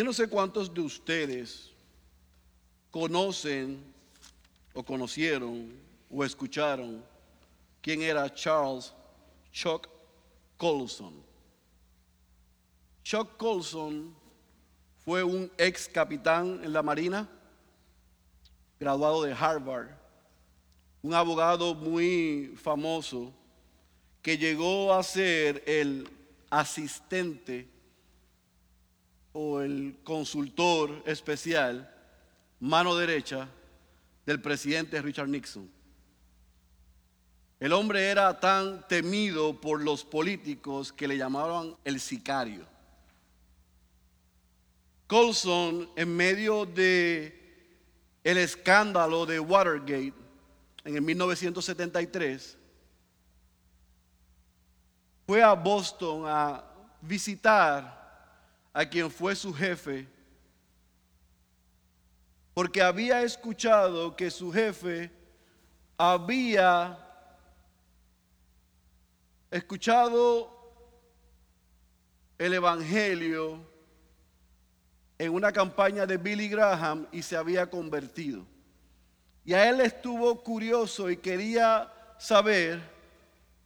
Yo 0.00 0.04
no 0.04 0.14
sé 0.14 0.28
cuántos 0.28 0.72
de 0.72 0.80
ustedes 0.80 1.70
conocen 2.90 3.84
o 4.72 4.82
conocieron 4.82 5.74
o 6.10 6.24
escucharon 6.24 7.04
quién 7.82 8.00
era 8.00 8.34
Charles 8.34 8.94
Chuck 9.52 9.90
Colson. 10.56 11.22
Chuck 13.04 13.36
Colson 13.36 14.14
fue 15.04 15.22
un 15.22 15.52
ex 15.58 15.86
capitán 15.86 16.64
en 16.64 16.72
la 16.72 16.82
Marina, 16.82 17.28
graduado 18.78 19.24
de 19.24 19.34
Harvard, 19.34 19.90
un 21.02 21.12
abogado 21.12 21.74
muy 21.74 22.54
famoso 22.56 23.34
que 24.22 24.38
llegó 24.38 24.94
a 24.94 25.02
ser 25.02 25.62
el 25.66 26.08
asistente 26.48 27.68
o 29.32 29.60
el 29.60 29.98
consultor 30.02 31.02
especial, 31.06 31.92
mano 32.58 32.96
derecha, 32.96 33.48
del 34.26 34.40
presidente 34.40 35.00
Richard 35.00 35.28
Nixon. 35.28 35.70
El 37.58 37.72
hombre 37.72 38.08
era 38.08 38.40
tan 38.40 38.86
temido 38.88 39.60
por 39.60 39.82
los 39.82 40.04
políticos 40.04 40.92
que 40.92 41.06
le 41.06 41.18
llamaban 41.18 41.76
el 41.84 42.00
sicario. 42.00 42.66
Colson, 45.06 45.90
en 45.96 46.16
medio 46.16 46.64
de 46.64 47.36
el 48.24 48.38
escándalo 48.38 49.26
de 49.26 49.40
Watergate 49.40 50.14
en 50.84 50.94
el 50.94 51.02
1973, 51.02 52.56
fue 55.26 55.42
a 55.42 55.52
Boston 55.52 56.24
a 56.26 56.64
visitar 57.02 57.99
a 58.72 58.84
quien 58.84 59.10
fue 59.10 59.34
su 59.34 59.52
jefe, 59.52 60.06
porque 62.54 62.82
había 62.82 63.22
escuchado 63.22 64.14
que 64.14 64.30
su 64.30 64.52
jefe 64.52 65.10
había 65.96 66.98
escuchado 69.50 70.56
el 72.38 72.54
Evangelio 72.54 73.58
en 75.18 75.34
una 75.34 75.52
campaña 75.52 76.06
de 76.06 76.16
Billy 76.16 76.48
Graham 76.48 77.06
y 77.12 77.22
se 77.22 77.36
había 77.36 77.68
convertido. 77.68 78.46
Y 79.44 79.52
a 79.52 79.68
él 79.68 79.80
estuvo 79.80 80.42
curioso 80.42 81.10
y 81.10 81.16
quería 81.16 81.92
saber 82.18 82.80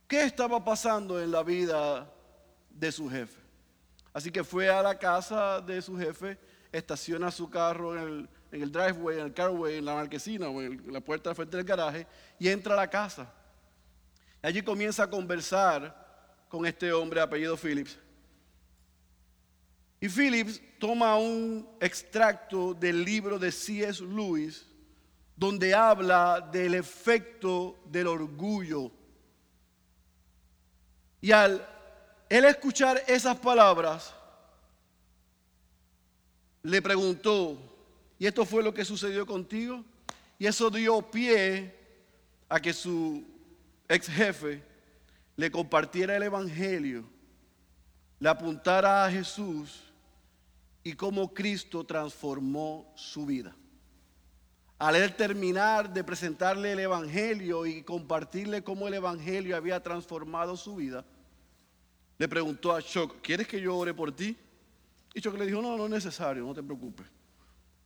qué 0.09 0.25
estaba 0.25 0.65
pasando 0.65 1.21
en 1.21 1.31
la 1.31 1.43
vida 1.43 2.11
de 2.71 2.91
su 2.91 3.09
jefe. 3.09 3.44
Así 4.15 4.31
que 4.31 4.45
fue 4.45 4.71
a 4.71 4.81
la 4.81 4.97
casa 4.97 5.61
de 5.61 5.83
su 5.83 5.99
jefe, 5.99 6.39
estaciona 6.71 7.33
su 7.33 7.51
carro 7.51 7.99
en 7.99 8.29
el, 8.53 8.71
driveway, 8.71 9.19
en 9.19 9.27
el 9.27 9.35
carway, 9.35 9.77
en 9.79 9.85
la 9.85 9.95
marquesina 9.95 10.49
o 10.49 10.63
en 10.63 10.93
la 10.93 11.01
puerta 11.01 11.31
de 11.31 11.35
frente 11.35 11.57
del 11.57 11.67
garaje 11.67 12.07
y 12.39 12.49
entra 12.49 12.75
a 12.75 12.77
la 12.77 12.89
casa. 12.89 13.31
Allí 14.41 14.63
comienza 14.63 15.03
a 15.03 15.11
conversar 15.11 16.47
con 16.49 16.65
este 16.65 16.93
hombre 16.93 17.21
apellido 17.21 17.57
Phillips. 17.57 17.99
Y 20.01 20.09
Phillips 20.09 20.63
toma 20.79 21.17
un 21.17 21.69
extracto 21.81 22.73
del 22.73 23.05
libro 23.05 23.37
de 23.37 23.51
C.S. 23.51 24.01
Lewis 24.01 24.65
donde 25.35 25.75
habla 25.75 26.41
del 26.53 26.75
efecto 26.75 27.81
del 27.87 28.07
orgullo. 28.07 28.93
Y 31.21 31.33
al 31.33 31.67
él 32.35 32.45
escuchar 32.47 33.01
esas 33.07 33.37
palabras, 33.37 34.13
le 36.65 36.83
preguntó, 36.83 37.57
¿y 38.19 38.27
esto 38.27 38.45
fue 38.45 38.63
lo 38.63 38.75
que 38.75 38.85
sucedió 38.85 39.25
contigo? 39.25 39.85
Y 40.37 40.47
eso 40.47 40.69
dio 40.69 41.01
pie 41.01 41.73
a 42.49 42.59
que 42.59 42.73
su 42.73 43.23
ex 43.89 44.09
jefe 44.09 44.65
le 45.37 45.49
compartiera 45.49 46.17
el 46.17 46.25
Evangelio, 46.25 47.05
le 48.19 48.29
apuntara 48.29 49.05
a 49.05 49.11
Jesús 49.13 49.85
y 50.83 50.95
cómo 50.95 51.33
Cristo 51.33 51.85
transformó 51.85 52.93
su 52.97 53.27
vida. 53.27 53.55
Al 54.79 54.97
él 54.97 55.15
terminar 55.15 55.93
de 55.93 56.03
presentarle 56.03 56.73
el 56.73 56.81
Evangelio 56.81 57.65
y 57.65 57.85
compartirle 57.85 58.65
cómo 58.65 58.89
el 58.89 58.95
Evangelio 58.95 59.57
había 59.57 59.81
transformado 59.83 60.57
su 60.57 60.75
vida, 60.75 61.05
le 62.19 62.29
preguntó 62.29 62.73
a 62.73 62.81
Chuck, 62.81 63.21
¿quieres 63.21 63.49
que 63.49 63.61
yo 63.61 63.77
ore 63.77 63.93
por 63.93 64.15
ti? 64.15 64.37
Y 65.13 65.21
Chuck 65.21 65.37
le 65.37 65.47
dijo, 65.47 65.61
no, 65.61 65.77
no 65.77 65.85
es 65.85 65.91
necesario, 65.91 66.45
no 66.45 66.55
te 66.55 66.63
preocupes. 66.63 67.07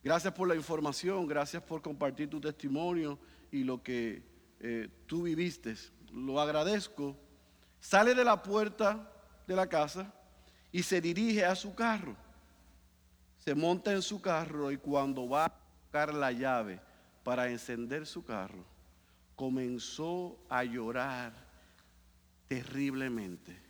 Gracias 0.03 0.33
por 0.33 0.49
la 0.49 0.55
información, 0.55 1.27
gracias 1.27 1.63
por 1.63 1.83
compartir 1.83 2.29
tu 2.29 2.41
testimonio 2.41 3.19
y 3.51 3.65
lo 3.65 3.83
que 3.83 4.23
eh, 4.61 4.89
tú 5.07 5.23
viviste. 5.23 5.75
Lo 6.13 6.41
agradezco. 6.41 7.17
Sale 7.81 8.15
de 8.15 8.25
la 8.25 8.43
puerta 8.43 9.11
de 9.47 9.57
la 9.57 9.69
casa 9.69 10.13
y 10.73 10.83
se 10.83 11.01
dirige 11.01 11.45
a 11.45 11.55
su 11.55 11.75
carro. 11.75 12.17
Se 13.39 13.55
monta 13.55 13.93
en 13.93 14.03
su 14.03 14.21
carro 14.21 14.71
y 14.71 14.77
cuando 14.77 15.29
va 15.29 15.47
a 15.47 15.61
buscar 15.83 16.13
la 16.13 16.33
llave 16.33 16.81
para 17.25 17.51
encender 17.51 18.07
su 18.07 18.25
carro, 18.25 18.65
comenzó 19.37 20.39
a 20.49 20.65
llorar 20.65 21.33
terriblemente 22.47 23.68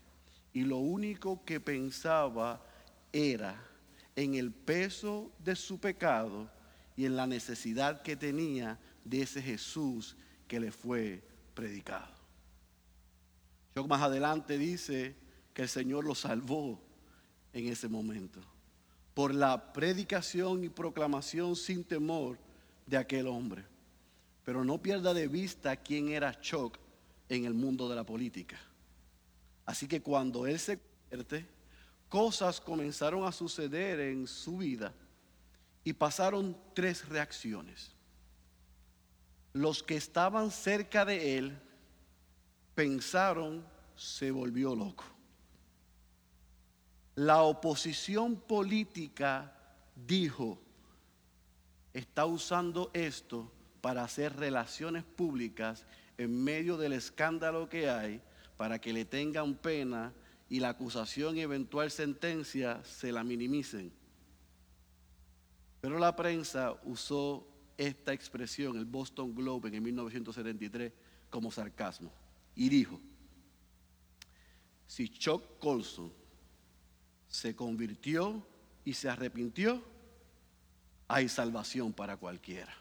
y 0.58 0.62
lo 0.62 0.78
único 0.78 1.44
que 1.44 1.60
pensaba 1.60 2.60
era 3.12 3.64
en 4.16 4.34
el 4.34 4.50
peso 4.50 5.30
de 5.38 5.54
su 5.54 5.78
pecado 5.78 6.50
y 6.96 7.04
en 7.04 7.14
la 7.14 7.28
necesidad 7.28 8.02
que 8.02 8.16
tenía 8.16 8.76
de 9.04 9.22
ese 9.22 9.40
Jesús 9.40 10.16
que 10.48 10.58
le 10.58 10.72
fue 10.72 11.22
predicado. 11.54 12.12
Yo 13.76 13.86
más 13.86 14.02
adelante 14.02 14.58
dice 14.58 15.14
que 15.54 15.62
el 15.62 15.68
Señor 15.68 16.04
lo 16.04 16.16
salvó 16.16 16.82
en 17.52 17.68
ese 17.68 17.86
momento 17.86 18.40
por 19.14 19.32
la 19.32 19.72
predicación 19.72 20.64
y 20.64 20.70
proclamación 20.70 21.54
sin 21.54 21.84
temor 21.84 22.36
de 22.84 22.96
aquel 22.96 23.28
hombre. 23.28 23.64
Pero 24.42 24.64
no 24.64 24.82
pierda 24.82 25.14
de 25.14 25.28
vista 25.28 25.76
quién 25.76 26.08
era 26.08 26.40
Chuck 26.40 26.76
en 27.28 27.44
el 27.44 27.54
mundo 27.54 27.88
de 27.88 27.94
la 27.94 28.02
política. 28.02 28.58
Así 29.68 29.86
que 29.86 30.00
cuando 30.00 30.46
él 30.46 30.58
se 30.58 30.78
convierte, 30.78 31.46
cosas 32.08 32.58
comenzaron 32.58 33.26
a 33.26 33.32
suceder 33.32 34.00
en 34.00 34.26
su 34.26 34.56
vida 34.56 34.94
y 35.84 35.92
pasaron 35.92 36.56
tres 36.74 37.06
reacciones. 37.06 37.94
Los 39.52 39.82
que 39.82 39.96
estaban 39.96 40.50
cerca 40.50 41.04
de 41.04 41.36
él 41.36 41.58
pensaron 42.74 43.62
se 43.94 44.30
volvió 44.30 44.74
loco. 44.74 45.04
La 47.16 47.42
oposición 47.42 48.36
política 48.36 49.52
dijo, 49.94 50.58
está 51.92 52.24
usando 52.24 52.90
esto 52.94 53.52
para 53.82 54.02
hacer 54.02 54.34
relaciones 54.34 55.04
públicas 55.04 55.84
en 56.16 56.42
medio 56.42 56.78
del 56.78 56.94
escándalo 56.94 57.68
que 57.68 57.90
hay 57.90 58.22
para 58.58 58.80
que 58.80 58.92
le 58.92 59.06
tengan 59.06 59.54
pena 59.54 60.12
y 60.50 60.58
la 60.58 60.70
acusación 60.70 61.38
y 61.38 61.42
eventual 61.42 61.90
sentencia 61.90 62.82
se 62.84 63.12
la 63.12 63.22
minimicen. 63.22 63.92
Pero 65.80 65.98
la 65.98 66.14
prensa 66.16 66.74
usó 66.82 67.46
esta 67.76 68.12
expresión, 68.12 68.76
el 68.76 68.84
Boston 68.84 69.32
Globe 69.32 69.74
en 69.74 69.82
1973, 69.82 70.92
como 71.30 71.52
sarcasmo 71.52 72.12
y 72.56 72.68
dijo, 72.68 73.00
si 74.88 75.08
Chuck 75.08 75.60
Colson 75.60 76.12
se 77.28 77.54
convirtió 77.54 78.44
y 78.84 78.92
se 78.94 79.08
arrepintió, 79.08 79.84
hay 81.06 81.28
salvación 81.28 81.92
para 81.92 82.16
cualquiera. 82.16 82.74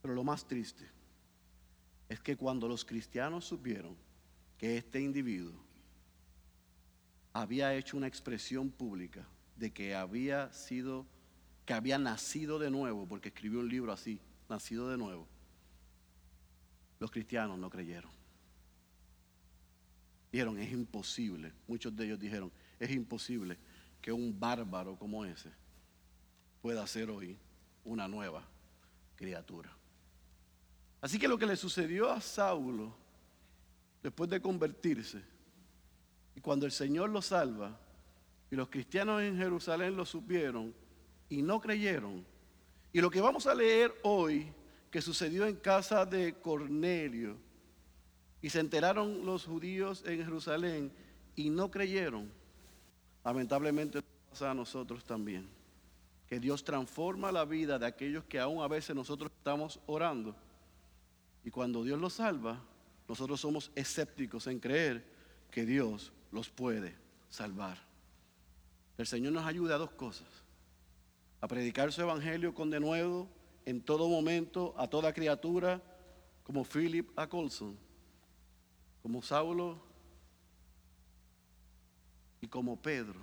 Pero 0.00 0.14
lo 0.14 0.22
más 0.22 0.46
triste 0.46 1.01
es 2.12 2.20
que 2.20 2.36
cuando 2.36 2.68
los 2.68 2.84
cristianos 2.84 3.46
supieron 3.46 3.96
que 4.58 4.76
este 4.76 5.00
individuo 5.00 5.54
había 7.32 7.74
hecho 7.74 7.96
una 7.96 8.06
expresión 8.06 8.70
pública 8.70 9.26
de 9.56 9.72
que 9.72 9.94
había 9.94 10.52
sido, 10.52 11.06
que 11.64 11.72
había 11.72 11.98
nacido 11.98 12.58
de 12.58 12.70
nuevo, 12.70 13.08
porque 13.08 13.30
escribió 13.30 13.60
un 13.60 13.68
libro 13.68 13.92
así, 13.92 14.20
nacido 14.50 14.90
de 14.90 14.98
nuevo, 14.98 15.26
los 17.00 17.10
cristianos 17.10 17.58
no 17.58 17.70
creyeron. 17.70 18.10
Dijeron, 20.30 20.58
es 20.58 20.70
imposible, 20.70 21.52
muchos 21.66 21.96
de 21.96 22.04
ellos 22.04 22.20
dijeron, 22.20 22.52
es 22.78 22.90
imposible 22.90 23.56
que 24.02 24.12
un 24.12 24.38
bárbaro 24.38 24.98
como 24.98 25.24
ese 25.24 25.50
pueda 26.60 26.86
ser 26.86 27.08
hoy 27.08 27.38
una 27.84 28.06
nueva 28.06 28.46
criatura. 29.16 29.74
Así 31.02 31.18
que 31.18 31.28
lo 31.28 31.36
que 31.36 31.46
le 31.46 31.56
sucedió 31.56 32.10
a 32.10 32.20
Saulo 32.20 32.94
después 34.02 34.30
de 34.30 34.40
convertirse 34.40 35.22
Y 36.34 36.40
cuando 36.40 36.64
el 36.64 36.72
Señor 36.72 37.10
los 37.10 37.26
salva, 37.26 37.78
y 38.50 38.56
los 38.56 38.68
cristianos 38.68 39.22
en 39.22 39.36
Jerusalén 39.36 39.96
lo 39.96 40.06
supieron 40.06 40.74
y 41.28 41.42
no 41.42 41.60
creyeron. 41.60 42.24
Y 42.92 43.00
lo 43.00 43.10
que 43.10 43.20
vamos 43.20 43.46
a 43.46 43.54
leer 43.54 43.94
hoy, 44.02 44.52
que 44.90 45.00
sucedió 45.00 45.46
en 45.46 45.56
casa 45.56 46.04
de 46.04 46.34
Cornelio, 46.34 47.36
y 48.42 48.50
se 48.50 48.60
enteraron 48.60 49.24
los 49.24 49.46
judíos 49.46 50.04
en 50.06 50.22
Jerusalén 50.22 50.92
y 51.34 51.48
no 51.48 51.70
creyeron, 51.70 52.30
lamentablemente 53.24 54.02
pasa 54.28 54.50
a 54.50 54.54
nosotros 54.54 55.04
también. 55.04 55.48
Que 56.26 56.38
Dios 56.40 56.64
transforma 56.64 57.32
la 57.32 57.44
vida 57.44 57.78
de 57.78 57.86
aquellos 57.86 58.24
que 58.24 58.40
aún 58.40 58.62
a 58.62 58.68
veces 58.68 58.94
nosotros 58.94 59.30
estamos 59.34 59.80
orando. 59.86 60.34
Y 61.44 61.50
cuando 61.50 61.82
Dios 61.82 62.00
los 62.00 62.14
salva, 62.14 62.62
nosotros 63.08 63.40
somos 63.40 63.72
escépticos 63.74 64.46
en 64.46 64.60
creer 64.60 65.04
que 65.50 65.66
Dios 65.66 66.12
los 66.30 66.48
puede 66.48 66.94
salvar. 67.28 67.78
El 68.96 69.06
Señor 69.06 69.32
nos 69.32 69.46
ayuda 69.46 69.74
a 69.74 69.78
dos 69.78 69.90
cosas. 69.90 70.28
A 71.40 71.48
predicar 71.48 71.92
su 71.92 72.00
evangelio 72.00 72.54
con 72.54 72.70
denuedo 72.70 73.28
en 73.66 73.80
todo 73.80 74.08
momento 74.08 74.74
a 74.76 74.88
toda 74.88 75.12
criatura, 75.12 75.82
como 76.44 76.64
Philip 76.64 77.10
a 77.18 77.28
Colson, 77.28 77.76
como 79.02 79.22
Saulo 79.22 79.80
y 82.40 82.46
como 82.46 82.80
Pedro. 82.80 83.20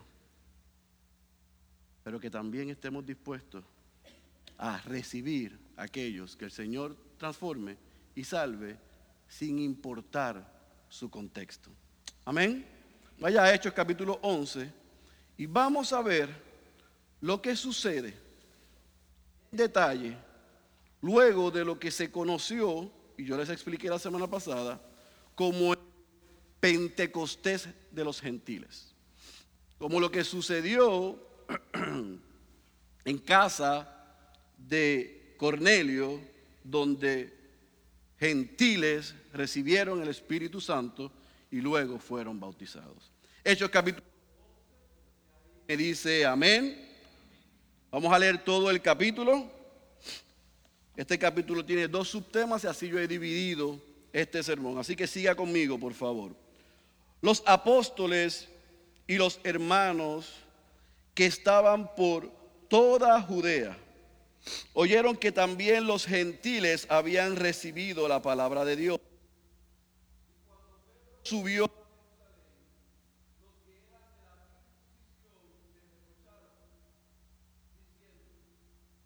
Pero 2.03 2.19
que 2.19 2.29
también 2.29 2.69
estemos 2.69 3.05
dispuestos 3.05 3.63
a 4.57 4.77
recibir 4.81 5.59
a 5.77 5.83
aquellos 5.83 6.35
que 6.35 6.45
el 6.45 6.51
Señor 6.51 6.97
transforme 7.17 7.77
y 8.15 8.23
salve 8.23 8.77
sin 9.27 9.59
importar 9.59 10.59
su 10.89 11.09
contexto. 11.09 11.69
Amén. 12.25 12.65
Vaya 13.19 13.43
a 13.43 13.53
Hechos 13.53 13.73
capítulo 13.73 14.19
11 14.21 14.71
y 15.37 15.45
vamos 15.45 15.93
a 15.93 16.01
ver 16.01 16.29
lo 17.21 17.41
que 17.41 17.55
sucede 17.55 18.13
en 19.51 19.57
detalle 19.57 20.17
luego 21.01 21.51
de 21.51 21.63
lo 21.65 21.79
que 21.79 21.91
se 21.91 22.11
conoció, 22.11 22.91
y 23.17 23.25
yo 23.25 23.37
les 23.37 23.49
expliqué 23.49 23.89
la 23.89 23.99
semana 23.99 24.27
pasada, 24.27 24.81
como 25.35 25.73
el 25.73 25.79
Pentecostés 26.59 27.69
de 27.91 28.03
los 28.03 28.19
gentiles. 28.19 28.93
Como 29.77 29.99
lo 29.99 30.11
que 30.11 30.23
sucedió 30.25 31.17
en 33.05 33.17
casa 33.19 34.17
de 34.57 35.35
Cornelio, 35.37 36.19
donde 36.63 37.38
gentiles 38.19 39.15
recibieron 39.33 40.01
el 40.01 40.09
Espíritu 40.09 40.59
Santo 40.59 41.11
y 41.51 41.61
luego 41.61 41.99
fueron 41.99 42.39
bautizados. 42.39 43.11
Hechos 43.43 43.69
capítulo 43.69 44.05
me 45.67 45.77
dice 45.77 46.25
amén. 46.25 46.87
Vamos 47.91 48.11
a 48.11 48.19
leer 48.19 48.43
todo 48.43 48.69
el 48.69 48.81
capítulo. 48.81 49.49
Este 50.95 51.17
capítulo 51.17 51.63
tiene 51.63 51.87
dos 51.87 52.09
subtemas 52.09 52.63
y 52.63 52.67
así 52.67 52.89
yo 52.89 52.99
he 52.99 53.07
dividido 53.07 53.79
este 54.11 54.43
sermón. 54.43 54.77
Así 54.77 54.95
que 54.95 55.07
siga 55.07 55.35
conmigo, 55.35 55.79
por 55.79 55.93
favor. 55.93 56.35
Los 57.21 57.41
apóstoles 57.45 58.49
y 59.07 59.17
los 59.17 59.39
hermanos 59.43 60.33
que 61.13 61.25
estaban 61.25 61.95
por 61.95 62.31
toda 62.67 63.21
Judea 63.21 63.77
oyeron 64.73 65.15
que 65.17 65.31
también 65.31 65.87
los 65.87 66.05
gentiles 66.05 66.87
habían 66.89 67.35
recibido 67.35 68.07
la 68.07 68.21
palabra 68.21 68.65
de 68.65 68.75
Dios 68.75 68.99
subió 71.23 71.69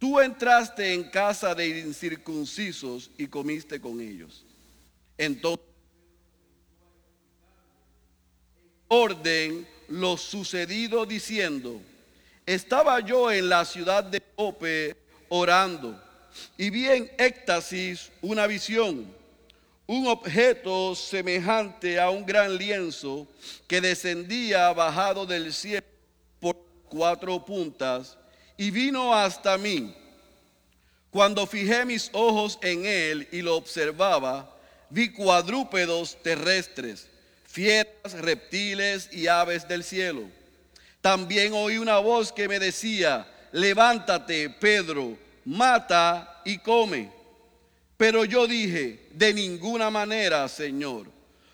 Tú 0.04 0.20
entraste 0.20 0.94
en 0.94 1.10
casa 1.10 1.56
de 1.56 1.80
incircuncisos 1.80 3.10
y 3.18 3.28
comiste 3.28 3.80
con 3.80 4.02
ellos. 4.02 4.44
Entonces, 5.18 5.66
orden 8.90 9.66
lo 9.88 10.18
sucedido 10.18 11.06
diciendo, 11.06 11.82
estaba 12.46 13.00
yo 13.00 13.32
en 13.32 13.48
la 13.48 13.64
ciudad 13.64 14.04
de 14.04 14.22
Ope 14.36 15.03
orando 15.36 16.00
y 16.58 16.70
vi 16.70 16.88
en 16.88 17.12
éxtasis 17.18 18.12
una 18.22 18.46
visión 18.46 19.08
un 19.86 20.08
objeto 20.08 20.96
semejante 20.96 22.00
a 22.00 22.10
un 22.10 22.26
gran 22.26 22.56
lienzo 22.56 23.28
que 23.68 23.82
descendía 23.82 24.72
bajado 24.72 25.26
del 25.26 25.54
cielo 25.54 25.86
por 26.40 26.56
cuatro 26.88 27.44
puntas 27.44 28.18
y 28.58 28.72
vino 28.72 29.14
hasta 29.14 29.58
mí. 29.58 29.94
Cuando 31.10 31.46
fijé 31.46 31.86
mis 31.86 32.10
ojos 32.14 32.58
en 32.62 32.86
él 32.86 33.28
y 33.32 33.42
lo 33.42 33.56
observaba, 33.56 34.56
vi 34.90 35.12
cuadrúpedos 35.12 36.18
terrestres, 36.24 37.08
fieras, 37.46 38.14
reptiles 38.14 39.10
y 39.12 39.28
aves 39.28 39.68
del 39.68 39.84
cielo. 39.84 40.24
También 41.02 41.54
oí 41.54 41.78
una 41.78 42.00
voz 42.00 42.32
que 42.32 42.48
me 42.48 42.58
decía, 42.58 43.28
levántate, 43.52 44.50
Pedro, 44.50 45.18
mata 45.46 46.42
y 46.46 46.58
come. 46.58 47.12
Pero 47.98 48.26
yo 48.26 48.48
dije, 48.48 49.08
de 49.12 49.34
ninguna 49.34 49.90
manera, 49.90 50.48
Señor, 50.48 51.08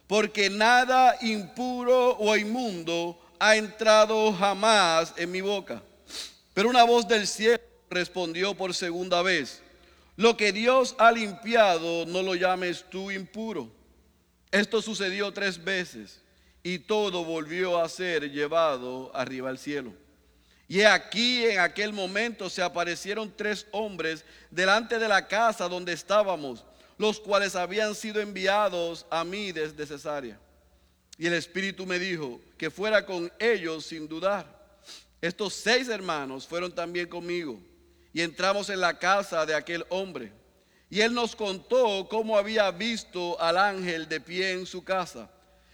porque 0.07 0.49
nada 0.49 1.17
impuro 1.21 2.17
o 2.17 2.35
inmundo 2.35 3.19
ha 3.39 3.55
entrado 3.55 4.33
jamás 4.33 5.13
en 5.17 5.31
mi 5.31 5.41
boca. 5.41 5.81
Pero 6.53 6.69
una 6.69 6.83
voz 6.83 7.07
del 7.07 7.27
cielo 7.27 7.61
respondió 7.89 8.55
por 8.55 8.73
segunda 8.73 9.21
vez, 9.21 9.61
lo 10.15 10.35
que 10.35 10.51
Dios 10.51 10.95
ha 10.97 11.11
limpiado 11.11 12.05
no 12.05 12.21
lo 12.21 12.35
llames 12.35 12.85
tú 12.89 13.11
impuro. 13.11 13.71
Esto 14.51 14.81
sucedió 14.81 15.31
tres 15.31 15.63
veces 15.63 16.19
y 16.63 16.79
todo 16.79 17.23
volvió 17.23 17.79
a 17.79 17.87
ser 17.87 18.29
llevado 18.31 19.11
arriba 19.15 19.49
al 19.49 19.57
cielo. 19.57 19.93
Y 20.69 20.83
aquí 20.83 21.47
en 21.47 21.59
aquel 21.59 21.91
momento 21.91 22.47
se 22.47 22.61
aparecieron 22.61 23.33
tres 23.35 23.65
hombres 23.71 24.23
delante 24.51 24.99
de 24.99 25.07
la 25.07 25.27
casa 25.27 25.67
donde 25.67 25.93
estábamos, 25.93 26.63
los 26.95 27.19
cuales 27.19 27.55
habían 27.55 27.95
sido 27.95 28.21
enviados 28.21 29.03
a 29.09 29.23
mí 29.23 29.51
desde 29.51 29.87
Cesarea. 29.87 30.39
Y 31.17 31.25
el 31.25 31.33
Espíritu 31.33 31.87
me 31.87 31.97
dijo 31.97 32.39
que 32.55 32.69
fuera 32.69 33.03
con 33.03 33.33
ellos 33.39 33.87
sin 33.87 34.07
dudar. 34.07 34.45
Estos 35.19 35.55
seis 35.55 35.89
hermanos 35.89 36.45
fueron 36.45 36.71
también 36.71 37.07
conmigo 37.07 37.59
y 38.13 38.21
entramos 38.21 38.69
en 38.69 38.79
la 38.79 38.99
casa 38.99 39.47
de 39.47 39.55
aquel 39.55 39.83
hombre. 39.89 40.31
Y 40.87 41.01
él 41.01 41.15
nos 41.15 41.35
contó 41.35 42.07
cómo 42.07 42.37
había 42.37 42.69
visto 42.69 43.41
al 43.41 43.57
ángel 43.57 44.07
de 44.07 44.21
pie 44.21 44.51
en 44.51 44.67
su 44.67 44.83
casa, 44.83 45.31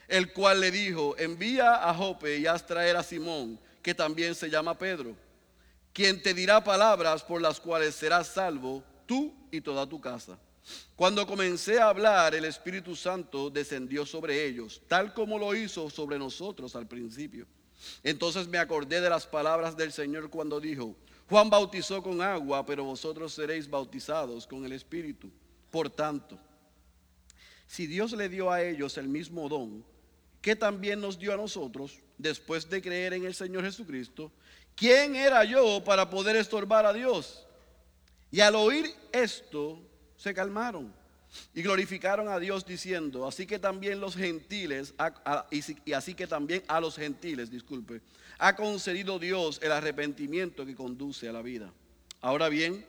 el 0.07 0.31
cual 0.31 0.61
le 0.61 0.71
dijo, 0.71 1.17
envía 1.17 1.89
a 1.89 1.93
Jope 1.93 2.37
y 2.37 2.47
haz 2.47 2.65
traer 2.65 2.95
a 2.95 3.03
Simón 3.03 3.59
que 3.85 3.93
también 3.93 4.33
se 4.33 4.49
llama 4.49 4.75
Pedro, 4.75 5.15
quien 5.93 6.19
te 6.19 6.33
dirá 6.33 6.63
palabras 6.63 7.21
por 7.21 7.39
las 7.39 7.59
cuales 7.59 7.93
serás 7.93 8.29
salvo 8.29 8.83
tú 9.05 9.31
y 9.51 9.61
toda 9.61 9.87
tu 9.87 10.01
casa. 10.01 10.39
Cuando 10.95 11.27
comencé 11.27 11.79
a 11.79 11.89
hablar, 11.89 12.33
el 12.33 12.45
Espíritu 12.45 12.95
Santo 12.95 13.51
descendió 13.51 14.03
sobre 14.03 14.43
ellos, 14.43 14.81
tal 14.87 15.13
como 15.13 15.37
lo 15.37 15.53
hizo 15.53 15.87
sobre 15.91 16.17
nosotros 16.17 16.75
al 16.75 16.87
principio. 16.87 17.45
Entonces 18.01 18.47
me 18.47 18.57
acordé 18.57 19.01
de 19.01 19.09
las 19.11 19.27
palabras 19.27 19.77
del 19.77 19.91
Señor 19.91 20.31
cuando 20.31 20.59
dijo, 20.59 20.95
Juan 21.29 21.51
bautizó 21.51 22.01
con 22.01 22.23
agua, 22.23 22.65
pero 22.65 22.85
vosotros 22.85 23.35
seréis 23.35 23.69
bautizados 23.69 24.47
con 24.47 24.65
el 24.65 24.71
Espíritu. 24.71 25.29
Por 25.69 25.91
tanto, 25.91 26.39
si 27.67 27.85
Dios 27.85 28.13
le 28.13 28.29
dio 28.29 28.49
a 28.51 28.63
ellos 28.63 28.97
el 28.97 29.07
mismo 29.07 29.47
don, 29.47 29.85
que 30.45 30.55
también 30.55 31.01
nos 31.01 31.17
dio 31.17 31.33
a 31.33 31.37
nosotros, 31.37 31.97
después 32.19 32.69
de 32.69 32.79
creer 32.79 33.13
en 33.13 33.25
el 33.25 33.33
Señor 33.33 33.63
Jesucristo, 33.63 34.31
¿quién 34.75 35.15
era 35.15 35.43
yo 35.43 35.83
para 35.83 36.07
poder 36.07 36.35
estorbar 36.35 36.85
a 36.85 36.93
Dios? 36.93 37.47
Y 38.29 38.41
al 38.41 38.53
oír 38.53 38.93
esto, 39.11 39.81
se 40.15 40.35
calmaron 40.35 40.93
y 41.55 41.63
glorificaron 41.63 42.27
a 42.27 42.37
Dios 42.39 42.63
diciendo, 42.63 43.25
así 43.25 43.47
que 43.47 43.57
también 43.57 43.99
los 43.99 44.15
gentiles, 44.15 44.93
y 45.83 45.93
así 45.93 46.13
que 46.13 46.27
también 46.27 46.61
a 46.67 46.79
los 46.79 46.95
gentiles, 46.95 47.49
disculpe, 47.49 48.01
ha 48.37 48.55
concedido 48.55 49.17
Dios 49.17 49.59
el 49.63 49.71
arrepentimiento 49.71 50.63
que 50.63 50.75
conduce 50.75 51.27
a 51.27 51.33
la 51.33 51.41
vida. 51.41 51.73
Ahora 52.21 52.49
bien, 52.49 52.85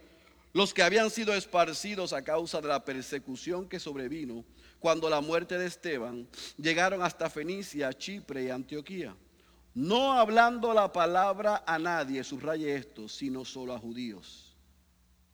los 0.53 0.75
que 0.75 0.83
habían 0.83 1.09
sido 1.09 1.33
esparcidos 1.33 2.13
a 2.13 2.21
causa 2.21 2.61
de 2.61 2.69
la 2.69 2.85
persecución 2.85 3.67
que 3.67 3.81
sobrevino, 3.81 4.45
cuando 4.87 5.11
la 5.11 5.21
muerte 5.21 5.59
de 5.59 5.67
Esteban, 5.67 6.29
llegaron 6.57 7.03
hasta 7.03 7.29
Fenicia, 7.29 7.93
Chipre 7.93 8.45
y 8.45 8.51
Antioquía, 8.51 9.17
no 9.75 10.13
hablando 10.13 10.73
la 10.73 10.93
palabra 10.93 11.65
a 11.67 11.77
nadie, 11.77 12.23
subraye 12.23 12.73
esto, 12.77 13.09
sino 13.09 13.45
solo 13.45 13.75
a 13.75 13.81
judíos. 13.81 14.55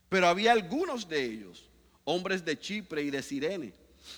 Pero 0.08 0.26
había 0.26 0.52
algunos 0.52 1.06
de 1.06 1.22
ellos, 1.22 1.68
hombres 2.04 2.42
de 2.46 2.58
Chipre 2.58 3.02
y 3.02 3.10
de 3.10 3.22
Sirene, 3.22 3.74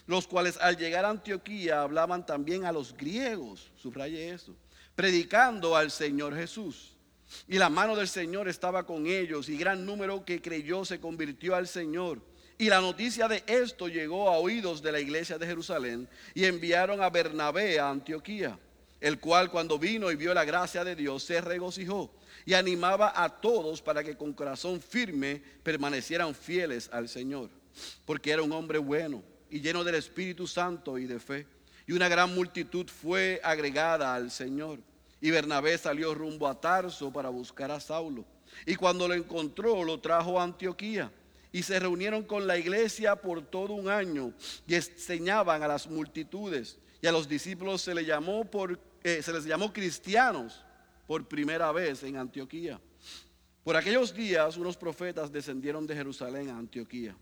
los 0.06 0.28
cuales 0.28 0.56
al 0.58 0.76
llegar 0.76 1.04
a 1.04 1.10
Antioquía 1.10 1.82
hablaban 1.82 2.24
también 2.24 2.64
a 2.64 2.70
los 2.70 2.96
griegos, 2.96 3.72
subraye 3.74 4.30
eso, 4.30 4.54
predicando 4.94 5.74
al 5.74 5.90
Señor 5.90 6.36
Jesús. 6.36 6.92
Y 7.48 7.58
la 7.58 7.70
mano 7.70 7.96
del 7.96 8.06
Señor 8.06 8.46
estaba 8.46 8.86
con 8.86 9.08
ellos 9.08 9.48
y 9.48 9.58
gran 9.58 9.84
número 9.84 10.24
que 10.24 10.40
creyó 10.40 10.84
se 10.84 11.00
convirtió 11.00 11.56
al 11.56 11.66
Señor. 11.66 12.22
Y 12.56 12.68
la 12.68 12.80
noticia 12.80 13.26
de 13.26 13.42
esto 13.46 13.88
llegó 13.88 14.28
a 14.28 14.38
oídos 14.38 14.80
de 14.80 14.92
la 14.92 15.00
iglesia 15.00 15.38
de 15.38 15.46
Jerusalén 15.46 16.08
y 16.34 16.44
enviaron 16.44 17.02
a 17.02 17.10
Bernabé 17.10 17.80
a 17.80 17.90
Antioquía, 17.90 18.58
el 19.00 19.18
cual 19.18 19.50
cuando 19.50 19.78
vino 19.78 20.10
y 20.10 20.16
vio 20.16 20.32
la 20.32 20.44
gracia 20.44 20.84
de 20.84 20.94
Dios 20.94 21.24
se 21.24 21.40
regocijó 21.40 22.10
y 22.46 22.54
animaba 22.54 23.12
a 23.16 23.28
todos 23.28 23.82
para 23.82 24.04
que 24.04 24.16
con 24.16 24.32
corazón 24.32 24.80
firme 24.80 25.42
permanecieran 25.62 26.34
fieles 26.34 26.88
al 26.92 27.08
Señor, 27.08 27.50
porque 28.04 28.30
era 28.30 28.42
un 28.42 28.52
hombre 28.52 28.78
bueno 28.78 29.22
y 29.50 29.60
lleno 29.60 29.82
del 29.82 29.96
Espíritu 29.96 30.46
Santo 30.46 30.98
y 30.98 31.06
de 31.06 31.18
fe. 31.18 31.46
Y 31.86 31.92
una 31.92 32.08
gran 32.08 32.34
multitud 32.34 32.86
fue 32.88 33.40
agregada 33.44 34.14
al 34.14 34.30
Señor. 34.30 34.78
Y 35.20 35.30
Bernabé 35.30 35.76
salió 35.76 36.14
rumbo 36.14 36.48
a 36.48 36.60
Tarso 36.60 37.12
para 37.12 37.28
buscar 37.28 37.70
a 37.70 37.80
Saulo. 37.80 38.24
Y 38.66 38.74
cuando 38.74 39.06
lo 39.06 39.14
encontró, 39.14 39.84
lo 39.84 40.00
trajo 40.00 40.40
a 40.40 40.44
Antioquía. 40.44 41.10
Y 41.54 41.62
se 41.62 41.78
reunieron 41.78 42.24
con 42.24 42.48
la 42.48 42.58
iglesia 42.58 43.14
por 43.14 43.40
todo 43.40 43.74
un 43.74 43.88
año 43.88 44.32
y 44.66 44.74
enseñaban 44.74 45.62
a 45.62 45.68
las 45.68 45.86
multitudes. 45.88 46.78
Y 47.00 47.06
a 47.06 47.12
los 47.12 47.28
discípulos 47.28 47.80
se 47.80 47.94
les 47.94 48.04
llamó, 48.04 48.44
por, 48.44 48.76
eh, 49.04 49.22
se 49.22 49.32
les 49.32 49.44
llamó 49.44 49.72
cristianos 49.72 50.64
por 51.06 51.28
primera 51.28 51.70
vez 51.70 52.02
en 52.02 52.16
Antioquía. 52.16 52.80
Por 53.62 53.76
aquellos 53.76 54.12
días 54.12 54.56
unos 54.56 54.76
profetas 54.76 55.30
descendieron 55.30 55.86
de 55.86 55.94
Jerusalén 55.94 56.50
a 56.50 56.58
Antioquía. 56.58 57.14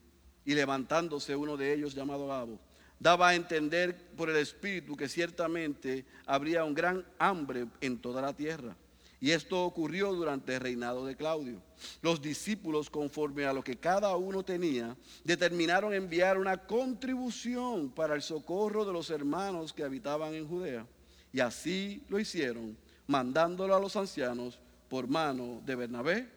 Y 0.47 0.55
levantándose 0.55 1.37
uno 1.37 1.59
de 1.59 1.75
ellos 1.75 1.95
llamado 1.95 2.27
Gabo 2.27 2.59
daba 2.99 3.29
a 3.29 3.35
entender 3.35 3.95
por 4.17 4.31
el 4.31 4.37
Espíritu 4.37 4.97
que 4.97 5.09
ciertamente 5.09 6.07
habría 6.25 6.65
un 6.65 6.73
gran 6.73 7.05
hambre 7.19 7.67
en 7.83 7.99
toda 7.99 8.23
la 8.23 8.33
tierra. 8.33 8.77
Y 9.23 9.31
esto 9.31 9.65
ocurrió 9.65 10.13
durante 10.13 10.57
el 10.57 10.61
reinado 10.61 11.07
de 11.07 11.15
Claudio. 11.15 11.63
Los 12.01 12.21
discípulos, 12.21 12.91
conforme 12.91 13.45
a 13.45 13.53
lo 13.53 13.63
que 13.63 13.79
cada 13.79 14.17
uno 14.17 14.43
tenía, 14.43 14.97
determinaron 15.23 15.95
enviar 15.95 16.39
una 16.39 16.67
contribución 16.67 17.89
para 17.91 18.17
el 18.17 18.23
socorro 18.23 18.85
de 18.85 18.93
los 18.93 19.11
hermanos 19.11 19.73
que 19.73 19.85
habitaban 19.85 20.35
en 20.35 20.49
Judea. 20.49 20.85
Y 21.33 21.39
así 21.39 22.03
lo 22.09 22.19
hicieron, 22.19 22.77
mandándolo 23.07 23.77
a 23.77 23.81
los 23.81 23.95
ancianos 23.95 24.59
por 24.89 25.07
mano 25.07 25.63
de 25.65 25.77
Bernabé 25.77 26.29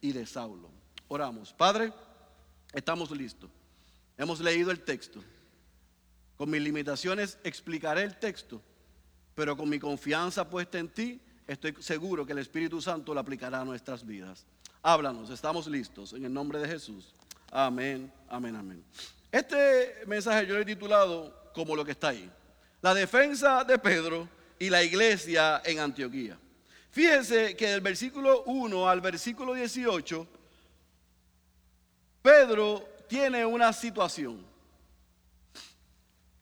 y 0.00 0.12
de 0.12 0.24
Saulo. 0.24 0.70
Oramos. 1.08 1.52
Padre, 1.52 1.92
estamos 2.72 3.10
listos. 3.10 3.50
Hemos 4.16 4.38
leído 4.38 4.70
el 4.70 4.84
texto. 4.84 5.24
Con 6.36 6.50
mis 6.50 6.62
limitaciones 6.62 7.36
explicaré 7.42 8.04
el 8.04 8.16
texto, 8.16 8.62
pero 9.34 9.56
con 9.56 9.68
mi 9.68 9.80
confianza 9.80 10.48
puesta 10.48 10.78
en 10.78 10.88
ti, 10.88 11.20
estoy 11.48 11.74
seguro 11.80 12.24
que 12.26 12.32
el 12.32 12.38
Espíritu 12.38 12.80
Santo 12.80 13.14
lo 13.14 13.20
aplicará 13.20 13.62
a 13.62 13.64
nuestras 13.64 14.06
vidas. 14.06 14.44
Háblanos, 14.82 15.30
estamos 15.30 15.66
listos 15.66 16.12
en 16.12 16.24
el 16.24 16.32
nombre 16.32 16.60
de 16.60 16.68
Jesús. 16.68 17.14
Amén, 17.50 18.12
amén, 18.28 18.54
amén. 18.54 18.84
Este 19.32 20.04
mensaje 20.06 20.46
yo 20.46 20.54
lo 20.54 20.60
he 20.60 20.64
titulado 20.64 21.50
como 21.54 21.74
lo 21.74 21.84
que 21.84 21.92
está 21.92 22.08
ahí. 22.08 22.30
La 22.82 22.94
defensa 22.94 23.64
de 23.64 23.78
Pedro 23.78 24.28
y 24.58 24.68
la 24.68 24.82
iglesia 24.82 25.62
en 25.64 25.80
Antioquía. 25.80 26.38
Fíjense 26.90 27.56
que 27.56 27.68
del 27.68 27.80
versículo 27.80 28.44
1 28.44 28.88
al 28.88 29.00
versículo 29.00 29.54
18, 29.54 30.26
Pedro 32.22 32.86
tiene 33.08 33.44
una 33.44 33.72
situación. 33.72 34.46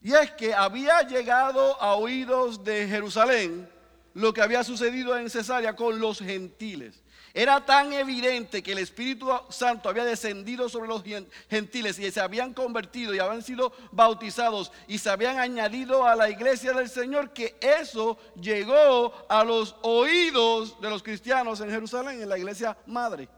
Y 0.03 0.13
es 0.13 0.33
que 0.33 0.55
había 0.55 1.03
llegado 1.03 1.81
a 1.81 1.95
oídos 1.95 2.63
de 2.63 2.87
Jerusalén 2.87 3.69
lo 4.17 4.33
que 4.33 4.41
había 4.41 4.65
sucedido 4.65 5.17
en 5.19 5.29
Cesarea 5.29 5.77
con 5.77 6.01
los 6.01 6.21
gentiles. 6.21 7.03
Era 7.35 7.67
tan 7.67 7.93
evidente 7.93 8.63
que 8.63 8.73
el 8.73 8.79
Espíritu 8.79 9.29
Santo 9.51 9.91
había 9.91 10.07
descendido 10.07 10.71
sobre 10.71 10.89
los 10.89 11.05
gentiles 11.51 11.99
y 11.99 12.11
se 12.11 12.21
habían 12.21 12.55
convertido 12.55 13.15
y 13.15 13.19
habían 13.19 13.43
sido 13.43 13.75
bautizados 13.93 14.73
y 14.89 14.97
se 14.97 15.11
habían 15.11 15.39
añadido 15.39 16.07
a 16.07 16.17
la 16.17 16.31
iglesia 16.31 16.73
del 16.73 16.89
Señor 16.89 17.35
que 17.35 17.59
eso 17.61 18.17
llegó 18.41 19.13
a 19.29 19.45
los 19.45 19.77
oídos 19.83 20.81
de 20.81 20.89
los 20.89 21.03
cristianos 21.03 21.61
en 21.61 21.69
Jerusalén, 21.69 22.23
en 22.23 22.29
la 22.31 22.39
iglesia 22.39 22.75
madre. 22.87 23.29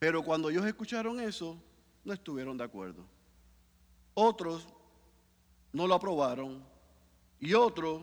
Pero 0.00 0.24
cuando 0.24 0.50
ellos 0.50 0.66
escucharon 0.66 1.20
eso, 1.20 1.56
no 2.02 2.12
estuvieron 2.12 2.58
de 2.58 2.64
acuerdo. 2.64 3.06
Otros 4.12 4.66
no 5.72 5.86
lo 5.86 5.94
aprobaron 5.94 6.74
y 7.40 7.54
otros 7.54 8.02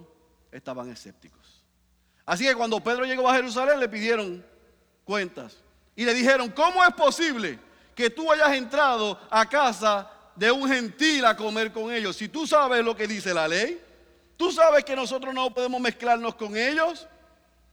estaban 0.52 0.90
escépticos. 0.90 1.64
Así 2.26 2.46
que 2.46 2.56
cuando 2.56 2.82
Pedro 2.82 3.06
llegó 3.06 3.30
a 3.30 3.36
Jerusalén 3.36 3.80
le 3.80 3.90
pidieron 3.90 4.46
cuentas 5.04 5.58
y 5.96 6.06
le 6.06 6.14
dijeron, 6.14 6.50
¿cómo 6.50 6.84
es 6.84 6.94
posible 6.94 7.60
que 7.96 8.10
tú 8.10 8.32
hayas 8.32 8.54
entrado 8.54 9.20
a 9.30 9.48
casa 9.48 10.10
de 10.36 10.52
un 10.52 10.68
gentil 10.68 11.26
a 11.26 11.36
comer 11.36 11.72
con 11.72 11.92
ellos? 11.92 12.16
Si 12.16 12.30
tú 12.30 12.48
sabes 12.48 12.84
lo 12.84 12.96
que 12.96 13.08
dice 13.08 13.34
la 13.34 13.48
ley, 13.48 13.82
tú 14.38 14.52
sabes 14.52 14.84
que 14.86 14.96
nosotros 14.96 15.34
no 15.34 15.54
podemos 15.54 15.82
mezclarnos 15.82 16.36
con 16.36 16.56
ellos. 16.56 17.08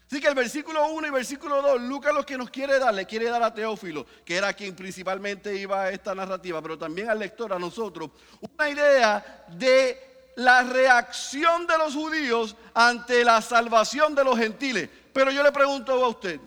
Así 0.07 0.21
que 0.21 0.27
el 0.27 0.35
versículo 0.35 0.89
1 0.89 1.07
y 1.07 1.11
versículo 1.11 1.63
2, 1.63 1.83
Lucas 1.83 2.13
lo 2.13 2.27
que 2.27 2.37
nos 2.37 2.51
quiere 2.51 2.81
dar, 2.81 2.93
le 2.93 3.07
quiere 3.07 3.27
dar 3.27 3.45
a 3.45 3.55
Teófilo, 3.55 4.05
que 4.25 4.35
era 4.35 4.53
quien 4.53 4.75
principalmente 4.75 5.55
iba 5.55 5.83
a 5.85 5.91
esta 5.91 6.17
narrativa, 6.17 6.61
pero 6.61 6.77
también 6.77 7.09
al 7.09 7.21
lector, 7.21 7.53
a 7.53 7.61
nosotros, 7.61 8.11
una 8.41 8.69
idea 8.69 9.45
de 9.53 10.10
la 10.41 10.63
reacción 10.63 11.67
de 11.67 11.77
los 11.77 11.95
judíos 11.95 12.57
ante 12.73 13.25
la 13.25 13.43
salvación 13.43 14.15
de 14.15 14.25
los 14.25 14.39
gentiles. 14.39 14.89
Pero 15.13 15.31
yo 15.31 15.43
le 15.43 15.53
pregunto 15.53 15.93
a 15.93 16.09
usted, 16.09 16.41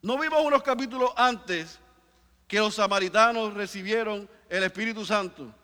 ¿no 0.00 0.18
vimos 0.18 0.40
unos 0.42 0.62
capítulos 0.62 1.10
antes 1.14 1.78
que 2.48 2.58
los 2.58 2.74
samaritanos 2.74 3.52
recibieron 3.52 4.28
el 4.48 4.62
Espíritu 4.62 5.04
Santo? 5.04 5.54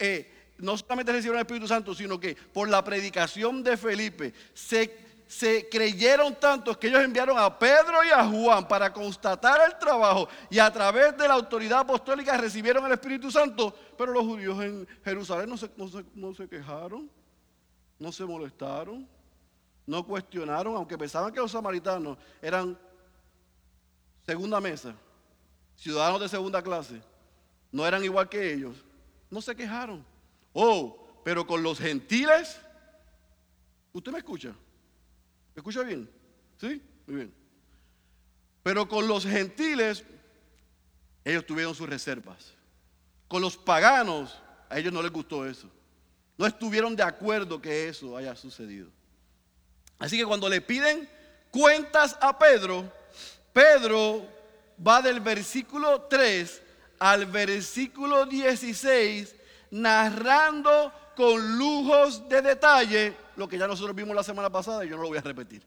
Eh, 0.00 0.52
no 0.58 0.76
solamente 0.76 1.12
recibieron 1.12 1.38
el 1.38 1.46
Espíritu 1.46 1.68
Santo, 1.68 1.94
sino 1.94 2.18
que 2.18 2.34
por 2.34 2.68
la 2.68 2.82
predicación 2.82 3.62
de 3.62 3.76
Felipe 3.76 4.34
se 4.52 5.05
se 5.26 5.68
creyeron 5.68 6.34
tantos 6.36 6.76
que 6.76 6.86
ellos 6.86 7.02
enviaron 7.02 7.36
a 7.38 7.58
Pedro 7.58 8.04
y 8.04 8.10
a 8.10 8.24
Juan 8.24 8.66
para 8.68 8.92
constatar 8.92 9.60
el 9.66 9.76
trabajo 9.78 10.28
y 10.48 10.58
a 10.58 10.72
través 10.72 11.16
de 11.16 11.26
la 11.26 11.34
autoridad 11.34 11.80
apostólica 11.80 12.36
recibieron 12.36 12.86
el 12.86 12.92
Espíritu 12.92 13.30
Santo, 13.30 13.74
pero 13.98 14.12
los 14.12 14.22
judíos 14.22 14.62
en 14.62 14.86
Jerusalén 15.04 15.48
no 15.48 15.56
se, 15.56 15.68
no 16.14 16.32
se, 16.34 16.48
quejaron, 16.48 17.10
no 17.98 18.12
se 18.12 18.24
molestaron, 18.24 19.08
no 19.84 20.06
cuestionaron, 20.06 20.76
aunque 20.76 20.96
pensaban 20.96 21.32
que 21.32 21.40
los 21.40 21.50
samaritanos 21.50 22.16
eran 22.40 22.78
segunda 24.24 24.60
mesa, 24.60 24.94
ciudadanos 25.74 26.20
de 26.20 26.28
segunda 26.28 26.62
clase, 26.62 27.02
no 27.72 27.84
eran 27.84 28.04
igual 28.04 28.28
que 28.28 28.52
ellos, 28.52 28.76
no 29.28 29.42
se 29.42 29.56
quejaron. 29.56 30.04
Oh, 30.52 31.20
pero 31.24 31.44
con 31.44 31.64
los 31.64 31.80
gentiles, 31.80 32.60
¿usted 33.92 34.12
me 34.12 34.18
escucha? 34.18 34.54
Escucha 35.60 35.82
bien? 35.82 36.08
¿Sí? 36.60 36.82
Muy 37.06 37.16
bien. 37.16 37.34
Pero 38.62 38.88
con 38.88 39.06
los 39.06 39.24
gentiles, 39.24 40.04
ellos 41.24 41.46
tuvieron 41.46 41.74
sus 41.74 41.88
reservas. 41.88 42.54
Con 43.28 43.42
los 43.42 43.56
paganos, 43.56 44.40
a 44.68 44.78
ellos 44.78 44.92
no 44.92 45.02
les 45.02 45.10
gustó 45.10 45.46
eso. 45.46 45.70
No 46.38 46.46
estuvieron 46.46 46.94
de 46.94 47.02
acuerdo 47.02 47.60
que 47.60 47.88
eso 47.88 48.16
haya 48.16 48.36
sucedido. 48.36 48.88
Así 49.98 50.18
que 50.18 50.26
cuando 50.26 50.48
le 50.48 50.60
piden 50.60 51.08
cuentas 51.50 52.16
a 52.20 52.38
Pedro, 52.38 52.92
Pedro 53.52 54.26
va 54.86 55.00
del 55.00 55.20
versículo 55.20 56.02
3 56.02 56.62
al 56.98 57.26
versículo 57.26 58.26
16 58.26 59.34
narrando 59.70 60.92
con 61.16 61.58
lujos 61.58 62.28
de 62.28 62.42
detalle 62.42 63.16
lo 63.36 63.48
que 63.48 63.58
ya 63.58 63.66
nosotros 63.66 63.96
vimos 63.96 64.14
la 64.14 64.22
semana 64.22 64.50
pasada 64.50 64.84
y 64.84 64.88
yo 64.90 64.96
no 64.96 65.02
lo 65.02 65.08
voy 65.08 65.18
a 65.18 65.22
repetir. 65.22 65.62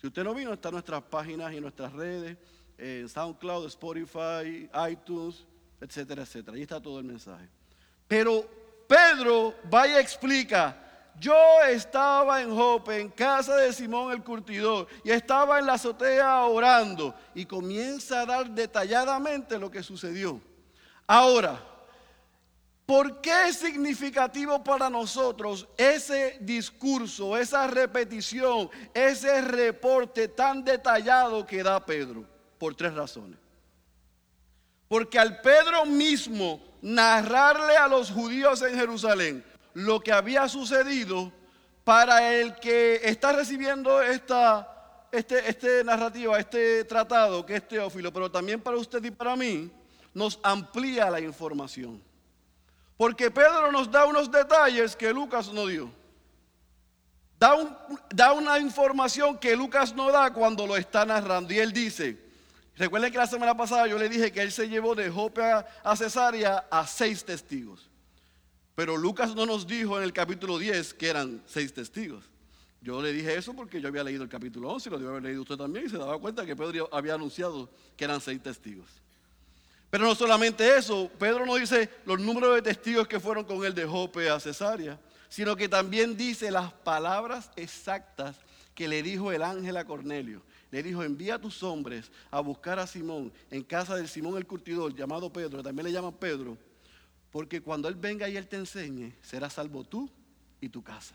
Si 0.00 0.06
usted 0.06 0.22
no 0.22 0.34
vino, 0.34 0.52
está 0.52 0.68
en 0.68 0.74
nuestras 0.74 1.02
páginas 1.02 1.52
y 1.52 1.60
nuestras 1.60 1.92
redes, 1.92 2.36
en 2.76 3.08
SoundCloud, 3.08 3.66
Spotify, 3.66 4.68
iTunes, 4.90 5.44
etcétera, 5.80 6.22
etcétera. 6.22 6.56
Ahí 6.56 6.62
está 6.62 6.80
todo 6.80 6.98
el 6.98 7.04
mensaje. 7.04 7.48
Pero 8.06 8.44
Pedro 8.86 9.54
vaya 9.70 10.00
explica, 10.00 10.76
yo 11.18 11.34
estaba 11.68 12.42
en 12.42 12.54
Jope, 12.54 13.00
en 13.00 13.08
casa 13.08 13.56
de 13.56 13.72
Simón 13.72 14.12
el 14.12 14.22
curtidor, 14.22 14.86
y 15.04 15.10
estaba 15.10 15.58
en 15.58 15.66
la 15.66 15.74
azotea 15.74 16.44
orando, 16.44 17.14
y 17.34 17.46
comienza 17.46 18.22
a 18.22 18.26
dar 18.26 18.50
detalladamente 18.50 19.58
lo 19.58 19.70
que 19.70 19.82
sucedió. 19.82 20.40
Ahora, 21.06 21.71
¿Por 22.92 23.22
qué 23.22 23.48
es 23.48 23.56
significativo 23.56 24.62
para 24.62 24.90
nosotros 24.90 25.66
ese 25.78 26.36
discurso, 26.42 27.38
esa 27.38 27.66
repetición, 27.66 28.68
ese 28.92 29.40
reporte 29.40 30.28
tan 30.28 30.62
detallado 30.62 31.46
que 31.46 31.62
da 31.62 31.86
Pedro? 31.86 32.26
Por 32.58 32.74
tres 32.74 32.92
razones. 32.92 33.38
Porque 34.88 35.18
al 35.18 35.40
Pedro 35.40 35.86
mismo 35.86 36.62
narrarle 36.82 37.78
a 37.78 37.88
los 37.88 38.10
judíos 38.10 38.60
en 38.60 38.74
Jerusalén 38.74 39.42
lo 39.72 39.98
que 40.00 40.12
había 40.12 40.46
sucedido, 40.46 41.32
para 41.84 42.34
el 42.34 42.56
que 42.56 43.00
está 43.04 43.32
recibiendo 43.32 44.02
esta 44.02 45.08
este, 45.10 45.48
este 45.48 45.82
narrativa, 45.82 46.38
este 46.38 46.84
tratado 46.84 47.46
que 47.46 47.56
es 47.56 47.66
Teófilo, 47.66 48.12
pero 48.12 48.30
también 48.30 48.60
para 48.60 48.76
usted 48.76 49.02
y 49.02 49.10
para 49.10 49.34
mí, 49.34 49.70
nos 50.12 50.38
amplía 50.42 51.08
la 51.08 51.20
información. 51.20 52.11
Porque 52.96 53.30
Pedro 53.30 53.72
nos 53.72 53.90
da 53.90 54.04
unos 54.06 54.30
detalles 54.30 54.94
que 54.94 55.12
Lucas 55.12 55.52
no 55.52 55.66
dio. 55.66 55.90
Da, 57.38 58.32
una 58.32 58.60
información 58.60 59.36
que 59.36 59.56
Lucas 59.56 59.94
no 59.94 60.12
da 60.12 60.32
cuando 60.32 60.66
lo 60.66 60.76
está 60.76 61.04
narrando. 61.04 61.52
Y 61.52 61.58
él 61.58 61.72
dice, 61.72 62.16
recuerden 62.76 63.10
que 63.10 63.18
la 63.18 63.26
semana 63.26 63.56
pasada 63.56 63.88
yo 63.88 63.98
le 63.98 64.08
dije 64.08 64.30
que 64.30 64.40
él 64.40 64.52
se 64.52 64.68
llevó 64.68 64.94
de 64.94 65.10
Jope 65.10 65.42
a 65.42 65.96
Cesarea 65.96 66.66
a 66.70 66.86
seis 66.86 67.24
testigos. 67.24 67.90
Pero 68.74 68.96
Lucas 68.96 69.34
no 69.34 69.44
nos 69.44 69.66
dijo 69.66 69.98
en 69.98 70.04
el 70.04 70.12
capítulo 70.12 70.58
10 70.58 70.94
que 70.94 71.08
eran 71.08 71.42
seis 71.46 71.74
testigos. 71.74 72.24
Yo 72.80 73.00
le 73.00 73.12
dije 73.12 73.36
eso 73.36 73.54
porque 73.54 73.80
yo 73.80 73.88
había 73.88 74.02
leído 74.02 74.24
el 74.24 74.28
capítulo 74.28 74.68
11 74.70 74.88
y 74.88 74.92
lo 74.92 74.98
debe 74.98 75.10
haber 75.10 75.22
leído 75.22 75.42
usted 75.42 75.56
también 75.56 75.86
y 75.86 75.88
se 75.88 75.98
daba 75.98 76.18
cuenta 76.18 76.44
que 76.44 76.56
Pedro 76.56 76.88
había 76.92 77.14
anunciado 77.14 77.70
que 77.96 78.04
eran 78.04 78.20
seis 78.20 78.42
testigos. 78.42 78.88
Pero 79.92 80.06
no 80.06 80.14
solamente 80.14 80.74
eso, 80.74 81.10
Pedro 81.18 81.44
no 81.44 81.56
dice 81.56 81.90
los 82.06 82.18
números 82.18 82.54
de 82.54 82.62
testigos 82.62 83.06
que 83.06 83.20
fueron 83.20 83.44
con 83.44 83.62
él 83.62 83.74
de 83.74 83.84
Jope 83.84 84.30
a 84.30 84.40
Cesarea, 84.40 84.98
sino 85.28 85.54
que 85.54 85.68
también 85.68 86.16
dice 86.16 86.50
las 86.50 86.72
palabras 86.72 87.50
exactas 87.56 88.38
que 88.74 88.88
le 88.88 89.02
dijo 89.02 89.32
el 89.32 89.42
ángel 89.42 89.76
a 89.76 89.84
Cornelio. 89.84 90.40
Le 90.70 90.82
dijo, 90.82 91.02
envía 91.02 91.34
a 91.34 91.38
tus 91.38 91.62
hombres 91.62 92.10
a 92.30 92.40
buscar 92.40 92.78
a 92.78 92.86
Simón 92.86 93.30
en 93.50 93.62
casa 93.62 93.94
de 93.94 94.08
Simón 94.08 94.38
el 94.38 94.46
curtidor, 94.46 94.94
llamado 94.94 95.30
Pedro, 95.30 95.62
también 95.62 95.84
le 95.84 95.92
llaman 95.92 96.14
Pedro, 96.14 96.56
porque 97.30 97.60
cuando 97.60 97.86
Él 97.86 97.94
venga 97.94 98.26
y 98.30 98.38
Él 98.38 98.48
te 98.48 98.56
enseñe, 98.56 99.12
serás 99.20 99.52
salvo 99.52 99.84
tú 99.84 100.08
y 100.58 100.70
tu 100.70 100.82
casa. 100.82 101.14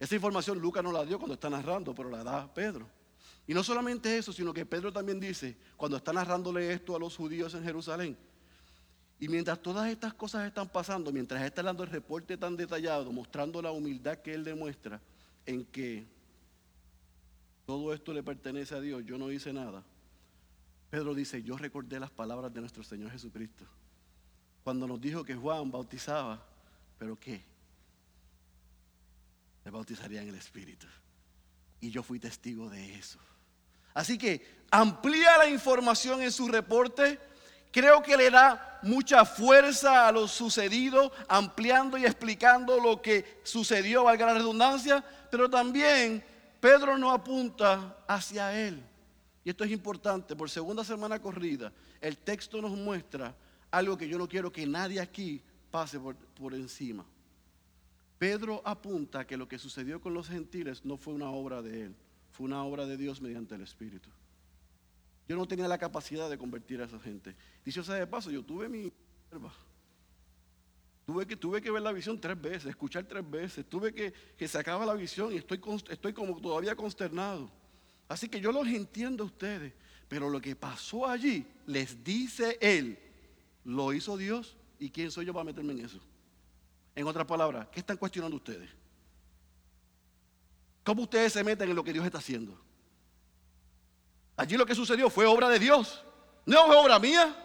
Esa 0.00 0.14
información 0.14 0.58
Lucas 0.58 0.82
no 0.82 0.90
la 0.90 1.04
dio 1.04 1.18
cuando 1.18 1.34
está 1.34 1.50
narrando, 1.50 1.94
pero 1.94 2.08
la 2.08 2.24
da 2.24 2.54
Pedro. 2.54 2.88
Y 3.46 3.54
no 3.54 3.64
solamente 3.64 4.16
eso, 4.16 4.32
sino 4.32 4.52
que 4.52 4.64
Pedro 4.64 4.92
también 4.92 5.18
dice, 5.18 5.56
cuando 5.76 5.96
está 5.96 6.12
narrándole 6.12 6.72
esto 6.72 6.94
a 6.94 6.98
los 6.98 7.16
judíos 7.16 7.54
en 7.54 7.64
Jerusalén, 7.64 8.16
y 9.18 9.28
mientras 9.28 9.60
todas 9.60 9.88
estas 9.88 10.14
cosas 10.14 10.46
están 10.46 10.68
pasando, 10.68 11.12
mientras 11.12 11.42
está 11.42 11.62
dando 11.62 11.84
el 11.84 11.90
reporte 11.90 12.36
tan 12.36 12.56
detallado, 12.56 13.12
mostrando 13.12 13.62
la 13.62 13.70
humildad 13.70 14.18
que 14.18 14.34
él 14.34 14.42
demuestra 14.42 15.00
en 15.46 15.64
que 15.64 16.06
todo 17.66 17.92
esto 17.94 18.12
le 18.12 18.22
pertenece 18.22 18.74
a 18.74 18.80
Dios, 18.80 19.04
yo 19.04 19.18
no 19.18 19.30
hice 19.30 19.52
nada. 19.52 19.84
Pedro 20.90 21.14
dice, 21.14 21.42
yo 21.42 21.56
recordé 21.56 22.00
las 22.00 22.10
palabras 22.10 22.52
de 22.52 22.60
nuestro 22.60 22.82
Señor 22.82 23.10
Jesucristo 23.10 23.64
cuando 24.62 24.86
nos 24.86 25.00
dijo 25.00 25.24
que 25.24 25.34
Juan 25.34 25.70
bautizaba, 25.70 26.44
pero 26.98 27.18
¿qué? 27.18 27.42
Le 29.64 29.70
bautizaría 29.70 30.22
en 30.22 30.28
el 30.28 30.34
Espíritu. 30.36 30.86
Y 31.80 31.90
yo 31.90 32.02
fui 32.02 32.20
testigo 32.20 32.70
de 32.70 32.94
eso. 32.94 33.18
Así 33.94 34.18
que 34.18 34.64
amplía 34.70 35.38
la 35.38 35.48
información 35.48 36.22
en 36.22 36.32
su 36.32 36.48
reporte. 36.48 37.18
Creo 37.70 38.02
que 38.02 38.16
le 38.16 38.30
da 38.30 38.80
mucha 38.82 39.24
fuerza 39.24 40.08
a 40.08 40.12
lo 40.12 40.28
sucedido, 40.28 41.12
ampliando 41.28 41.96
y 41.96 42.04
explicando 42.04 42.78
lo 42.78 43.00
que 43.00 43.40
sucedió, 43.44 44.04
valga 44.04 44.26
la 44.26 44.34
redundancia, 44.34 45.04
pero 45.30 45.48
también 45.48 46.22
Pedro 46.60 46.98
no 46.98 47.10
apunta 47.10 47.96
hacia 48.06 48.58
él. 48.58 48.82
Y 49.44 49.50
esto 49.50 49.64
es 49.64 49.70
importante, 49.70 50.36
por 50.36 50.48
segunda 50.48 50.84
semana 50.84 51.20
corrida, 51.20 51.72
el 52.00 52.16
texto 52.18 52.62
nos 52.62 52.72
muestra 52.72 53.34
algo 53.70 53.96
que 53.96 54.08
yo 54.08 54.18
no 54.18 54.28
quiero 54.28 54.52
que 54.52 54.66
nadie 54.66 55.00
aquí 55.00 55.42
pase 55.70 55.98
por, 55.98 56.54
encima. 56.54 57.04
Pedro 58.18 58.62
apunta 58.64 59.26
que 59.26 59.36
lo 59.36 59.48
que 59.48 59.58
sucedió 59.58 60.00
con 60.00 60.14
los 60.14 60.28
gentiles 60.28 60.84
no 60.84 60.96
fue 60.96 61.14
una 61.14 61.30
obra 61.30 61.62
de 61.62 61.86
él, 61.86 61.96
una 62.42 62.62
obra 62.64 62.86
de 62.86 62.96
Dios 62.96 63.20
mediante 63.20 63.54
el 63.54 63.62
Espíritu. 63.62 64.10
Yo 65.28 65.36
no 65.36 65.46
tenía 65.46 65.68
la 65.68 65.78
capacidad 65.78 66.28
de 66.28 66.36
convertir 66.36 66.80
a 66.82 66.84
esa 66.84 66.98
gente. 66.98 67.34
Dicho 67.64 67.82
sea 67.84 67.94
de 67.94 68.06
paso, 68.06 68.30
yo 68.30 68.44
tuve 68.44 68.68
mi 68.68 68.92
Tuve 71.04 71.26
que, 71.26 71.36
tuve 71.36 71.60
que 71.60 71.70
ver 71.70 71.82
la 71.82 71.92
visión 71.92 72.20
tres 72.20 72.40
veces, 72.40 72.66
escuchar 72.66 73.04
tres 73.04 73.28
veces. 73.28 73.68
Tuve 73.68 73.92
que, 73.92 74.12
que 74.36 74.46
se 74.46 74.58
acaba 74.58 74.86
la 74.86 74.94
visión 74.94 75.32
y 75.32 75.36
estoy, 75.36 75.60
estoy 75.88 76.12
como 76.12 76.40
todavía 76.40 76.76
consternado. 76.76 77.50
Así 78.08 78.28
que 78.28 78.40
yo 78.40 78.52
los 78.52 78.66
entiendo 78.68 79.24
a 79.24 79.26
ustedes. 79.26 79.72
Pero 80.08 80.28
lo 80.28 80.40
que 80.40 80.54
pasó 80.54 81.06
allí, 81.06 81.46
les 81.66 82.04
dice 82.04 82.58
él, 82.60 82.98
lo 83.64 83.92
hizo 83.92 84.16
Dios 84.16 84.56
y 84.78 84.90
quién 84.90 85.10
soy 85.10 85.24
yo 85.24 85.32
para 85.32 85.44
meterme 85.44 85.72
en 85.72 85.86
eso. 85.86 86.00
En 86.94 87.06
otras 87.06 87.26
palabras, 87.26 87.68
¿qué 87.72 87.80
están 87.80 87.96
cuestionando 87.96 88.36
ustedes? 88.36 88.68
¿Cómo 90.84 91.02
ustedes 91.02 91.32
se 91.32 91.44
meten 91.44 91.70
en 91.70 91.76
lo 91.76 91.84
que 91.84 91.92
Dios 91.92 92.04
está 92.04 92.18
haciendo? 92.18 92.58
Allí 94.36 94.56
lo 94.56 94.66
que 94.66 94.74
sucedió 94.74 95.08
fue 95.10 95.26
obra 95.26 95.48
de 95.48 95.58
Dios, 95.58 96.04
no 96.46 96.66
fue 96.66 96.76
obra 96.76 96.98
mía. 96.98 97.36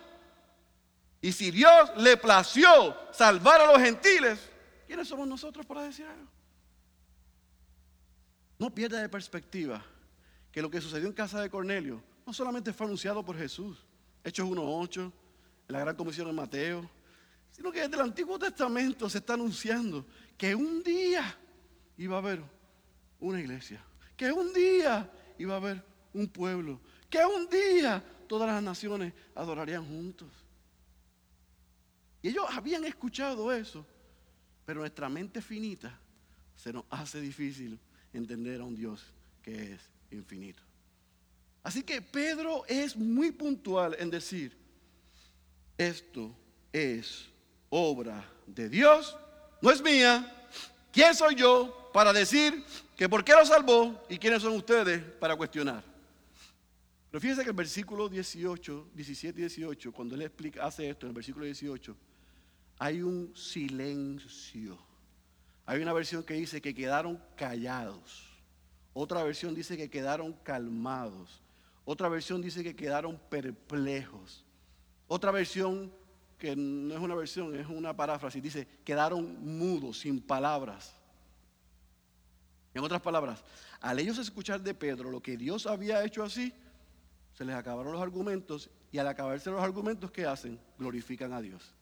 Y 1.21 1.31
si 1.31 1.51
Dios 1.51 1.91
le 1.97 2.17
plació 2.17 2.95
salvar 3.11 3.61
a 3.61 3.71
los 3.71 3.81
gentiles, 3.81 4.39
¿quiénes 4.87 5.07
somos 5.07 5.27
nosotros 5.27 5.65
para 5.65 5.83
decir 5.83 6.05
algo? 6.05 6.27
No 8.59 8.73
pierda 8.73 9.01
de 9.01 9.09
perspectiva 9.09 9.83
que 10.51 10.61
lo 10.61 10.71
que 10.71 10.81
sucedió 10.81 11.07
en 11.07 11.13
casa 11.13 11.41
de 11.41 11.49
Cornelio 11.49 12.01
no 12.25 12.33
solamente 12.33 12.73
fue 12.73 12.85
anunciado 12.87 13.23
por 13.23 13.37
Jesús, 13.37 13.85
Hechos 14.23 14.47
1.8, 14.47 15.11
la 15.67 15.79
gran 15.79 15.95
comisión 15.95 16.27
de 16.27 16.33
Mateo, 16.33 16.89
sino 17.51 17.71
que 17.71 17.81
desde 17.81 17.95
el 17.95 18.01
Antiguo 18.01 18.39
Testamento 18.39 19.09
se 19.09 19.19
está 19.19 19.33
anunciando 19.33 20.05
que 20.37 20.55
un 20.55 20.83
día 20.83 21.37
iba 21.97 22.15
a 22.15 22.19
haber 22.19 22.56
una 23.19 23.39
iglesia, 23.39 23.83
que 24.15 24.31
un 24.31 24.53
día 24.53 25.09
iba 25.37 25.53
a 25.53 25.57
haber 25.57 25.83
un 26.13 26.27
pueblo, 26.27 26.79
que 27.09 27.19
un 27.25 27.47
día 27.49 28.03
todas 28.27 28.47
las 28.49 28.61
naciones 28.61 29.13
adorarían 29.35 29.85
juntos. 29.85 30.29
Y 32.21 32.29
ellos 32.29 32.45
habían 32.49 32.83
escuchado 32.85 33.51
eso, 33.51 33.85
pero 34.65 34.81
nuestra 34.81 35.07
mente 35.07 35.41
finita 35.41 35.97
se 36.55 36.73
nos 36.73 36.85
hace 36.89 37.21
difícil 37.21 37.79
entender 38.13 38.59
a 38.61 38.65
un 38.65 38.75
Dios 38.75 39.05
que 39.41 39.73
es 39.73 39.81
infinito. 40.11 40.61
Así 41.63 41.83
que 41.83 42.01
Pedro 42.01 42.65
es 42.67 42.95
muy 42.95 43.31
puntual 43.31 43.95
en 43.99 44.09
decir, 44.09 44.57
esto 45.77 46.35
es 46.73 47.29
obra 47.69 48.27
de 48.45 48.69
Dios, 48.69 49.15
no 49.61 49.71
es 49.71 49.81
mía. 49.81 50.33
¿Quién 50.91 51.13
soy 51.13 51.35
yo 51.35 51.91
para 51.93 52.13
decir 52.13 52.63
que 52.97 53.07
por 53.07 53.23
qué 53.23 53.33
lo 53.33 53.45
salvó 53.45 54.03
y 54.09 54.17
quiénes 54.17 54.41
son 54.41 54.53
ustedes 54.53 55.01
para 55.01 55.35
cuestionar? 55.35 55.83
Pero 57.11 57.21
fíjense 57.21 57.43
que 57.43 57.51
el 57.51 57.55
versículo 57.55 58.09
18, 58.09 58.89
17 58.93 59.39
y 59.39 59.41
18, 59.43 59.91
cuando 59.93 60.15
él 60.15 60.23
explica, 60.23 60.65
hace 60.65 60.89
esto, 60.89 61.05
en 61.05 61.11
el 61.11 61.15
versículo 61.15 61.45
18, 61.45 61.95
hay 62.79 63.03
un 63.03 63.35
silencio. 63.35 64.79
Hay 65.67 65.79
una 65.79 65.93
versión 65.93 66.23
que 66.23 66.33
dice 66.33 66.59
que 66.59 66.73
quedaron 66.73 67.21
callados. 67.35 68.25
Otra 68.93 69.23
versión 69.23 69.53
dice 69.53 69.77
que 69.77 69.91
quedaron 69.91 70.33
calmados. 70.43 71.43
Otra 71.85 72.09
versión 72.09 72.41
dice 72.41 72.63
que 72.63 72.75
quedaron 72.75 73.21
perplejos. 73.29 74.43
Otra 75.07 75.31
versión, 75.31 75.93
que 76.39 76.55
no 76.55 76.95
es 76.95 76.99
una 76.99 77.13
versión, 77.13 77.55
es 77.55 77.67
una 77.67 77.95
paráfrasis, 77.95 78.41
dice, 78.41 78.67
quedaron 78.83 79.37
mudos, 79.45 79.99
sin 79.99 80.19
palabras. 80.19 80.96
En 82.77 82.83
otras 82.83 83.01
palabras, 83.01 83.43
al 83.81 83.97
ellos 83.97 84.19
escuchar 84.19 84.61
de 84.61 84.75
Pedro 84.75 85.09
lo 85.09 85.19
que 85.19 85.35
Dios 85.35 85.65
había 85.65 86.03
hecho 86.05 86.23
así, 86.23 86.53
se 87.33 87.43
les 87.43 87.55
acabaron 87.55 87.91
los 87.91 88.01
argumentos 88.01 88.69
y 88.91 88.99
al 88.99 89.07
acabarse 89.07 89.49
los 89.49 89.63
argumentos, 89.63 90.11
¿qué 90.11 90.27
hacen? 90.27 90.59
Glorifican 90.77 91.33
a 91.33 91.41
Dios. 91.41 91.73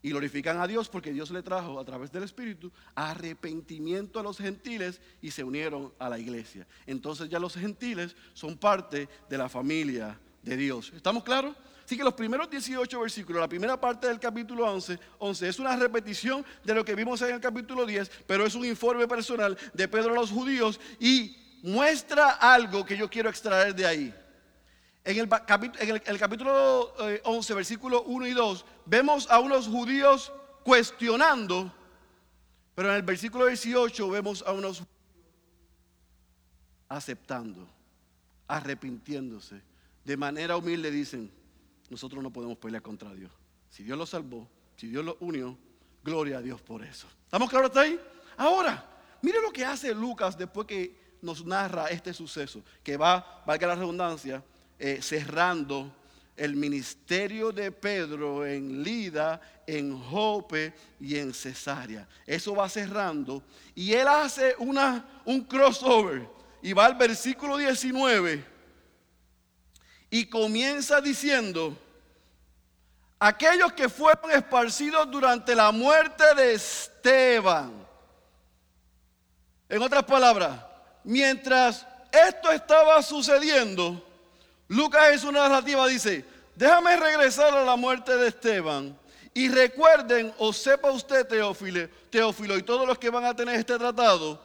Y 0.00 0.08
glorifican 0.08 0.58
a 0.58 0.66
Dios 0.66 0.88
porque 0.88 1.12
Dios 1.12 1.30
le 1.32 1.42
trajo 1.42 1.78
a 1.78 1.84
través 1.84 2.10
del 2.12 2.22
Espíritu 2.22 2.72
arrepentimiento 2.94 4.20
a 4.20 4.22
los 4.22 4.38
gentiles 4.38 5.02
y 5.20 5.32
se 5.32 5.44
unieron 5.44 5.92
a 5.98 6.08
la 6.08 6.18
iglesia. 6.18 6.66
Entonces 6.86 7.28
ya 7.28 7.38
los 7.38 7.54
gentiles 7.54 8.16
son 8.32 8.56
parte 8.56 9.06
de 9.28 9.36
la 9.36 9.50
familia 9.50 10.18
de 10.42 10.56
Dios. 10.56 10.92
¿Estamos 10.96 11.24
claros? 11.24 11.56
Así 11.88 11.96
que 11.96 12.04
los 12.04 12.12
primeros 12.12 12.50
18 12.50 13.00
versículos, 13.00 13.40
la 13.40 13.48
primera 13.48 13.80
parte 13.80 14.08
del 14.08 14.20
capítulo 14.20 14.70
11, 14.70 15.00
11 15.20 15.48
es 15.48 15.58
una 15.58 15.74
repetición 15.74 16.44
de 16.62 16.74
lo 16.74 16.84
que 16.84 16.94
vimos 16.94 17.22
en 17.22 17.36
el 17.36 17.40
capítulo 17.40 17.86
10, 17.86 18.10
pero 18.26 18.44
es 18.44 18.54
un 18.54 18.66
informe 18.66 19.08
personal 19.08 19.56
de 19.72 19.88
Pedro 19.88 20.12
a 20.12 20.16
los 20.16 20.30
judíos 20.30 20.78
y 21.00 21.34
muestra 21.62 22.32
algo 22.32 22.84
que 22.84 22.94
yo 22.94 23.08
quiero 23.08 23.30
extraer 23.30 23.74
de 23.74 23.86
ahí. 23.86 24.14
En 25.02 25.18
el, 25.18 26.18
capítulo 26.18 26.92
11, 27.24 27.54
versículo 27.54 28.02
1 28.02 28.26
y 28.26 28.32
2, 28.34 28.66
vemos 28.84 29.26
a 29.30 29.38
unos 29.38 29.66
judíos 29.66 30.30
cuestionando, 30.64 31.72
pero 32.74 32.90
en 32.90 32.96
el 32.96 33.02
versículo 33.02 33.46
18 33.46 34.10
vemos 34.10 34.44
a 34.46 34.52
unos 34.52 34.82
aceptando, 36.86 37.66
arrepintiéndose. 38.46 39.62
De 40.04 40.18
manera 40.18 40.58
humilde 40.58 40.90
dicen, 40.90 41.37
nosotros 41.90 42.22
no 42.22 42.32
podemos 42.32 42.58
pelear 42.58 42.82
contra 42.82 43.12
Dios. 43.14 43.30
Si 43.70 43.82
Dios 43.82 43.96
lo 43.96 44.06
salvó, 44.06 44.48
si 44.76 44.88
Dios 44.88 45.04
lo 45.04 45.16
unió, 45.20 45.56
gloria 46.02 46.38
a 46.38 46.42
Dios 46.42 46.60
por 46.60 46.84
eso. 46.84 47.06
¿Estamos 47.24 47.50
claros 47.50 47.70
hasta 47.70 47.82
ahí? 47.82 47.98
Ahora, 48.36 48.84
mire 49.22 49.40
lo 49.40 49.52
que 49.52 49.64
hace 49.64 49.94
Lucas 49.94 50.36
después 50.36 50.66
que 50.66 50.96
nos 51.22 51.44
narra 51.44 51.86
este 51.86 52.14
suceso, 52.14 52.62
que 52.82 52.96
va, 52.96 53.42
valga 53.46 53.66
la 53.66 53.74
redundancia, 53.74 54.42
eh, 54.78 55.00
cerrando 55.02 55.92
el 56.36 56.54
ministerio 56.54 57.50
de 57.50 57.72
Pedro 57.72 58.46
en 58.46 58.82
Lida, 58.82 59.40
en 59.66 59.98
Jope 59.98 60.72
y 61.00 61.16
en 61.16 61.34
Cesarea. 61.34 62.08
Eso 62.24 62.54
va 62.54 62.68
cerrando 62.68 63.42
y 63.74 63.92
él 63.92 64.06
hace 64.06 64.54
una, 64.58 65.22
un 65.24 65.42
crossover 65.42 66.28
y 66.62 66.72
va 66.72 66.86
al 66.86 66.94
versículo 66.94 67.56
19 67.56 68.57
y 70.10 70.26
comienza 70.26 71.00
diciendo, 71.00 71.76
aquellos 73.18 73.72
que 73.72 73.88
fueron 73.88 74.30
esparcidos 74.30 75.10
durante 75.10 75.54
la 75.54 75.70
muerte 75.70 76.24
de 76.34 76.54
Esteban. 76.54 77.86
En 79.68 79.82
otras 79.82 80.04
palabras, 80.04 80.58
mientras 81.04 81.86
esto 82.10 82.50
estaba 82.50 83.02
sucediendo, 83.02 84.04
Lucas 84.68 85.12
en 85.12 85.18
su 85.18 85.32
narrativa 85.32 85.86
dice, 85.86 86.24
déjame 86.54 86.96
regresar 86.96 87.54
a 87.54 87.64
la 87.64 87.76
muerte 87.76 88.16
de 88.16 88.28
Esteban. 88.28 88.98
Y 89.34 89.48
recuerden, 89.48 90.34
o 90.38 90.52
sepa 90.52 90.90
usted, 90.90 91.26
Teófilo, 91.26 91.88
Teófilo, 92.10 92.56
y 92.56 92.62
todos 92.62 92.86
los 92.86 92.98
que 92.98 93.10
van 93.10 93.24
a 93.24 93.36
tener 93.36 93.54
este 93.54 93.78
tratado, 93.78 94.42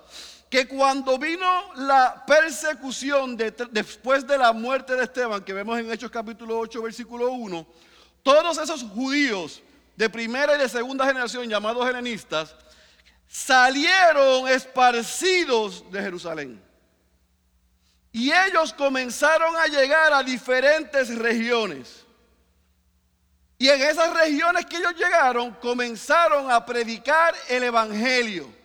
que 0.54 0.68
cuando 0.68 1.18
vino 1.18 1.74
la 1.78 2.24
persecución 2.28 3.36
después 3.36 4.28
de 4.28 4.38
la 4.38 4.54
muerte 4.54 4.96
de 4.96 5.06
Esteban, 5.06 5.44
que 5.44 5.52
vemos 5.52 5.80
en 5.80 5.92
Hechos 5.92 6.12
capítulo 6.12 6.60
8, 6.60 6.80
versículo 6.84 7.32
1, 7.32 7.66
todos 8.22 8.60
esos 8.60 8.84
judíos 8.84 9.63
de 9.96 10.08
primera 10.12 10.56
y 10.56 10.60
de 10.60 10.70
segunda 10.70 11.08
generación 11.08 11.50
llamados 11.50 11.89
helenistas, 11.89 12.56
salieron 13.28 14.48
esparcidos 14.48 15.92
de 15.92 16.00
Jerusalén. 16.04 16.63
Y 18.12 18.32
ellos 18.32 18.74
comenzaron 18.74 19.56
a 19.56 19.66
llegar 19.66 20.13
a 20.13 20.22
diferentes 20.22 21.18
regiones. 21.18 22.06
Y 23.58 23.70
en 23.70 23.82
esas 23.82 24.13
regiones 24.13 24.68
que 24.68 24.78
ellos 24.78 24.94
llegaron, 24.94 25.56
comenzaron 25.56 26.52
a 26.52 26.63
predicar 26.63 27.34
el 27.50 27.63
Evangelio. 27.63 28.62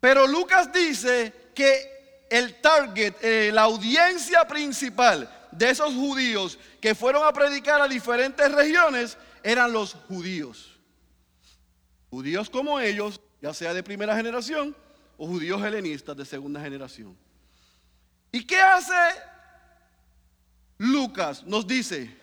Pero 0.00 0.26
Lucas 0.26 0.72
dice 0.72 1.50
que 1.54 2.26
el 2.30 2.60
target, 2.60 3.14
eh, 3.22 3.50
la 3.52 3.62
audiencia 3.62 4.46
principal 4.46 5.28
de 5.50 5.70
esos 5.70 5.94
judíos 5.94 6.58
que 6.80 6.94
fueron 6.94 7.26
a 7.26 7.32
predicar 7.32 7.80
a 7.80 7.88
diferentes 7.88 8.50
regiones 8.52 9.16
eran 9.42 9.72
los 9.72 9.94
judíos. 10.08 10.78
Judíos 12.10 12.48
como 12.48 12.78
ellos, 12.80 13.20
ya 13.40 13.52
sea 13.52 13.74
de 13.74 13.82
primera 13.82 14.16
generación 14.16 14.76
o 15.16 15.26
judíos 15.26 15.62
helenistas 15.62 16.16
de 16.16 16.24
segunda 16.24 16.60
generación. 16.60 17.16
¿Y 18.30 18.44
qué 18.44 18.60
hace 18.60 18.94
Lucas? 20.78 21.42
Nos 21.44 21.66
dice, 21.66 22.14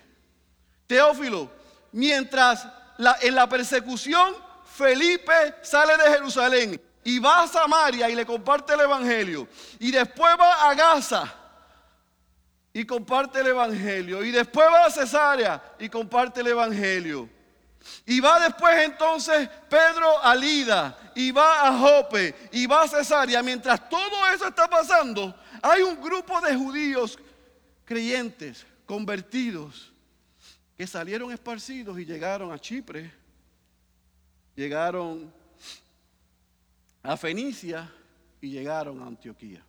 Teófilo, 0.88 1.52
mientras 1.92 2.68
en 3.22 3.36
la 3.36 3.50
persecución 3.50 4.34
Felipe 4.66 5.56
sale 5.62 5.98
de 5.98 6.10
Jerusalén 6.12 6.82
y 7.06 7.20
va 7.20 7.44
a 7.44 7.48
Samaria 7.48 8.10
y 8.10 8.16
le 8.16 8.26
comparte 8.26 8.74
el 8.74 8.82
Evangelio, 8.82 9.48
y 9.80 9.92
después 9.92 10.36
va 10.40 10.70
a 10.70 10.74
Gaza 10.74 11.34
y 12.74 12.84
comparte 12.84 13.40
el 13.40 13.48
Evangelio, 13.48 14.24
y 14.24 14.32
después 14.32 14.68
va 14.68 14.86
a 14.86 14.92
Cesarea 14.92 15.76
y 15.80 15.88
comparte 15.88 16.42
el 16.42 16.48
Evangelio. 16.48 17.30
Y 18.08 18.20
va 18.20 18.40
después 18.40 18.84
entonces 18.84 19.48
Pedro 19.70 20.22
a 20.24 20.36
Lida, 20.36 20.98
y 21.14 21.30
va 21.30 21.68
a 21.68 21.78
Jope, 21.78 22.50
y 22.52 22.66
va 22.66 22.82
a 22.82 22.88
Cesarea. 22.88 23.44
Mientras 23.44 23.88
todo 23.88 24.28
eso 24.34 24.48
está 24.48 24.68
pasando, 24.68 25.34
hay 25.62 25.84
un 25.84 26.02
grupo 26.02 26.42
de 26.42 26.56
judíos 26.56 27.20
creyentes, 27.86 28.66
convertidos, 28.88 29.94
que 30.76 30.88
salieron 30.88 31.32
esparcidos 31.32 32.00
y 32.00 32.06
llegaron 32.06 32.52
a 32.52 32.58
Chipre, 32.58 33.14
llegaron 34.56 35.32
a 37.06 37.16
Fenicia 37.18 37.92
y 38.42 38.50
llegaron 38.50 39.02
a 39.02 39.08
Antioquía. 39.08 39.64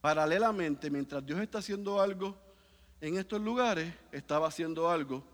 Paralelamente, 0.00 0.88
mientras 0.88 1.24
Dios 1.26 1.40
está 1.40 1.58
haciendo 1.58 2.00
algo 2.00 2.36
en 3.00 3.16
estos 3.16 3.40
lugares, 3.40 3.92
estaba 4.12 4.46
haciendo 4.48 4.88
algo 4.88 5.24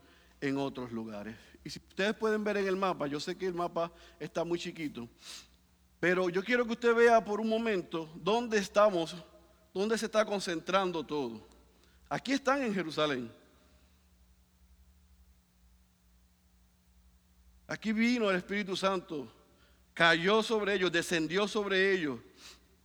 en 0.40 0.56
otros 0.56 0.90
lugares. 0.90 1.36
Y 1.62 1.70
si 1.70 1.78
ustedes 1.78 2.14
pueden 2.14 2.42
ver 2.42 2.56
en 2.56 2.66
el 2.66 2.76
mapa, 2.76 3.06
yo 3.06 3.20
sé 3.20 3.36
que 3.36 3.46
el 3.46 3.54
mapa 3.54 3.92
está 4.18 4.44
muy 4.44 4.58
chiquito, 4.58 5.08
pero 6.00 6.30
yo 6.30 6.42
quiero 6.42 6.64
que 6.64 6.72
usted 6.72 6.94
vea 6.94 7.22
por 7.22 7.40
un 7.40 7.48
momento 7.48 8.08
dónde 8.14 8.58
estamos, 8.58 9.14
dónde 9.74 9.98
se 9.98 10.06
está 10.06 10.24
concentrando 10.24 11.04
todo. 11.04 11.46
Aquí 12.08 12.32
están 12.32 12.62
en 12.62 12.72
Jerusalén. 12.72 13.30
Aquí 17.66 17.92
vino 17.92 18.30
el 18.30 18.36
Espíritu 18.36 18.76
Santo, 18.76 19.35
cayó 19.96 20.42
sobre 20.42 20.74
ellos, 20.74 20.92
descendió 20.92 21.48
sobre 21.48 21.94
ellos, 21.94 22.20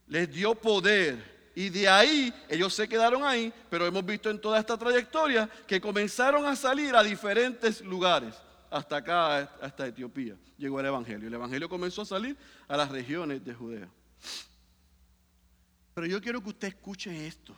les 0.07 0.31
dio 0.31 0.55
poder 0.55 1.51
y 1.53 1.67
de 1.67 1.89
ahí 1.89 2.33
ellos 2.47 2.73
se 2.73 2.87
quedaron 2.87 3.25
ahí, 3.25 3.53
pero 3.69 3.85
hemos 3.85 4.05
visto 4.05 4.29
en 4.29 4.39
toda 4.39 4.57
esta 4.57 4.77
trayectoria 4.77 5.49
que 5.67 5.81
comenzaron 5.81 6.45
a 6.45 6.55
salir 6.55 6.95
a 6.95 7.03
diferentes 7.03 7.81
lugares, 7.81 8.33
hasta 8.69 8.95
acá, 8.95 9.39
hasta 9.61 9.87
Etiopía. 9.87 10.37
Llegó 10.57 10.79
el 10.79 10.85
Evangelio. 10.85 11.27
El 11.27 11.33
Evangelio 11.33 11.67
comenzó 11.67 12.03
a 12.03 12.05
salir 12.05 12.37
a 12.65 12.77
las 12.77 12.89
regiones 12.89 13.43
de 13.43 13.53
Judea. 13.53 13.89
Pero 15.93 16.07
yo 16.07 16.21
quiero 16.21 16.41
que 16.41 16.49
usted 16.49 16.69
escuche 16.69 17.27
esto. 17.27 17.53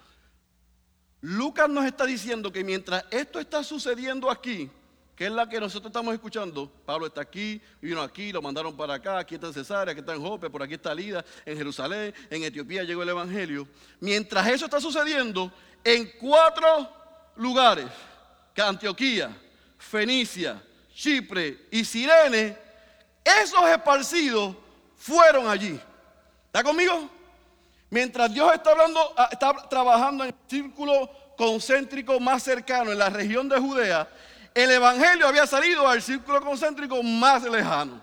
Lucas 1.21 1.69
nos 1.69 1.85
está 1.85 2.07
diciendo 2.07 2.51
que 2.51 2.63
mientras 2.63 3.05
esto 3.11 3.39
está 3.39 3.63
sucediendo 3.63 4.31
aquí, 4.31 4.71
que 5.15 5.25
es 5.25 5.31
la 5.31 5.47
que 5.47 5.59
nosotros 5.59 5.89
estamos 5.89 6.13
escuchando. 6.13 6.71
Pablo 6.85 7.07
está 7.07 7.21
aquí, 7.21 7.61
vino 7.81 8.01
aquí, 8.01 8.31
lo 8.31 8.41
mandaron 8.41 8.75
para 8.75 8.95
acá, 8.95 9.19
aquí 9.19 9.35
está 9.35 9.47
en 9.47 9.53
Cesarea, 9.53 9.91
aquí 9.91 9.99
está 9.99 10.13
en 10.13 10.21
Jope, 10.21 10.49
por 10.49 10.63
aquí 10.63 10.73
está 10.73 10.93
Lida, 10.93 11.23
en 11.45 11.57
Jerusalén, 11.57 12.13
en 12.29 12.43
Etiopía 12.43 12.83
llegó 12.83 13.03
el 13.03 13.09
Evangelio. 13.09 13.67
Mientras 13.99 14.47
eso 14.47 14.65
está 14.65 14.81
sucediendo, 14.81 15.51
en 15.83 16.11
cuatro 16.19 16.89
lugares, 17.35 17.85
que 18.53 18.61
Antioquía, 18.61 19.35
Fenicia, 19.77 20.61
Chipre 20.93 21.67
y 21.71 21.83
Sirene, 21.83 22.57
esos 23.23 23.67
esparcidos 23.69 24.55
fueron 24.97 25.47
allí. 25.47 25.79
¿Está 26.47 26.63
conmigo? 26.63 27.09
Mientras 27.89 28.33
Dios 28.33 28.51
está 28.53 28.71
hablando, 28.71 29.13
ah, 29.17 29.29
está 29.31 29.53
trabajando 29.69 30.23
en 30.23 30.29
el 30.31 30.35
círculo 30.47 31.09
concéntrico 31.37 32.19
más 32.19 32.43
cercano 32.43 32.91
en 32.91 32.97
la 32.97 33.09
región 33.09 33.49
de 33.49 33.59
Judea, 33.59 34.07
el 34.53 34.71
Evangelio 34.71 35.27
había 35.27 35.47
salido 35.47 35.87
al 35.87 36.01
círculo 36.01 36.41
concéntrico 36.41 37.01
más 37.01 37.43
lejano. 37.43 38.01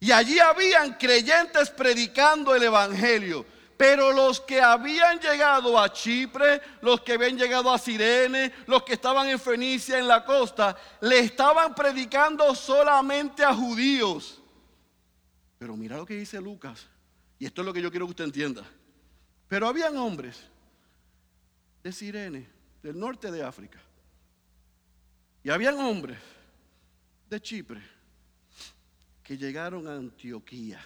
Y 0.00 0.12
allí 0.12 0.38
habían 0.38 0.94
creyentes 0.94 1.70
predicando 1.70 2.54
el 2.54 2.62
Evangelio. 2.62 3.46
Pero 3.76 4.12
los 4.12 4.40
que 4.40 4.60
habían 4.60 5.20
llegado 5.20 5.78
a 5.78 5.92
Chipre, 5.92 6.62
los 6.80 7.02
que 7.02 7.12
habían 7.12 7.36
llegado 7.36 7.70
a 7.70 7.78
Sirene, 7.78 8.52
los 8.66 8.82
que 8.82 8.94
estaban 8.94 9.28
en 9.28 9.38
Fenicia, 9.38 9.98
en 9.98 10.08
la 10.08 10.24
costa, 10.24 10.76
le 11.02 11.18
estaban 11.18 11.74
predicando 11.74 12.54
solamente 12.54 13.44
a 13.44 13.54
judíos. 13.54 14.40
Pero 15.58 15.76
mira 15.76 15.96
lo 15.96 16.06
que 16.06 16.14
dice 16.14 16.40
Lucas. 16.40 16.86
Y 17.38 17.44
esto 17.44 17.60
es 17.60 17.66
lo 17.66 17.72
que 17.72 17.82
yo 17.82 17.90
quiero 17.90 18.06
que 18.06 18.10
usted 18.10 18.24
entienda. 18.24 18.64
Pero 19.46 19.68
habían 19.68 19.96
hombres 19.98 20.40
de 21.82 21.92
Sirene, 21.92 22.48
del 22.82 22.98
norte 22.98 23.30
de 23.30 23.42
África, 23.42 23.78
y 25.46 25.50
habían 25.50 25.78
hombres 25.78 26.18
de 27.30 27.40
Chipre 27.40 27.80
que 29.22 29.38
llegaron 29.38 29.86
a 29.86 29.94
Antioquía 29.94 30.84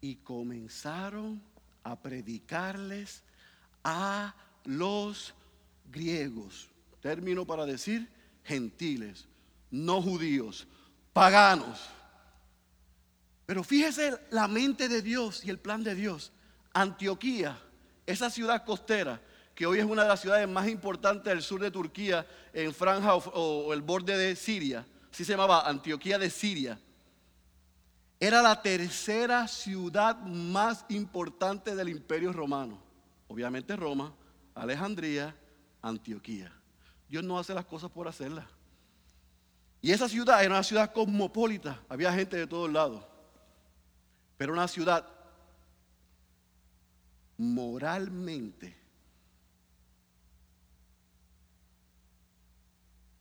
y 0.00 0.16
comenzaron 0.16 1.42
a 1.82 2.00
predicarles 2.00 3.22
a 3.82 4.34
los 4.64 5.34
griegos, 5.92 6.70
término 7.02 7.44
para 7.44 7.66
decir 7.66 8.08
gentiles, 8.42 9.28
no 9.70 10.00
judíos, 10.00 10.66
paganos. 11.12 11.82
Pero 13.44 13.62
fíjese 13.62 14.18
la 14.30 14.48
mente 14.48 14.88
de 14.88 15.02
Dios 15.02 15.44
y 15.44 15.50
el 15.50 15.58
plan 15.58 15.84
de 15.84 15.94
Dios. 15.94 16.32
Antioquía, 16.72 17.58
esa 18.06 18.30
ciudad 18.30 18.64
costera, 18.64 19.20
que 19.54 19.66
hoy 19.66 19.78
es 19.78 19.84
una 19.84 20.02
de 20.02 20.08
las 20.08 20.20
ciudades 20.20 20.48
más 20.48 20.68
importantes 20.68 21.32
del 21.32 21.42
sur 21.42 21.60
de 21.60 21.70
Turquía, 21.70 22.26
en 22.52 22.74
franja 22.74 23.14
o, 23.14 23.72
el 23.72 23.82
borde 23.82 24.16
de 24.16 24.34
Siria, 24.34 24.84
así 25.12 25.24
se 25.24 25.32
llamaba 25.32 25.68
Antioquía 25.68 26.18
de 26.18 26.28
Siria, 26.28 26.78
era 28.18 28.42
la 28.42 28.60
tercera 28.60 29.46
ciudad 29.46 30.18
más 30.20 30.84
importante 30.88 31.74
del 31.74 31.88
imperio 31.88 32.32
romano. 32.32 32.82
obviamente 33.28 33.76
Roma, 33.76 34.14
Alejandría, 34.54 35.36
Antioquía. 35.82 36.52
Dios 37.08 37.22
no 37.22 37.38
hace 37.38 37.54
las 37.54 37.64
cosas 37.64 37.90
por 37.90 38.08
hacerlas. 38.08 38.46
Y 39.82 39.92
esa 39.92 40.08
ciudad 40.08 40.42
era 40.42 40.54
una 40.54 40.62
ciudad 40.62 40.92
cosmopolita, 40.92 41.80
había 41.88 42.12
gente 42.12 42.36
de 42.36 42.46
todos 42.46 42.72
lados, 42.72 43.04
pero 44.36 44.52
una 44.52 44.66
ciudad 44.66 45.06
moralmente 47.36 48.83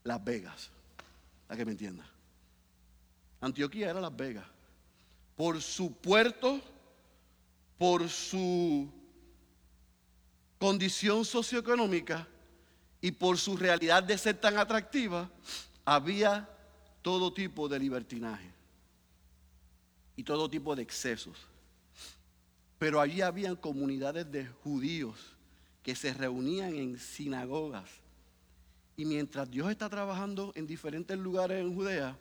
Las 0.03 0.23
Vegas, 0.23 0.69
para 1.47 1.57
que 1.57 1.65
me 1.65 1.71
entienda. 1.71 2.05
Antioquía 3.41 3.89
era 3.89 4.01
Las 4.01 4.15
Vegas, 4.15 4.45
por 5.35 5.61
su 5.61 5.93
puerto, 5.93 6.61
por 7.77 8.07
su 8.09 8.89
condición 10.57 11.25
socioeconómica 11.25 12.27
y 13.01 13.11
por 13.11 13.37
su 13.37 13.57
realidad 13.57 14.01
de 14.03 14.17
ser 14.17 14.39
tan 14.39 14.57
atractiva, 14.57 15.29
había 15.83 16.49
todo 17.01 17.33
tipo 17.33 17.67
de 17.67 17.79
libertinaje 17.79 18.49
y 20.15 20.23
todo 20.23 20.49
tipo 20.49 20.75
de 20.75 20.83
excesos. 20.83 21.37
Pero 22.79 23.01
allí 23.01 23.21
habían 23.21 23.55
comunidades 23.55 24.31
de 24.31 24.47
judíos 24.47 25.35
que 25.83 25.95
se 25.95 26.13
reunían 26.13 26.75
en 26.75 26.97
sinagogas. 26.97 27.89
Y 28.95 29.05
mientras 29.05 29.49
Dios 29.49 29.69
está 29.71 29.89
trabajando 29.89 30.51
en 30.55 30.67
diferentes 30.67 31.17
lugares 31.17 31.59
en 31.59 31.73
Judea, 31.73 32.17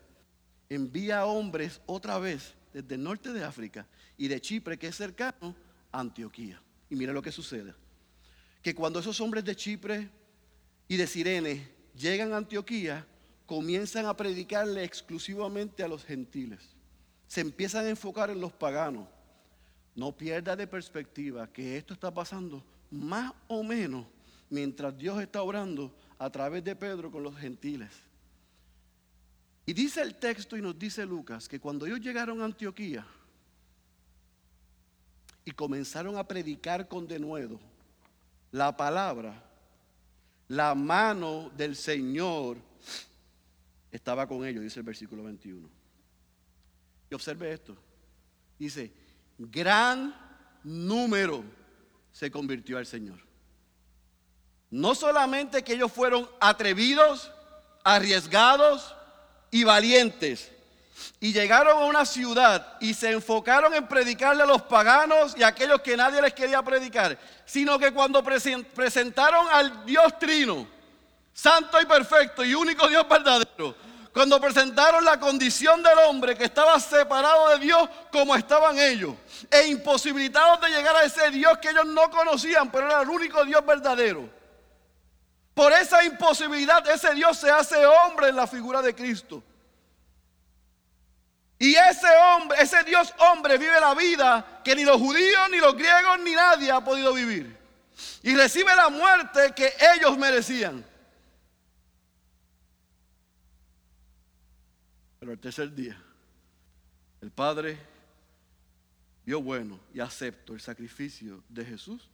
envía 0.69 1.27
hombres 1.27 1.81
otra 1.87 2.19
vez 2.19 2.55
desde 2.73 2.95
el 2.95 3.03
norte 3.03 3.33
de 3.33 3.45
África 3.45 3.87
y 4.17 4.29
de 4.29 4.41
Chipre, 4.41 4.79
que 4.79 4.89
es 4.89 4.97
cercano, 4.97 5.55
a 5.91 6.01
Antioquía. 6.01 6.61
Y 6.89 6.97
mira 6.97 7.13
lo 7.13 7.23
que 7.23 7.33
sucede 7.33 7.75
que 8.63 8.75
cuando 8.75 9.01
esos 9.01 9.21
hombres 9.21 9.45
de 9.45 9.57
Chipre 9.57 10.09
y 10.87 10.97
de 10.97 11.07
Sirene 11.07 11.69
llegan 11.97 12.33
a 12.33 12.37
Antioquía, 12.37 13.05
comienzan 13.45 14.07
a 14.07 14.17
predicarle 14.17 14.85
exclusivamente 14.85 15.83
a 15.83 15.89
los 15.89 16.05
gentiles. 16.05 16.61
Se 17.27 17.41
empiezan 17.41 17.87
a 17.87 17.91
enfocar 17.91 18.31
en 18.31 18.41
los 18.41 18.53
paganos. 18.53 19.09
No 19.95 20.17
pierda 20.17 20.55
de 20.55 20.67
perspectiva 20.67 21.53
que 21.53 21.77
esto 21.77 21.93
está 21.93 22.15
pasando 22.15 22.65
más 22.91 23.33
o 23.49 23.63
menos 23.63 24.07
mientras 24.49 24.97
Dios 24.97 25.21
está 25.21 25.43
orando 25.43 25.95
a 26.23 26.31
través 26.31 26.63
de 26.63 26.77
Pedro 26.77 27.11
con 27.11 27.25
los 27.25 27.37
gentiles. 27.37 27.91
Y 29.67 29.73
dice 29.73 30.03
el 30.03 30.15
texto 30.15 30.57
y 30.57 30.63
nos 30.63 30.79
dice 30.79 31.05
Lucas 31.05 31.49
que 31.49 31.59
cuando 31.59 31.85
ellos 31.85 31.99
llegaron 31.99 32.41
a 32.41 32.45
Antioquía 32.45 33.05
y 35.45 35.51
comenzaron 35.51 36.17
a 36.17 36.23
predicar 36.23 36.87
con 36.87 37.09
denuedo, 37.09 37.59
la 38.53 38.77
palabra, 38.77 39.35
la 40.47 40.77
mano 40.77 41.51
del 41.57 41.75
Señor 41.75 42.57
estaba 43.91 44.29
con 44.29 44.47
ellos, 44.47 44.63
dice 44.63 44.79
el 44.79 44.87
versículo 44.87 45.25
21. 45.25 45.69
Y 47.11 47.15
observe 47.15 47.53
esto. 47.53 47.77
Dice, 48.61 48.93
gran 49.39 50.15
número 50.63 51.43
se 52.13 52.31
convirtió 52.31 52.79
al 52.79 52.87
Señor. 52.87 53.32
No 54.73 54.95
solamente 54.95 55.63
que 55.63 55.75
ellos 55.75 55.93
fueron 55.93 56.27
atrevidos, 56.41 57.31
arriesgados 57.85 58.95
y 59.51 59.65
valientes, 59.65 60.51
y 61.21 61.35
llegaron 61.35 61.77
a 61.77 61.85
una 61.85 62.07
ciudad 62.07 62.79
y 62.81 62.95
se 62.95 63.11
enfocaron 63.11 63.75
en 63.75 63.87
predicarle 63.87 64.45
a 64.45 64.47
los 64.47 64.63
paganos 64.63 65.35
y 65.37 65.43
a 65.43 65.49
aquellos 65.49 65.83
que 65.83 65.95
nadie 65.95 66.23
les 66.23 66.33
quería 66.33 66.63
predicar, 66.63 67.19
sino 67.45 67.79
que 67.79 67.93
cuando 67.93 68.25
presentaron 68.25 69.47
al 69.53 69.85
Dios 69.85 70.19
trino, 70.19 70.67
santo 71.35 71.79
y 71.79 71.85
perfecto 71.85 72.43
y 72.43 72.55
único 72.55 72.89
Dios 72.89 73.07
verdadero, 73.07 73.77
cuando 74.11 74.41
presentaron 74.41 75.05
la 75.05 75.21
condición 75.21 75.83
del 75.83 75.99
hombre 76.09 76.35
que 76.35 76.45
estaba 76.45 76.81
separado 76.81 77.51
de 77.51 77.59
Dios 77.59 77.91
como 78.11 78.35
estaban 78.35 78.79
ellos, 78.79 79.15
e 79.51 79.67
imposibilitados 79.67 80.63
de 80.63 80.71
llegar 80.71 80.97
a 80.97 81.03
ese 81.03 81.31
Dios 81.31 81.59
que 81.59 81.69
ellos 81.69 81.85
no 81.85 82.11
conocían, 82.11 82.73
pero 82.73 82.87
era 82.87 83.03
el 83.03 83.11
único 83.11 83.45
Dios 83.45 83.63
verdadero. 83.67 84.41
Por 85.55 85.73
esa 85.73 86.03
imposibilidad, 86.05 86.89
ese 86.89 87.15
Dios 87.15 87.37
se 87.39 87.51
hace 87.51 87.85
hombre 87.85 88.29
en 88.29 88.37
la 88.37 88.47
figura 88.47 88.81
de 88.81 88.95
Cristo. 88.95 89.43
Y 91.59 91.75
ese 91.75 92.09
hombre, 92.35 92.59
ese 92.61 92.83
Dios 92.85 93.15
hombre 93.19 93.57
vive 93.59 93.79
la 93.81 93.95
vida 93.95 94.61
que 94.65 94.75
ni 94.75 94.85
los 94.85 94.97
judíos, 94.97 95.49
ni 95.51 95.59
los 95.59 95.75
griegos, 95.75 96.19
ni 96.25 96.33
nadie 96.33 96.71
ha 96.71 96.83
podido 96.83 97.13
vivir. 97.13 97.57
Y 98.23 98.35
recibe 98.35 98.75
la 98.75 98.89
muerte 98.89 99.53
que 99.55 99.73
ellos 99.95 100.17
merecían. 100.19 100.85
Pero 105.21 105.33
el 105.33 105.39
tercer 105.39 105.73
día, 105.73 105.97
el 107.21 107.31
Padre 107.31 107.79
vio 109.25 109.41
bueno 109.41 109.79
y 109.95 110.01
aceptó 110.01 110.55
el 110.55 110.61
sacrificio 110.61 111.45
de 111.49 111.65
Jesús 111.65 112.11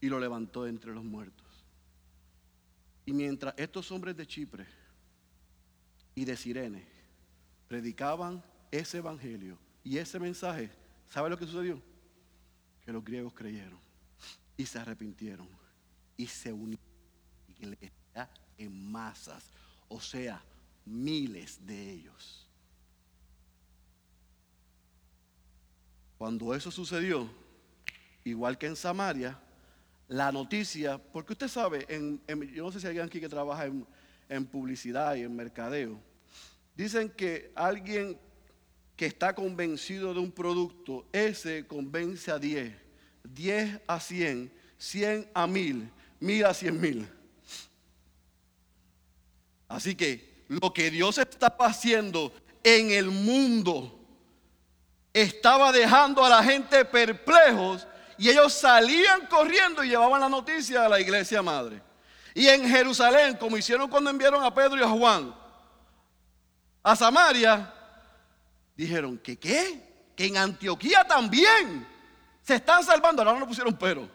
y 0.00 0.08
lo 0.08 0.18
levantó 0.18 0.66
entre 0.66 0.92
los 0.92 1.04
muertos. 1.04 1.47
Y 3.08 3.14
mientras 3.14 3.54
estos 3.56 3.90
hombres 3.90 4.14
de 4.18 4.26
Chipre 4.26 4.66
y 6.14 6.26
de 6.26 6.36
Sirene 6.36 6.86
predicaban 7.66 8.44
ese 8.70 8.98
evangelio 8.98 9.56
y 9.82 9.96
ese 9.96 10.20
mensaje, 10.20 10.70
¿sabe 11.06 11.30
lo 11.30 11.38
que 11.38 11.46
sucedió? 11.46 11.80
Que 12.84 12.92
los 12.92 13.02
griegos 13.02 13.32
creyeron 13.32 13.80
y 14.58 14.66
se 14.66 14.78
arrepintieron 14.78 15.48
y 16.18 16.26
se 16.26 16.52
unieron 16.52 16.84
en 18.58 18.90
masas, 18.92 19.52
o 19.88 20.02
sea, 20.02 20.44
miles 20.84 21.64
de 21.64 21.92
ellos. 21.92 22.46
Cuando 26.18 26.54
eso 26.54 26.70
sucedió, 26.70 27.26
igual 28.22 28.58
que 28.58 28.66
en 28.66 28.76
Samaria, 28.76 29.40
la 30.08 30.32
noticia, 30.32 30.98
porque 30.98 31.34
usted 31.34 31.48
sabe, 31.48 31.86
yo 32.54 32.64
no 32.64 32.72
sé 32.72 32.80
si 32.80 32.86
hay 32.86 32.92
alguien 32.92 33.06
aquí 33.06 33.20
que 33.20 33.28
trabaja 33.28 33.66
en, 33.66 33.86
en 34.28 34.46
publicidad 34.46 35.14
y 35.14 35.22
en 35.22 35.36
mercadeo, 35.36 36.00
dicen 36.74 37.10
que 37.10 37.52
alguien 37.54 38.18
que 38.96 39.06
está 39.06 39.34
convencido 39.34 40.12
de 40.12 40.20
un 40.20 40.32
producto, 40.32 41.06
ese 41.12 41.66
convence 41.66 42.30
a 42.30 42.38
10, 42.38 42.74
10 43.22 43.80
a 43.86 44.00
100, 44.00 44.52
100 44.76 45.30
a 45.34 45.46
1000, 45.46 45.90
1000 46.20 46.44
a 46.44 46.54
100 46.54 46.80
mil. 46.80 47.08
Así 49.68 49.94
que 49.94 50.44
lo 50.48 50.72
que 50.72 50.90
Dios 50.90 51.18
estaba 51.18 51.66
haciendo 51.66 52.32
en 52.64 52.90
el 52.90 53.06
mundo 53.10 53.94
estaba 55.12 55.70
dejando 55.70 56.24
a 56.24 56.28
la 56.28 56.42
gente 56.42 56.84
perplejos 56.84 57.86
y 58.18 58.28
ellos 58.28 58.52
salían 58.52 59.26
corriendo 59.26 59.82
y 59.84 59.90
llevaban 59.90 60.20
la 60.20 60.28
noticia 60.28 60.84
a 60.84 60.88
la 60.88 61.00
iglesia 61.00 61.40
madre. 61.40 61.80
Y 62.34 62.46
en 62.48 62.68
Jerusalén, 62.68 63.36
como 63.36 63.56
hicieron 63.56 63.88
cuando 63.88 64.10
enviaron 64.10 64.44
a 64.44 64.52
Pedro 64.52 64.76
y 64.76 64.82
a 64.82 64.88
Juan 64.88 65.34
a 66.82 66.96
Samaria, 66.96 67.72
dijeron 68.76 69.18
que 69.18 69.38
qué, 69.38 70.10
que 70.16 70.26
en 70.26 70.36
Antioquía 70.36 71.04
también 71.04 71.86
se 72.42 72.56
están 72.56 72.82
salvando. 72.82 73.22
Ahora 73.22 73.38
no 73.38 73.46
pusieron 73.46 73.76
pero. 73.76 74.08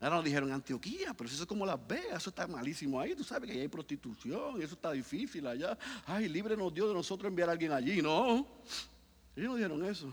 Ahora 0.00 0.16
nos 0.16 0.24
dijeron 0.24 0.50
Antioquía, 0.50 1.12
pero 1.12 1.28
eso 1.28 1.42
es 1.42 1.46
como 1.46 1.66
Las 1.66 1.86
Vegas, 1.86 2.22
eso 2.22 2.30
está 2.30 2.46
malísimo 2.46 2.98
ahí. 2.98 3.14
Tú 3.14 3.22
sabes 3.22 3.50
que 3.50 3.60
hay 3.60 3.68
prostitución, 3.68 4.62
eso 4.62 4.74
está 4.74 4.92
difícil 4.92 5.46
allá. 5.46 5.76
Ay, 6.06 6.28
líbrenos 6.28 6.72
Dios 6.72 6.88
de 6.88 6.94
nosotros 6.94 7.28
enviar 7.28 7.50
a 7.50 7.52
alguien 7.52 7.72
allí. 7.72 8.00
No, 8.00 8.46
ellos 9.36 9.50
no 9.50 9.56
dijeron 9.56 9.84
eso. 9.84 10.12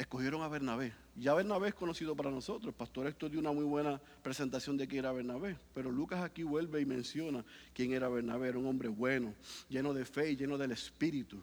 Escogieron 0.00 0.40
a 0.40 0.48
Bernabé. 0.48 0.94
Ya 1.14 1.34
Bernabé 1.34 1.68
es 1.68 1.74
conocido 1.74 2.16
para 2.16 2.30
nosotros. 2.30 2.68
El 2.68 2.74
pastor 2.74 3.06
esto 3.06 3.28
dio 3.28 3.38
una 3.38 3.52
muy 3.52 3.64
buena 3.64 4.00
presentación 4.22 4.78
de 4.78 4.88
quién 4.88 5.00
era 5.00 5.12
Bernabé. 5.12 5.58
Pero 5.74 5.90
Lucas 5.90 6.22
aquí 6.22 6.42
vuelve 6.42 6.80
y 6.80 6.86
menciona 6.86 7.44
quién 7.74 7.92
era 7.92 8.08
Bernabé. 8.08 8.48
Era 8.48 8.58
un 8.58 8.66
hombre 8.66 8.88
bueno, 8.88 9.34
lleno 9.68 9.92
de 9.92 10.06
fe 10.06 10.30
y 10.30 10.36
lleno 10.36 10.56
del 10.56 10.72
Espíritu 10.72 11.38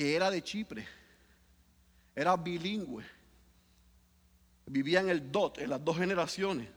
que 0.00 0.16
era 0.16 0.30
de 0.30 0.42
Chipre, 0.42 0.88
era 2.14 2.34
bilingüe, 2.34 3.04
vivía 4.64 5.00
en 5.00 5.10
el 5.10 5.30
DOT, 5.30 5.58
en 5.58 5.68
las 5.68 5.84
dos 5.84 5.98
generaciones, 5.98 6.68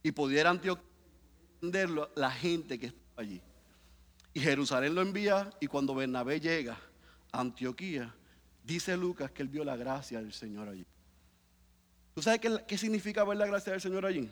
y 0.00 0.12
pudiera 0.12 0.50
entender 0.50 1.88
la 2.14 2.30
gente 2.30 2.78
que 2.78 2.86
estaba 2.86 3.22
allí. 3.22 3.42
Y 4.32 4.38
Jerusalén 4.38 4.94
lo 4.94 5.02
envía, 5.02 5.50
y 5.60 5.66
cuando 5.66 5.92
Bernabé 5.92 6.38
llega 6.38 6.78
a 7.32 7.40
Antioquía, 7.40 8.14
dice 8.68 8.96
Lucas 8.96 9.30
que 9.30 9.40
él 9.40 9.48
vio 9.48 9.64
la 9.64 9.76
gracia 9.76 10.20
del 10.20 10.32
Señor 10.32 10.68
allí. 10.68 10.86
¿Tú 12.14 12.20
sabes 12.20 12.40
qué, 12.66 12.76
significa 12.76 13.24
ver 13.24 13.38
la 13.38 13.46
gracia 13.46 13.72
del 13.72 13.80
Señor 13.80 14.04
allí? 14.04 14.30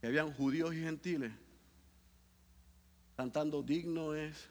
Que 0.00 0.06
habían 0.06 0.32
judíos 0.32 0.74
y 0.74 0.80
gentiles 0.80 1.32
cantando 3.16 3.62
digno 3.62 4.14
es 4.14 4.48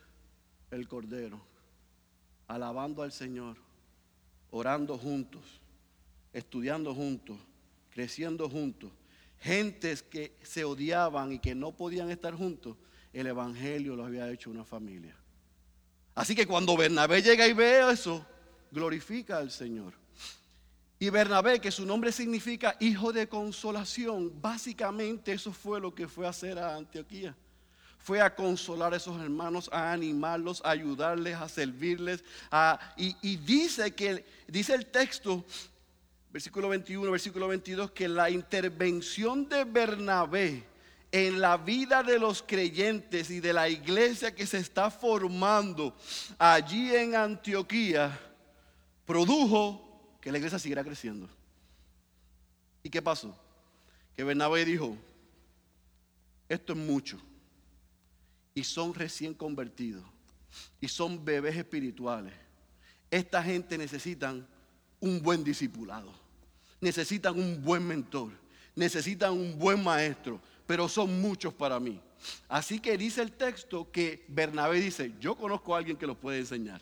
el 0.72 0.88
Cordero, 0.88 1.40
alabando 2.48 3.04
al 3.04 3.12
Señor, 3.12 3.58
orando 4.52 4.98
juntos 4.98 5.62
estudiando 6.34 6.94
juntos, 6.94 7.38
creciendo 7.92 8.50
juntos, 8.50 8.92
gentes 9.40 10.04
que 10.04 10.36
se 10.42 10.66
odiaban 10.66 11.32
y 11.32 11.40
que 11.40 11.56
no 11.56 11.72
podían 11.72 12.12
estar 12.12 12.36
juntos, 12.36 12.76
el 13.14 13.28
Evangelio 13.28 13.96
los 13.96 14.06
había 14.06 14.30
hecho 14.30 14.52
una 14.52 14.66
familia. 14.66 15.16
Así 16.16 16.34
que 16.34 16.48
cuando 16.48 16.78
Bernabé 16.78 17.22
llega 17.22 17.46
y 17.46 17.52
ve 17.52 17.92
eso, 17.92 18.26
glorifica 18.72 19.38
al 19.38 19.52
Señor. 19.52 19.94
Y 20.98 21.10
Bernabé, 21.10 21.60
que 21.60 21.72
su 21.72 21.86
nombre 21.86 22.14
significa 22.14 22.78
hijo 22.80 23.12
de 23.12 23.28
consolación, 23.28 24.32
básicamente 24.42 25.34
eso 25.34 25.52
fue 25.52 25.82
lo 25.82 25.94
que 25.94 26.08
fue 26.08 26.26
a 26.26 26.30
hacer 26.30 26.58
a 26.58 26.76
Antioquía. 26.76 27.36
Fue 28.00 28.22
a 28.22 28.34
consolar 28.34 28.94
a 28.94 28.98
esos 28.98 29.22
hermanos, 29.22 29.70
a 29.74 29.92
animarlos, 29.92 30.62
a 30.64 30.70
ayudarles, 30.70 31.36
a 31.36 31.50
servirles. 31.50 32.24
y, 32.96 33.16
y 33.22 33.36
dice 33.36 33.94
que, 33.94 34.26
dice 34.48 34.74
el 34.74 34.86
texto, 34.86 35.44
versículo 36.32 36.70
21, 36.70 37.12
versículo 37.12 37.50
22, 37.50 37.92
que 37.92 38.08
la 38.08 38.30
intervención 38.30 39.50
de 39.50 39.66
Bernabé 39.66 40.64
en 41.16 41.40
la 41.40 41.56
vida 41.56 42.04
de 42.04 42.20
los 42.20 42.44
creyentes 42.44 43.30
y 43.30 43.40
de 43.40 43.54
la 43.54 43.70
iglesia 43.70 44.36
que 44.36 44.46
se 44.46 44.58
está 44.58 44.92
formando 44.92 45.96
allí 46.38 46.94
en 46.94 47.16
Antioquía 47.16 48.20
produjo 49.06 50.18
que 50.20 50.30
la 50.30 50.40
iglesia 50.40 50.60
siguiera 50.60 50.84
creciendo. 50.84 51.30
¿Y 52.84 52.90
qué 52.90 53.02
pasó? 53.02 53.34
Que 54.14 54.26
Bernabé 54.26 54.66
dijo, 54.66 54.98
esto 56.50 56.74
es 56.74 56.80
mucho. 56.80 57.18
Y 58.54 58.66
son 58.66 58.94
recién 58.94 59.34
convertidos. 59.34 60.04
Y 60.82 60.90
son 60.90 61.24
bebés 61.24 61.56
espirituales. 61.56 62.34
Esta 63.10 63.42
gente 63.42 63.78
necesitan 63.78 64.46
un 65.00 65.22
buen 65.22 65.46
discipulado. 65.46 66.12
Necesitan 66.82 67.40
un 67.40 67.64
buen 67.64 67.88
mentor. 67.88 68.34
Necesitan 68.76 69.32
un 69.32 69.58
buen 69.58 69.82
maestro. 69.82 70.42
Pero 70.66 70.90
son 70.90 71.22
muchos 71.22 71.54
para 71.54 71.80
mí. 71.80 72.02
Así 72.48 72.80
que 72.80 72.98
dice 72.98 73.22
el 73.22 73.32
texto 73.32 73.92
que 73.92 74.26
Bernabé 74.28 74.80
dice, 74.80 75.14
yo 75.20 75.36
conozco 75.36 75.76
a 75.76 75.78
alguien 75.78 75.98
que 75.98 76.08
los 76.08 76.18
puede 76.18 76.40
enseñar. 76.40 76.82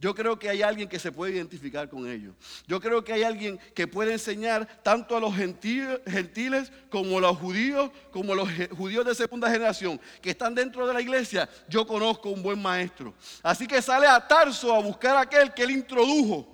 Yo 0.00 0.14
creo 0.14 0.38
que 0.38 0.48
hay 0.48 0.62
alguien 0.62 0.88
que 0.88 0.98
se 0.98 1.12
puede 1.12 1.34
identificar 1.34 1.90
con 1.90 2.08
ellos. 2.08 2.34
Yo 2.66 2.80
creo 2.80 3.04
que 3.04 3.12
hay 3.12 3.22
alguien 3.22 3.58
que 3.74 3.86
puede 3.86 4.14
enseñar 4.14 4.66
tanto 4.82 5.14
a 5.14 5.20
los 5.20 5.34
gentiles 5.34 6.72
como 6.88 7.18
a 7.18 7.20
los 7.20 7.36
judíos, 7.36 7.90
como 8.10 8.32
a 8.32 8.36
los 8.36 8.48
judíos 8.70 9.04
de 9.04 9.14
segunda 9.14 9.50
generación 9.50 10.00
que 10.22 10.30
están 10.30 10.54
dentro 10.54 10.86
de 10.86 10.94
la 10.94 11.02
iglesia. 11.02 11.50
Yo 11.68 11.86
conozco 11.86 12.30
un 12.30 12.42
buen 12.42 12.62
maestro. 12.62 13.12
Así 13.42 13.66
que 13.66 13.82
sale 13.82 14.06
a 14.06 14.26
Tarso 14.26 14.74
a 14.74 14.80
buscar 14.80 15.16
a 15.16 15.20
aquel 15.20 15.52
que 15.52 15.64
él 15.64 15.72
introdujo 15.72 16.48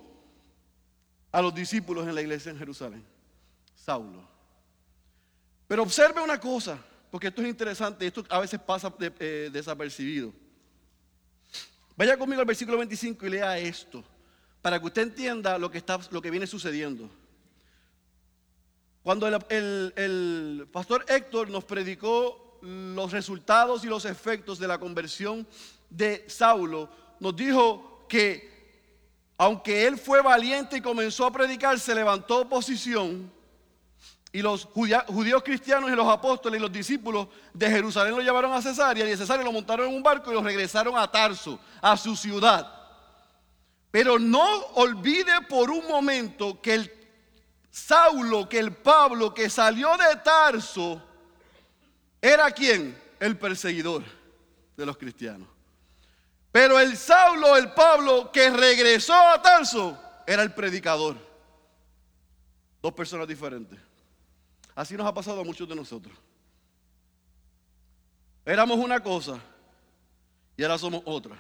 a 1.31 1.41
los 1.41 1.55
discípulos 1.55 2.09
en 2.09 2.17
la 2.17 2.23
iglesia 2.23 2.51
en 2.51 2.59
Jerusalén, 2.59 3.05
Saulo. 3.77 4.36
Pero 5.67 5.83
observe 5.83 6.23
una 6.23 6.39
cosa, 6.39 6.79
porque 7.11 7.29
esto 7.29 7.43
es 7.43 7.49
interesante, 7.49 8.07
esto 8.07 8.25
a 8.29 8.41
veces 8.41 8.61
pasa 8.61 8.93
eh, 9.01 9.51
desapercibido. 9.53 10.33
Vaya 11.97 12.17
conmigo 12.17 12.41
al 12.41 12.47
versículo 12.47 12.79
25 12.79 13.27
y 13.27 13.31
lea 13.31 13.59
esto, 13.59 14.05
para 14.63 14.79
que 14.79 14.87
usted 14.87 15.03
entienda 15.03 15.59
lo 15.59 15.71
que, 15.71 15.79
está, 15.79 15.99
lo 16.11 16.23
que 16.23 16.31
viene 16.31 16.47
sucediendo. 16.47 17.09
Cuando 19.03 19.27
el, 19.29 19.93
el 19.97 20.69
pastor 20.73 21.05
Héctor 21.09 21.49
nos 21.49 21.65
predicó 21.65 22.59
los 22.63 23.13
resultados 23.13 23.85
y 23.85 23.89
los 23.89 24.05
efectos 24.05 24.59
de 24.59 24.69
la 24.69 24.79
conversión 24.79 25.47
de 25.89 26.25
Saulo, 26.29 26.91
nos 27.21 27.35
dijo 27.35 28.05
que 28.09 28.57
aunque 29.39 29.87
él 29.87 29.99
fue 29.99 30.23
valiente 30.23 30.79
y 30.79 30.81
comenzó 30.81 31.27
a 31.27 31.33
predicar, 31.33 31.79
se 31.79 31.95
levantó 31.95 32.41
oposición 32.41 33.31
y 34.33 34.43
los 34.43 34.67
judíos 34.67 35.43
cristianos 35.43 35.91
y 35.91 35.95
los 35.95 36.09
apóstoles 36.09 36.59
y 36.59 36.63
los 36.63 36.73
discípulos 36.73 37.29
de 37.55 37.71
Jerusalén 37.71 38.15
lo 38.15 38.21
llevaron 38.21 38.53
a 38.53 38.61
Cesarea 38.61 39.05
y 39.05 39.09
de 39.09 39.17
Cesarea 39.17 39.45
lo 39.45 39.53
montaron 39.53 39.89
en 39.89 39.95
un 39.95 40.03
barco 40.03 40.31
y 40.31 40.35
lo 40.35 40.43
regresaron 40.43 40.97
a 40.99 41.11
Tarso, 41.11 41.59
a 41.81 41.97
su 41.97 42.15
ciudad. 42.17 42.73
Pero 43.91 44.19
no 44.19 44.45
olvide 44.75 45.41
por 45.49 45.71
un 45.71 45.87
momento 45.87 46.61
que 46.61 46.75
el 46.75 46.93
Saulo, 47.71 48.49
que 48.49 48.59
el 48.59 48.73
Pablo 48.73 49.33
que 49.33 49.49
salió 49.49 49.97
de 49.97 50.17
Tarso, 50.23 51.03
era 52.21 52.51
quien? 52.51 53.01
El 53.21 53.39
perseguidor 53.39 54.03
de 54.77 54.87
los 54.87 54.97
cristianos. 54.99 55.49
Pero 56.53 56.81
el 56.81 56.97
Saulo, 56.97 57.57
el 57.57 57.73
Pablo 57.73 58.31
que 58.33 58.51
regresó 58.51 59.15
a 59.15 59.41
Tarso, 59.41 59.99
era 60.27 60.43
el 60.43 60.53
predicador. 60.53 61.17
Dos 62.83 62.93
personas 62.93 63.29
diferentes. 63.29 63.86
Así 64.77 64.95
nos 64.95 65.07
ha 65.07 65.15
pasado 65.15 65.41
a 65.41 65.45
muchos 65.45 65.67
de 65.67 65.75
nosotros. 65.75 66.15
Éramos 68.45 68.79
una 68.79 69.03
cosa 69.03 69.41
y 70.55 70.63
ahora 70.63 70.77
somos 70.79 71.03
otra. 71.07 71.37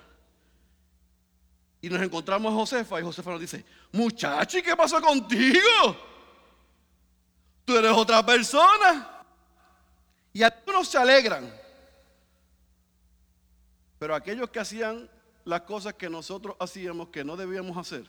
Y 1.83 1.90
nos 1.90 2.03
encontramos 2.03 2.51
a 2.51 2.57
Josefa 2.57 2.99
y 2.99 3.05
Josefa 3.05 3.31
nos 3.31 3.40
dice, 3.40 3.64
muchacho, 3.92 4.59
qué 4.64 4.75
pasó 4.75 5.01
contigo? 5.03 5.61
Tú 7.66 7.77
eres 7.77 7.92
otra 7.92 8.25
persona. 8.25 9.25
Y 10.33 10.42
algunos 10.42 10.88
se 10.88 10.96
alegran. 10.96 11.53
Pero 13.99 14.14
aquellos 14.14 14.49
que 14.49 14.61
hacían 14.61 15.11
las 15.44 15.61
cosas 15.61 15.94
que 15.94 16.09
nosotros 16.09 16.57
hacíamos 16.59 17.09
que 17.09 17.22
no 17.22 17.37
debíamos 17.37 17.77
hacer, 17.77 18.05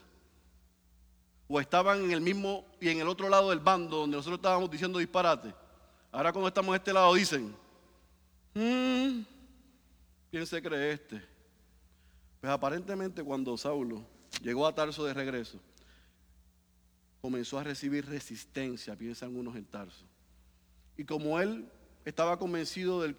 o 1.48 1.58
estaban 1.58 2.04
en 2.04 2.12
el 2.12 2.20
mismo 2.20 2.66
y 2.78 2.90
en 2.90 3.00
el 3.00 3.08
otro 3.08 3.28
lado 3.28 3.50
del 3.50 3.58
bando 3.58 3.96
donde 3.96 4.16
nosotros 4.16 4.38
estábamos 4.38 4.70
diciendo 4.70 4.98
disparate. 4.98 5.54
Ahora 6.12 6.32
cuando 6.32 6.48
estamos 6.48 6.74
a 6.74 6.76
este 6.76 6.92
lado 6.92 7.14
dicen, 7.14 7.54
mmm, 8.54 9.22
¿quién 10.30 10.46
se 10.46 10.62
cree 10.62 10.92
este? 10.92 11.22
Pues 12.40 12.52
aparentemente 12.52 13.24
cuando 13.24 13.56
Saulo 13.56 14.04
llegó 14.42 14.66
a 14.66 14.74
Tarso 14.74 15.04
de 15.04 15.14
regreso, 15.14 15.58
comenzó 17.20 17.58
a 17.58 17.64
recibir 17.64 18.06
resistencia, 18.06 18.94
piensan 18.94 19.34
unos 19.34 19.56
en 19.56 19.64
Tarso. 19.64 20.04
Y 20.96 21.04
como 21.04 21.40
él 21.40 21.68
estaba 22.04 22.38
convencido 22.38 23.02
del, 23.02 23.16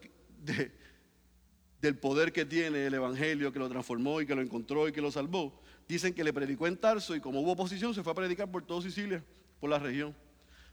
del 1.81 1.97
poder 1.97 2.31
que 2.31 2.45
tiene 2.45 2.85
el 2.85 2.93
Evangelio, 2.93 3.51
que 3.51 3.59
lo 3.59 3.69
transformó 3.69 4.21
y 4.21 4.25
que 4.25 4.35
lo 4.35 4.41
encontró 4.41 4.87
y 4.87 4.91
que 4.91 5.01
lo 5.01 5.11
salvó, 5.11 5.59
dicen 5.89 6.13
que 6.13 6.23
le 6.23 6.31
predicó 6.31 6.67
en 6.67 6.77
Tarso 6.77 7.15
y 7.15 7.19
como 7.19 7.41
hubo 7.41 7.53
oposición 7.53 7.95
se 7.95 8.03
fue 8.03 8.11
a 8.11 8.15
predicar 8.15 8.49
por 8.49 8.63
toda 8.63 8.81
Sicilia, 8.83 9.23
por 9.59 9.71
la 9.71 9.79
región. 9.79 10.15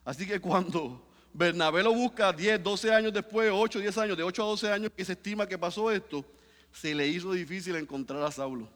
Así 0.04 0.26
que 0.26 0.38
cuando 0.38 1.08
Bernabé 1.32 1.82
lo 1.82 1.94
busca 1.94 2.32
10, 2.32 2.62
12 2.62 2.92
años 2.92 3.12
después, 3.14 3.50
8, 3.52 3.80
10 3.80 3.98
años, 3.98 4.16
de 4.16 4.22
8 4.22 4.42
a 4.42 4.46
12 4.46 4.72
años 4.72 4.92
que 4.94 5.04
se 5.04 5.12
estima 5.12 5.48
que 5.48 5.56
pasó 5.56 5.90
esto, 5.90 6.22
se 6.70 6.94
le 6.94 7.08
hizo 7.08 7.32
difícil 7.32 7.74
encontrar 7.76 8.22
a 8.22 8.30
Saulo. 8.30 8.68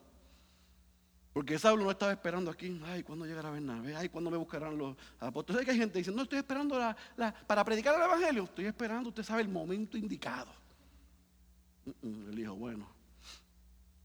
Porque 1.31 1.59
Saulo 1.59 1.85
no 1.85 1.91
estaba 1.91 2.11
esperando 2.11 2.49
aquí, 2.49 2.81
ay, 2.85 3.03
¿cuándo 3.03 3.25
llegará 3.25 3.51
Bernabé? 3.51 3.95
Ay, 3.95 4.09
¿cuándo 4.09 4.31
me 4.31 4.37
buscarán 4.37 4.75
los 4.77 4.97
apóstoles? 5.19 5.57
¿Sabes 5.57 5.65
que 5.65 5.71
hay 5.71 5.77
gente 5.77 5.99
dice, 5.99 6.11
no 6.11 6.23
estoy 6.23 6.39
esperando 6.39 6.75
para 7.45 7.63
predicar 7.63 7.95
el 7.95 8.01
Evangelio? 8.01 8.43
Estoy 8.45 8.65
esperando, 8.65 9.09
usted 9.09 9.23
sabe, 9.23 9.43
el 9.43 9.47
momento 9.47 9.95
indicado. 9.95 10.51
Mm, 11.85 12.07
mm, 12.07 12.29
él 12.29 12.35
dijo, 12.35 12.55
bueno, 12.55 13.00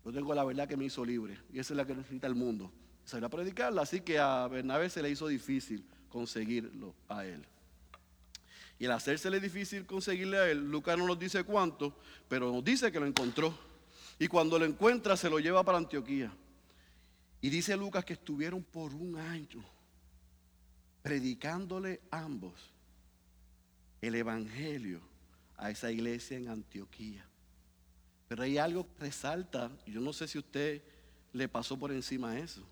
yo 0.07 0.13
tengo 0.13 0.33
la 0.35 0.45
verdad 0.45 0.69
que 0.69 0.77
me 0.77 0.85
hizo 0.85 1.05
libre 1.05 1.37
y 1.53 1.59
esa 1.59 1.73
es 1.73 1.77
la 1.77 1.85
que 1.85 1.95
necesita 1.95 2.29
el 2.29 2.37
mundo. 2.37 2.71
Salió 3.05 3.27
a 3.27 3.31
predicarla, 3.31 3.83
así 3.83 4.01
que 4.01 4.21
a 4.21 4.47
Bernabé 4.47 4.89
se 4.89 5.03
le 5.03 5.11
hizo 5.11 5.27
difícil 5.27 5.85
conseguirlo 6.09 6.95
a 7.09 7.25
él. 7.25 7.45
Y 8.79 8.87
al 8.87 8.93
hacérsele 8.93 9.41
difícil 9.41 9.85
conseguirle 9.85 10.39
a 10.39 10.49
él, 10.49 10.71
Lucas 10.71 10.97
no 10.97 11.07
nos 11.07 11.19
dice 11.19 11.43
cuánto, 11.43 11.99
pero 12.29 12.53
nos 12.53 12.63
dice 12.63 12.93
que 12.93 13.01
lo 13.01 13.07
encontró. 13.07 13.53
Y 14.19 14.29
cuando 14.29 14.59
lo 14.59 14.65
encuentra, 14.65 15.17
se 15.17 15.29
lo 15.29 15.41
lleva 15.41 15.65
para 15.65 15.79
Antioquía. 15.79 16.33
Y 17.41 17.51
dice 17.51 17.77
Lucas 17.77 18.05
que 18.05 18.13
estuvieron 18.13 18.63
por 18.63 18.95
un 18.95 19.19
año 19.19 19.65
predicándole 21.03 22.01
ambos 22.11 22.55
el 24.01 24.15
Evangelio 24.15 25.01
a 25.57 25.71
esa 25.71 25.91
iglesia 25.91 26.37
en 26.37 26.49
Antioquía. 26.49 27.26
Pero 28.29 28.43
hay 28.43 28.59
algo 28.59 28.87
que 28.87 29.05
resalta, 29.05 29.71
yo 29.87 30.01
no 30.01 30.13
sé 30.13 30.27
si 30.27 30.39
usted 30.39 30.83
le 31.33 31.49
pasó 31.49 31.79
por 31.79 31.93
encima 31.93 32.39
eso, 32.39 32.63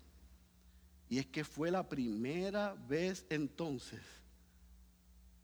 y 1.09 1.19
es 1.19 1.25
que 1.27 1.43
fue 1.43 1.71
la 1.71 1.87
primera 1.87 2.73
vez 2.87 3.25
entonces 3.29 4.01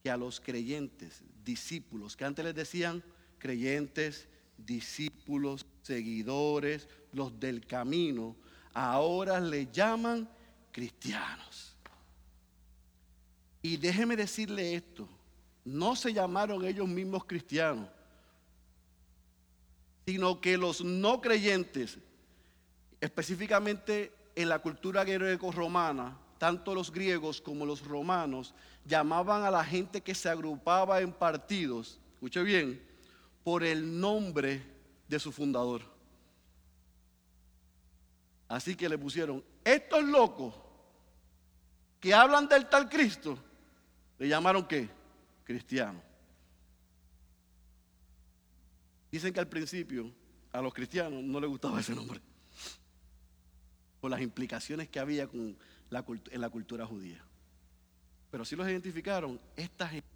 que 0.03 0.09
a 0.09 0.17
los 0.17 0.41
creyentes, 0.41 1.23
discípulos, 1.43 2.17
que 2.17 2.25
antes 2.25 2.43
les 2.43 2.55
decían 2.55 3.03
creyentes, 3.37 4.27
discípulos, 4.57 5.65
seguidores, 5.83 6.87
los 7.13 7.39
del 7.39 7.65
camino, 7.65 8.35
ahora 8.73 9.39
le 9.39 9.71
llaman 9.71 10.27
cristianos. 10.71 11.75
Y 13.61 13.77
déjeme 13.77 14.15
decirle 14.15 14.75
esto, 14.75 15.07
no 15.63 15.95
se 15.95 16.11
llamaron 16.11 16.65
ellos 16.65 16.87
mismos 16.87 17.25
cristianos 17.25 17.87
sino 20.11 20.41
que 20.41 20.57
los 20.57 20.83
no 20.83 21.21
creyentes, 21.21 21.97
específicamente 22.99 24.11
en 24.35 24.49
la 24.49 24.59
cultura 24.59 25.05
greco-romana, 25.05 26.17
tanto 26.37 26.75
los 26.75 26.91
griegos 26.91 27.39
como 27.39 27.65
los 27.65 27.85
romanos, 27.85 28.53
llamaban 28.83 29.45
a 29.45 29.51
la 29.51 29.63
gente 29.63 30.01
que 30.01 30.13
se 30.13 30.27
agrupaba 30.27 30.99
en 30.99 31.13
partidos, 31.13 31.97
escuche 32.15 32.43
bien, 32.43 32.85
por 33.45 33.63
el 33.63 34.01
nombre 34.01 34.61
de 35.07 35.17
su 35.17 35.31
fundador. 35.31 35.81
Así 38.49 38.75
que 38.75 38.89
le 38.89 38.97
pusieron, 38.97 39.41
estos 39.63 40.03
locos 40.03 40.53
que 42.01 42.13
hablan 42.13 42.49
del 42.49 42.67
tal 42.67 42.89
Cristo, 42.89 43.37
le 44.19 44.27
llamaron 44.27 44.67
qué? 44.67 44.89
Cristiano. 45.45 46.01
Dicen 49.11 49.33
que 49.33 49.39
al 49.39 49.47
principio 49.47 50.11
a 50.51 50.61
los 50.61 50.73
cristianos 50.73 51.23
no 51.23 51.39
les 51.39 51.49
gustaba 51.49 51.79
ese 51.79 51.93
nombre, 51.93 52.19
por 53.99 54.09
las 54.09 54.21
implicaciones 54.21 54.89
que 54.89 54.99
había 54.99 55.27
con 55.27 55.57
la, 55.89 56.03
en 56.31 56.41
la 56.41 56.49
cultura 56.49 56.85
judía. 56.85 57.23
Pero 58.29 58.45
si 58.45 58.55
los 58.55 58.67
identificaron, 58.67 59.39
esta 59.55 59.87
gente 59.87 60.07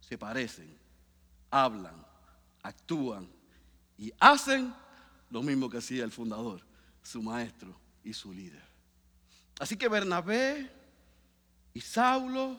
se 0.00 0.18
parecen, 0.18 0.76
hablan, 1.50 2.04
actúan 2.62 3.28
y 3.96 4.12
hacen 4.18 4.74
lo 5.30 5.42
mismo 5.42 5.70
que 5.70 5.78
hacía 5.78 6.04
el 6.04 6.12
fundador 6.12 6.66
su 7.06 7.22
maestro 7.22 7.78
y 8.02 8.12
su 8.12 8.32
líder. 8.32 8.62
Así 9.60 9.76
que 9.76 9.88
Bernabé 9.88 10.70
y 11.72 11.80
Saulo 11.80 12.58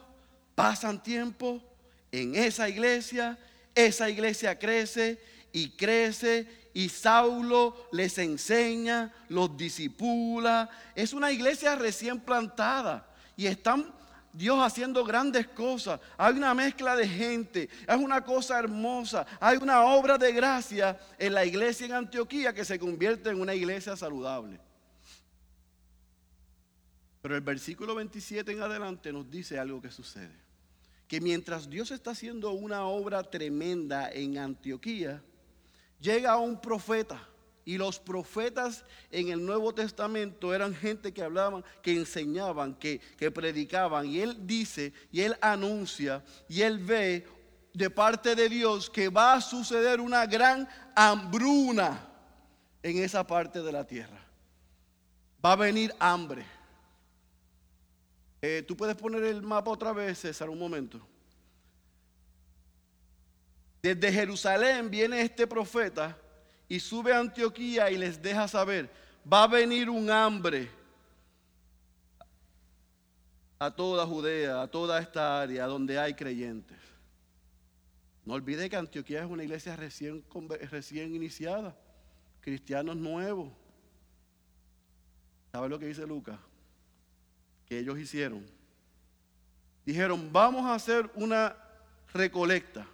pasan 0.54 1.02
tiempo 1.02 1.62
en 2.10 2.34
esa 2.34 2.68
iglesia, 2.68 3.38
esa 3.74 4.08
iglesia 4.08 4.58
crece 4.58 5.20
y 5.52 5.70
crece 5.70 6.70
y 6.74 6.88
Saulo 6.88 7.88
les 7.92 8.18
enseña, 8.18 9.12
los 9.28 9.56
disipula. 9.56 10.68
Es 10.94 11.12
una 11.12 11.32
iglesia 11.32 11.74
recién 11.74 12.20
plantada 12.20 13.08
y 13.36 13.46
están 13.46 13.92
Dios 14.32 14.58
haciendo 14.60 15.04
grandes 15.04 15.48
cosas. 15.48 16.00
Hay 16.16 16.34
una 16.34 16.54
mezcla 16.54 16.94
de 16.94 17.08
gente. 17.08 17.68
Es 17.86 17.96
una 17.96 18.22
cosa 18.22 18.58
hermosa. 18.58 19.26
Hay 19.40 19.56
una 19.56 19.82
obra 19.84 20.18
de 20.18 20.32
gracia 20.32 20.98
en 21.18 21.34
la 21.34 21.44
iglesia 21.44 21.86
en 21.86 21.94
Antioquía 21.94 22.52
que 22.52 22.64
se 22.64 22.78
convierte 22.78 23.30
en 23.30 23.40
una 23.40 23.54
iglesia 23.54 23.96
saludable. 23.96 24.60
Pero 27.20 27.34
el 27.34 27.40
versículo 27.40 27.94
27 27.96 28.52
en 28.52 28.62
adelante 28.62 29.12
nos 29.12 29.28
dice 29.28 29.58
algo 29.58 29.82
que 29.82 29.90
sucede. 29.90 30.46
Que 31.08 31.20
mientras 31.20 31.68
Dios 31.68 31.90
está 31.90 32.12
haciendo 32.12 32.52
una 32.52 32.84
obra 32.84 33.24
tremenda 33.24 34.10
en 34.12 34.38
Antioquía, 34.38 35.22
llega 36.00 36.36
un 36.36 36.60
profeta 36.60 37.28
y 37.68 37.76
los 37.76 37.98
profetas 37.98 38.82
en 39.10 39.28
el 39.28 39.44
Nuevo 39.44 39.74
Testamento 39.74 40.54
eran 40.54 40.74
gente 40.74 41.12
que 41.12 41.22
hablaban, 41.22 41.62
que 41.82 41.92
enseñaban, 41.92 42.74
que, 42.74 43.00
predicaban. 43.30 44.06
Y 44.06 44.20
él 44.20 44.46
dice, 44.46 44.94
y 45.12 45.20
él 45.20 45.36
anuncia, 45.42 46.24
y 46.48 46.62
él 46.62 46.78
ve 46.78 47.26
de 47.74 47.90
parte 47.90 48.34
de 48.34 48.48
Dios 48.48 48.88
que 48.88 49.10
va 49.10 49.34
a 49.34 49.42
suceder 49.42 50.00
una 50.00 50.24
gran 50.24 50.66
hambruna 50.96 52.08
en 52.82 53.02
esa 53.02 53.26
parte 53.26 53.60
de 53.60 53.70
la 53.70 53.86
tierra. 53.86 54.18
Va 55.44 55.52
a 55.52 55.56
venir 55.56 55.94
hambre. 55.98 56.46
Eh, 58.40 58.64
Tú 58.66 58.78
puedes 58.78 58.96
poner 58.96 59.22
el 59.24 59.42
mapa 59.42 59.70
otra 59.70 59.92
vez, 59.92 60.20
César, 60.20 60.48
un 60.48 60.58
momento. 60.58 61.06
Desde 63.82 64.12
Jerusalén 64.12 64.90
viene 64.90 65.20
este 65.22 65.46
profeta 65.46 66.16
y 66.68 66.80
sube 66.80 67.12
a 67.12 67.20
Antioquía 67.20 67.90
y 67.90 67.96
les 67.96 68.20
deja 68.20 68.48
saber, 68.48 68.90
va 69.30 69.44
a 69.44 69.46
venir 69.46 69.88
un 69.88 70.10
hambre 70.10 70.68
a 73.58 73.70
toda 73.70 74.06
Judea, 74.06 74.62
a 74.62 74.68
toda 74.68 75.00
esta 75.00 75.40
área 75.40 75.66
donde 75.66 75.98
hay 75.98 76.14
creyentes. 76.14 76.78
No 78.24 78.34
olvide 78.34 78.68
que 78.68 78.76
Antioquía 78.76 79.20
es 79.20 79.26
una 79.26 79.42
iglesia 79.42 79.74
recién, 79.74 80.24
iniciada, 81.14 81.74
cristianos 82.40 82.96
nuevos. 82.96 83.50
¿Sabe 85.50 85.68
lo 85.68 85.78
que 85.78 85.86
dice 85.86 86.06
Lucas? 86.06 86.38
Que 87.64 87.78
ellos 87.78 87.98
hicieron. 87.98 88.44
Dijeron, 89.86 90.30
vamos 90.30 90.66
a 90.66 90.74
hacer 90.74 91.10
una 91.14 91.56
recolecta 92.12 92.86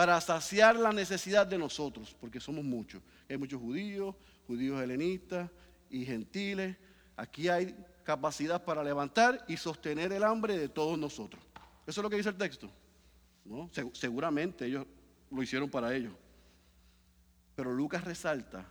para 0.00 0.18
saciar 0.18 0.76
la 0.76 0.94
necesidad 0.94 1.46
de 1.46 1.58
nosotros, 1.58 2.16
porque 2.18 2.40
somos 2.40 2.64
muchos. 2.64 3.02
Hay 3.28 3.36
muchos 3.36 3.60
judíos, 3.60 4.16
judíos 4.46 4.80
helenistas 4.80 5.50
y 5.90 6.06
gentiles. 6.06 6.74
Aquí 7.18 7.50
hay 7.50 7.76
capacidad 8.02 8.64
para 8.64 8.82
levantar 8.82 9.44
y 9.46 9.58
sostener 9.58 10.10
el 10.12 10.24
hambre 10.24 10.56
de 10.56 10.70
todos 10.70 10.98
nosotros. 10.98 11.44
Eso 11.86 12.00
es 12.00 12.02
lo 12.02 12.08
que 12.08 12.16
dice 12.16 12.30
el 12.30 12.38
texto. 12.38 12.70
Seguramente 13.92 14.64
ellos 14.64 14.86
lo 15.30 15.42
hicieron 15.42 15.68
para 15.68 15.94
ellos. 15.94 16.14
Pero 17.54 17.70
Lucas 17.74 18.02
resalta 18.02 18.64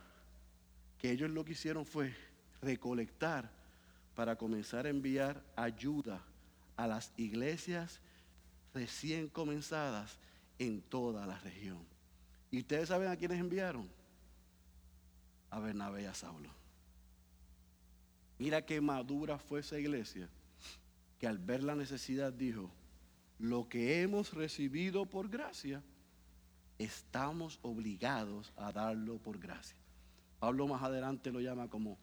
que 0.98 1.12
ellos 1.12 1.30
lo 1.30 1.44
que 1.44 1.52
hicieron 1.52 1.86
fue 1.86 2.12
recolectar 2.60 3.48
para 4.16 4.34
comenzar 4.34 4.84
a 4.84 4.88
enviar 4.88 5.44
ayuda 5.54 6.24
a 6.76 6.88
las 6.88 7.12
iglesias 7.16 8.00
recién 8.74 9.28
comenzadas 9.28 10.18
en 10.60 10.82
toda 10.82 11.26
la 11.26 11.38
región. 11.38 11.78
¿Y 12.50 12.60
ustedes 12.60 12.88
saben 12.90 13.08
a 13.08 13.16
quiénes 13.16 13.40
enviaron? 13.40 13.88
A 15.50 15.58
Bernabé 15.58 16.02
y 16.02 16.04
a 16.04 16.14
Saulo. 16.14 16.50
Mira 18.38 18.64
qué 18.64 18.80
madura 18.80 19.38
fue 19.38 19.60
esa 19.60 19.78
iglesia, 19.78 20.28
que 21.18 21.26
al 21.26 21.38
ver 21.38 21.62
la 21.62 21.74
necesidad 21.74 22.32
dijo, 22.32 22.70
lo 23.38 23.68
que 23.68 24.02
hemos 24.02 24.34
recibido 24.34 25.06
por 25.06 25.30
gracia, 25.30 25.82
estamos 26.78 27.58
obligados 27.62 28.52
a 28.56 28.70
darlo 28.70 29.16
por 29.18 29.38
gracia. 29.38 29.78
Pablo 30.38 30.68
más 30.68 30.82
adelante 30.82 31.32
lo 31.32 31.40
llama 31.40 31.68
como 31.68 31.98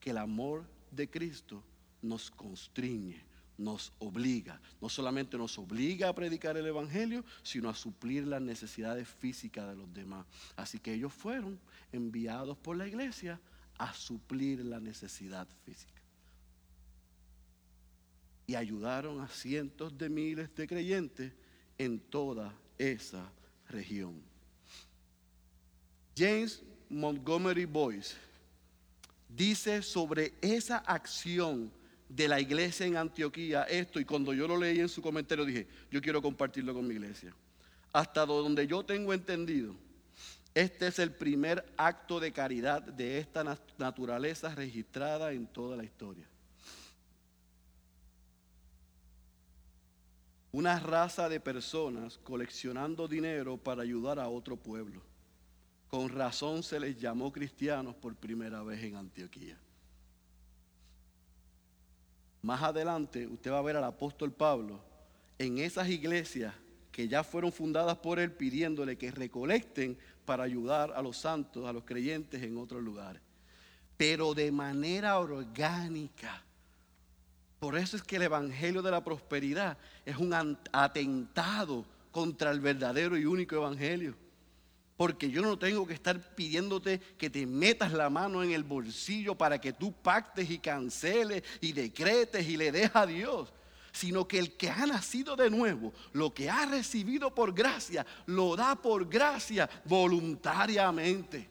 que 0.00 0.10
el 0.10 0.18
amor 0.18 0.64
de 0.90 1.08
Cristo 1.08 1.62
nos 2.02 2.30
constriñe, 2.30 3.22
nos 3.60 3.92
obliga, 3.98 4.58
no 4.80 4.88
solamente 4.88 5.36
nos 5.36 5.58
obliga 5.58 6.08
a 6.08 6.14
predicar 6.14 6.56
el 6.56 6.66
Evangelio, 6.66 7.24
sino 7.42 7.68
a 7.68 7.74
suplir 7.74 8.26
las 8.26 8.40
necesidades 8.40 9.06
físicas 9.06 9.68
de 9.68 9.76
los 9.76 9.92
demás. 9.92 10.26
Así 10.56 10.78
que 10.78 10.94
ellos 10.94 11.12
fueron 11.12 11.60
enviados 11.92 12.56
por 12.56 12.76
la 12.76 12.88
iglesia 12.88 13.38
a 13.76 13.92
suplir 13.92 14.64
la 14.64 14.80
necesidad 14.80 15.46
física. 15.64 16.00
Y 18.46 18.54
ayudaron 18.54 19.20
a 19.20 19.28
cientos 19.28 19.96
de 19.96 20.08
miles 20.08 20.54
de 20.54 20.66
creyentes 20.66 21.32
en 21.76 22.00
toda 22.00 22.54
esa 22.78 23.30
región. 23.68 24.22
James 26.16 26.62
Montgomery 26.88 27.66
Boyce 27.66 28.16
dice 29.28 29.82
sobre 29.82 30.32
esa 30.40 30.78
acción 30.78 31.70
de 32.10 32.26
la 32.26 32.40
iglesia 32.40 32.86
en 32.86 32.96
Antioquía 32.96 33.62
esto 33.62 34.00
y 34.00 34.04
cuando 34.04 34.32
yo 34.34 34.48
lo 34.48 34.56
leí 34.56 34.80
en 34.80 34.88
su 34.88 35.00
comentario 35.00 35.44
dije, 35.44 35.68
yo 35.90 36.02
quiero 36.02 36.20
compartirlo 36.20 36.74
con 36.74 36.86
mi 36.86 36.94
iglesia. 36.94 37.32
Hasta 37.92 38.26
donde 38.26 38.66
yo 38.66 38.84
tengo 38.84 39.14
entendido, 39.14 39.74
este 40.52 40.88
es 40.88 40.98
el 40.98 41.12
primer 41.12 41.64
acto 41.76 42.18
de 42.18 42.32
caridad 42.32 42.82
de 42.82 43.18
esta 43.18 43.44
naturaleza 43.78 44.52
registrada 44.54 45.32
en 45.32 45.46
toda 45.46 45.76
la 45.76 45.84
historia. 45.84 46.26
Una 50.52 50.80
raza 50.80 51.28
de 51.28 51.38
personas 51.38 52.18
coleccionando 52.18 53.06
dinero 53.06 53.56
para 53.56 53.82
ayudar 53.82 54.18
a 54.18 54.28
otro 54.28 54.56
pueblo. 54.56 55.00
Con 55.86 56.08
razón 56.08 56.64
se 56.64 56.80
les 56.80 57.00
llamó 57.00 57.30
cristianos 57.30 57.94
por 57.94 58.16
primera 58.16 58.64
vez 58.64 58.82
en 58.82 58.96
Antioquía. 58.96 59.56
Más 62.42 62.62
adelante 62.62 63.26
usted 63.26 63.50
va 63.50 63.58
a 63.58 63.62
ver 63.62 63.76
al 63.76 63.84
apóstol 63.84 64.32
Pablo 64.32 64.80
en 65.38 65.58
esas 65.58 65.88
iglesias 65.88 66.54
que 66.90 67.08
ya 67.08 67.22
fueron 67.22 67.52
fundadas 67.52 67.96
por 67.98 68.18
él 68.18 68.32
pidiéndole 68.32 68.96
que 68.96 69.10
recolecten 69.10 69.96
para 70.24 70.44
ayudar 70.44 70.92
a 70.92 71.02
los 71.02 71.18
santos, 71.18 71.66
a 71.66 71.72
los 71.72 71.84
creyentes 71.84 72.42
en 72.42 72.56
otros 72.56 72.82
lugares. 72.82 73.22
Pero 73.96 74.34
de 74.34 74.50
manera 74.50 75.18
orgánica. 75.18 76.42
Por 77.58 77.76
eso 77.76 77.96
es 77.96 78.02
que 78.02 78.16
el 78.16 78.22
Evangelio 78.22 78.80
de 78.80 78.90
la 78.90 79.04
Prosperidad 79.04 79.76
es 80.06 80.16
un 80.16 80.32
atentado 80.72 81.84
contra 82.10 82.50
el 82.50 82.60
verdadero 82.60 83.18
y 83.18 83.26
único 83.26 83.56
Evangelio. 83.56 84.14
Porque 85.00 85.30
yo 85.30 85.40
no 85.40 85.58
tengo 85.58 85.86
que 85.86 85.94
estar 85.94 86.20
pidiéndote 86.34 87.00
que 87.16 87.30
te 87.30 87.46
metas 87.46 87.90
la 87.90 88.10
mano 88.10 88.42
en 88.42 88.50
el 88.50 88.64
bolsillo 88.64 89.34
para 89.34 89.58
que 89.58 89.72
tú 89.72 89.94
pactes 89.94 90.50
y 90.50 90.58
canceles 90.58 91.42
y 91.62 91.72
decretes 91.72 92.46
y 92.46 92.58
le 92.58 92.70
des 92.70 92.90
a 92.92 93.06
Dios. 93.06 93.50
Sino 93.92 94.28
que 94.28 94.38
el 94.38 94.58
que 94.58 94.68
ha 94.68 94.84
nacido 94.84 95.36
de 95.36 95.48
nuevo, 95.48 95.94
lo 96.12 96.34
que 96.34 96.50
ha 96.50 96.66
recibido 96.66 97.34
por 97.34 97.54
gracia, 97.54 98.04
lo 98.26 98.54
da 98.56 98.76
por 98.76 99.08
gracia 99.08 99.70
voluntariamente. 99.86 101.48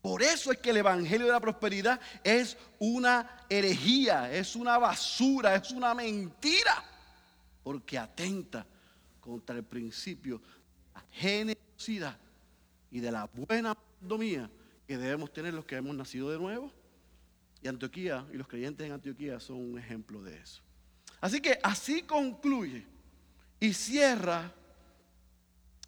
Por 0.00 0.22
eso 0.22 0.50
es 0.50 0.56
que 0.56 0.70
el 0.70 0.78
Evangelio 0.78 1.26
de 1.26 1.32
la 1.32 1.40
Prosperidad 1.40 2.00
es 2.24 2.56
una 2.78 3.44
herejía, 3.50 4.32
es 4.32 4.56
una 4.56 4.78
basura, 4.78 5.56
es 5.56 5.72
una 5.72 5.92
mentira, 5.94 6.82
porque 7.62 7.98
atenta 7.98 8.64
contra 9.20 9.56
el 9.56 9.64
principio 9.64 10.40
generosidad 11.10 12.18
y 12.90 13.00
de 13.00 13.12
la 13.12 13.26
buena 13.26 13.76
domía 14.00 14.50
que 14.86 14.96
debemos 14.96 15.32
tener 15.32 15.54
los 15.54 15.64
que 15.64 15.76
hemos 15.76 15.94
nacido 15.94 16.30
de 16.30 16.38
nuevo. 16.38 16.72
Y 17.62 17.68
Antioquía 17.68 18.26
y 18.32 18.36
los 18.36 18.46
creyentes 18.46 18.86
en 18.86 18.92
Antioquía 18.92 19.40
son 19.40 19.56
un 19.56 19.78
ejemplo 19.78 20.22
de 20.22 20.38
eso. 20.38 20.62
Así 21.20 21.40
que 21.40 21.58
así 21.62 22.02
concluye 22.02 22.86
y 23.60 23.72
cierra 23.72 24.52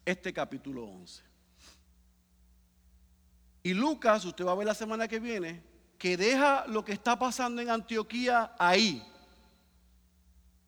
este 0.04 0.32
capítulo 0.32 0.84
11. 0.84 1.22
Y 3.62 3.74
Lucas, 3.74 4.24
usted 4.24 4.44
va 4.44 4.52
a 4.52 4.56
ver 4.56 4.66
la 4.66 4.74
semana 4.74 5.06
que 5.06 5.20
viene, 5.20 5.62
que 5.98 6.16
deja 6.16 6.66
lo 6.66 6.84
que 6.84 6.92
está 6.92 7.18
pasando 7.18 7.60
en 7.60 7.70
Antioquía 7.70 8.54
ahí, 8.58 9.06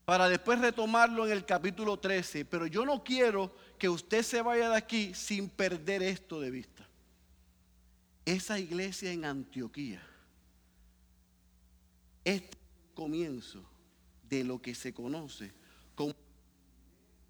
para 0.05 0.29
después 0.29 0.59
retomarlo 0.61 1.27
en 1.27 1.33
el 1.33 1.45
capítulo 1.45 1.99
13. 1.99 2.45
Pero 2.45 2.67
yo 2.67 2.85
no 2.85 3.03
quiero 3.03 3.55
que 3.83 3.89
usted 3.89 4.23
se 4.23 4.41
vaya 4.41 4.71
de 4.71 4.77
aquí 4.77 5.13
sin 5.13 5.49
perder 5.49 6.05
esto 6.05 6.41
de 6.41 6.53
vista. 6.53 6.89
Esa 8.25 8.57
iglesia 8.57 9.11
en 9.11 9.25
Antioquía 9.25 10.01
es 12.25 12.43
comienzo 12.95 13.69
de 14.31 14.45
lo 14.45 14.63
que 14.63 14.77
se 14.77 14.95
conoce 14.95 15.51
como 15.97 16.15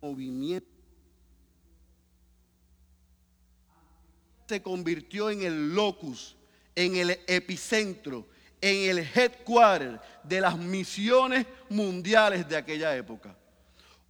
movimiento 0.03 0.69
se 4.47 4.61
convirtió 4.61 5.31
en 5.31 5.41
el 5.41 5.75
locus, 5.75 6.37
en 6.75 6.97
el 6.97 7.19
epicentro, 7.29 8.29
en 8.61 8.91
el 8.91 8.99
headquarter 8.99 9.99
de 10.23 10.43
las 10.43 10.59
misiones 10.59 11.47
mundiales 11.71 12.47
de 12.47 12.59
aquella 12.59 12.95
época. 12.95 13.35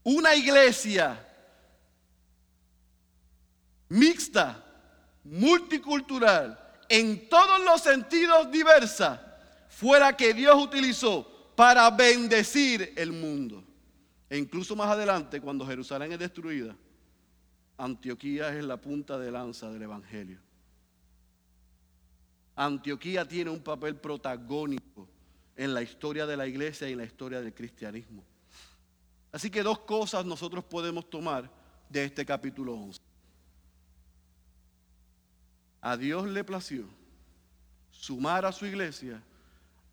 Una 0.02 0.34
iglesia 0.34 1.28
mixta, 3.92 4.64
multicultural, 5.24 6.58
en 6.88 7.28
todos 7.28 7.62
los 7.64 7.82
sentidos 7.82 8.50
diversa, 8.50 9.38
fuera 9.68 10.16
que 10.16 10.34
Dios 10.34 10.62
utilizó 10.62 11.52
para 11.54 11.90
bendecir 11.90 12.94
el 12.96 13.12
mundo. 13.12 13.62
E 14.28 14.38
incluso 14.38 14.74
más 14.74 14.88
adelante, 14.88 15.40
cuando 15.40 15.66
Jerusalén 15.66 16.12
es 16.12 16.18
destruida, 16.18 16.74
Antioquía 17.76 18.56
es 18.56 18.64
la 18.64 18.78
punta 18.78 19.18
de 19.18 19.30
lanza 19.30 19.70
del 19.70 19.82
Evangelio. 19.82 20.40
Antioquía 22.56 23.26
tiene 23.26 23.50
un 23.50 23.60
papel 23.60 23.96
protagónico 23.96 25.08
en 25.56 25.74
la 25.74 25.82
historia 25.82 26.26
de 26.26 26.36
la 26.36 26.46
iglesia 26.46 26.88
y 26.88 26.92
en 26.92 26.98
la 26.98 27.04
historia 27.04 27.40
del 27.40 27.52
cristianismo. 27.52 28.24
Así 29.32 29.50
que 29.50 29.62
dos 29.62 29.80
cosas 29.80 30.24
nosotros 30.24 30.64
podemos 30.64 31.08
tomar 31.08 31.50
de 31.88 32.04
este 32.04 32.24
capítulo 32.24 32.74
11. 32.74 33.01
A 35.82 35.96
Dios 35.96 36.28
le 36.28 36.44
plació 36.44 36.86
sumar 37.90 38.46
a 38.46 38.52
su 38.52 38.64
iglesia 38.64 39.22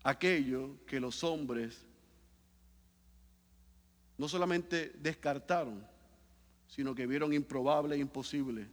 aquello 0.02 0.76
que 0.86 1.00
los 1.00 1.22
hombres 1.22 1.84
no 4.16 4.28
solamente 4.28 4.92
descartaron, 5.00 5.84
sino 6.68 6.94
que 6.94 7.06
vieron 7.06 7.32
improbable 7.32 7.96
e 7.96 7.98
imposible 7.98 8.68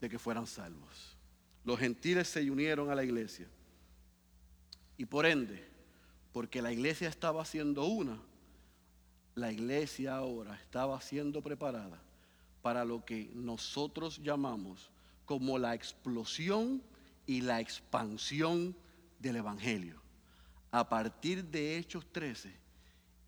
de 0.00 0.08
que 0.08 0.18
fueran 0.18 0.46
salvos. 0.46 1.16
Los 1.64 1.78
gentiles 1.78 2.26
se 2.26 2.50
unieron 2.50 2.90
a 2.90 2.94
la 2.94 3.04
iglesia. 3.04 3.46
Y 4.96 5.04
por 5.04 5.26
ende, 5.26 5.64
porque 6.32 6.60
la 6.60 6.72
iglesia 6.72 7.08
estaba 7.08 7.44
siendo 7.44 7.84
una, 7.84 8.18
la 9.34 9.52
iglesia 9.52 10.16
ahora 10.16 10.54
estaba 10.56 11.00
siendo 11.00 11.40
preparada 11.40 12.00
para 12.62 12.84
lo 12.84 13.04
que 13.04 13.30
nosotros 13.34 14.20
llamamos 14.22 14.90
como 15.24 15.58
la 15.58 15.74
explosión 15.74 16.82
y 17.26 17.40
la 17.40 17.60
expansión 17.60 18.76
del 19.18 19.36
Evangelio. 19.36 20.00
A 20.70 20.88
partir 20.88 21.44
de 21.44 21.76
Hechos 21.76 22.10
13, 22.12 22.52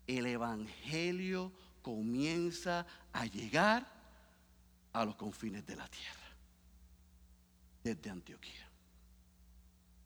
el 0.07 0.25
Evangelio 0.25 1.51
comienza 1.81 2.85
a 3.13 3.25
llegar 3.25 3.85
a 4.93 5.05
los 5.05 5.15
confines 5.15 5.65
de 5.65 5.75
la 5.75 5.87
tierra, 5.87 6.35
desde 7.83 8.09
Antioquía. 8.09 8.69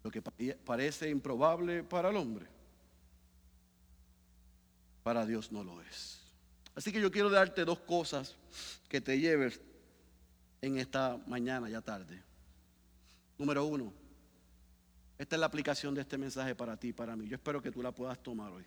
Lo 0.04 0.12
que 0.12 0.22
parece 0.22 1.10
improbable 1.10 1.84
para 1.84 2.10
el 2.10 2.18
hombre, 2.18 2.48
para 5.04 5.26
Dios 5.26 5.52
no 5.52 5.64
lo 5.64 5.82
es. 5.82 6.22
Así 6.76 6.92
que 6.92 7.02
yo 7.02 7.12
quiero 7.12 7.30
darte 7.30 7.66
dos 7.66 7.80
cosas 7.80 8.36
que 8.88 9.02
te 9.02 9.20
lleves 9.20 9.62
en 10.62 10.78
esta 10.78 11.18
mañana, 11.28 11.70
ya 11.70 11.82
tarde. 11.82 12.22
Número 13.38 13.66
uno, 13.66 13.94
esta 15.18 15.36
es 15.36 15.40
la 15.40 15.46
aplicación 15.46 15.94
de 15.94 16.02
este 16.02 16.18
mensaje 16.18 16.56
para 16.56 16.78
ti 16.78 16.94
para 16.94 17.16
mí. 17.16 17.28
Yo 17.28 17.36
espero 17.36 17.62
que 17.62 17.72
tú 17.72 17.82
la 17.82 17.92
puedas 17.92 18.22
tomar 18.22 18.52
hoy. 18.52 18.66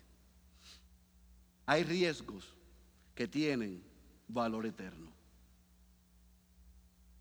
Hay 1.65 1.83
riesgos 1.83 2.53
que 3.15 3.27
tienen 3.27 3.83
valor 4.27 4.65
eterno. 4.65 5.11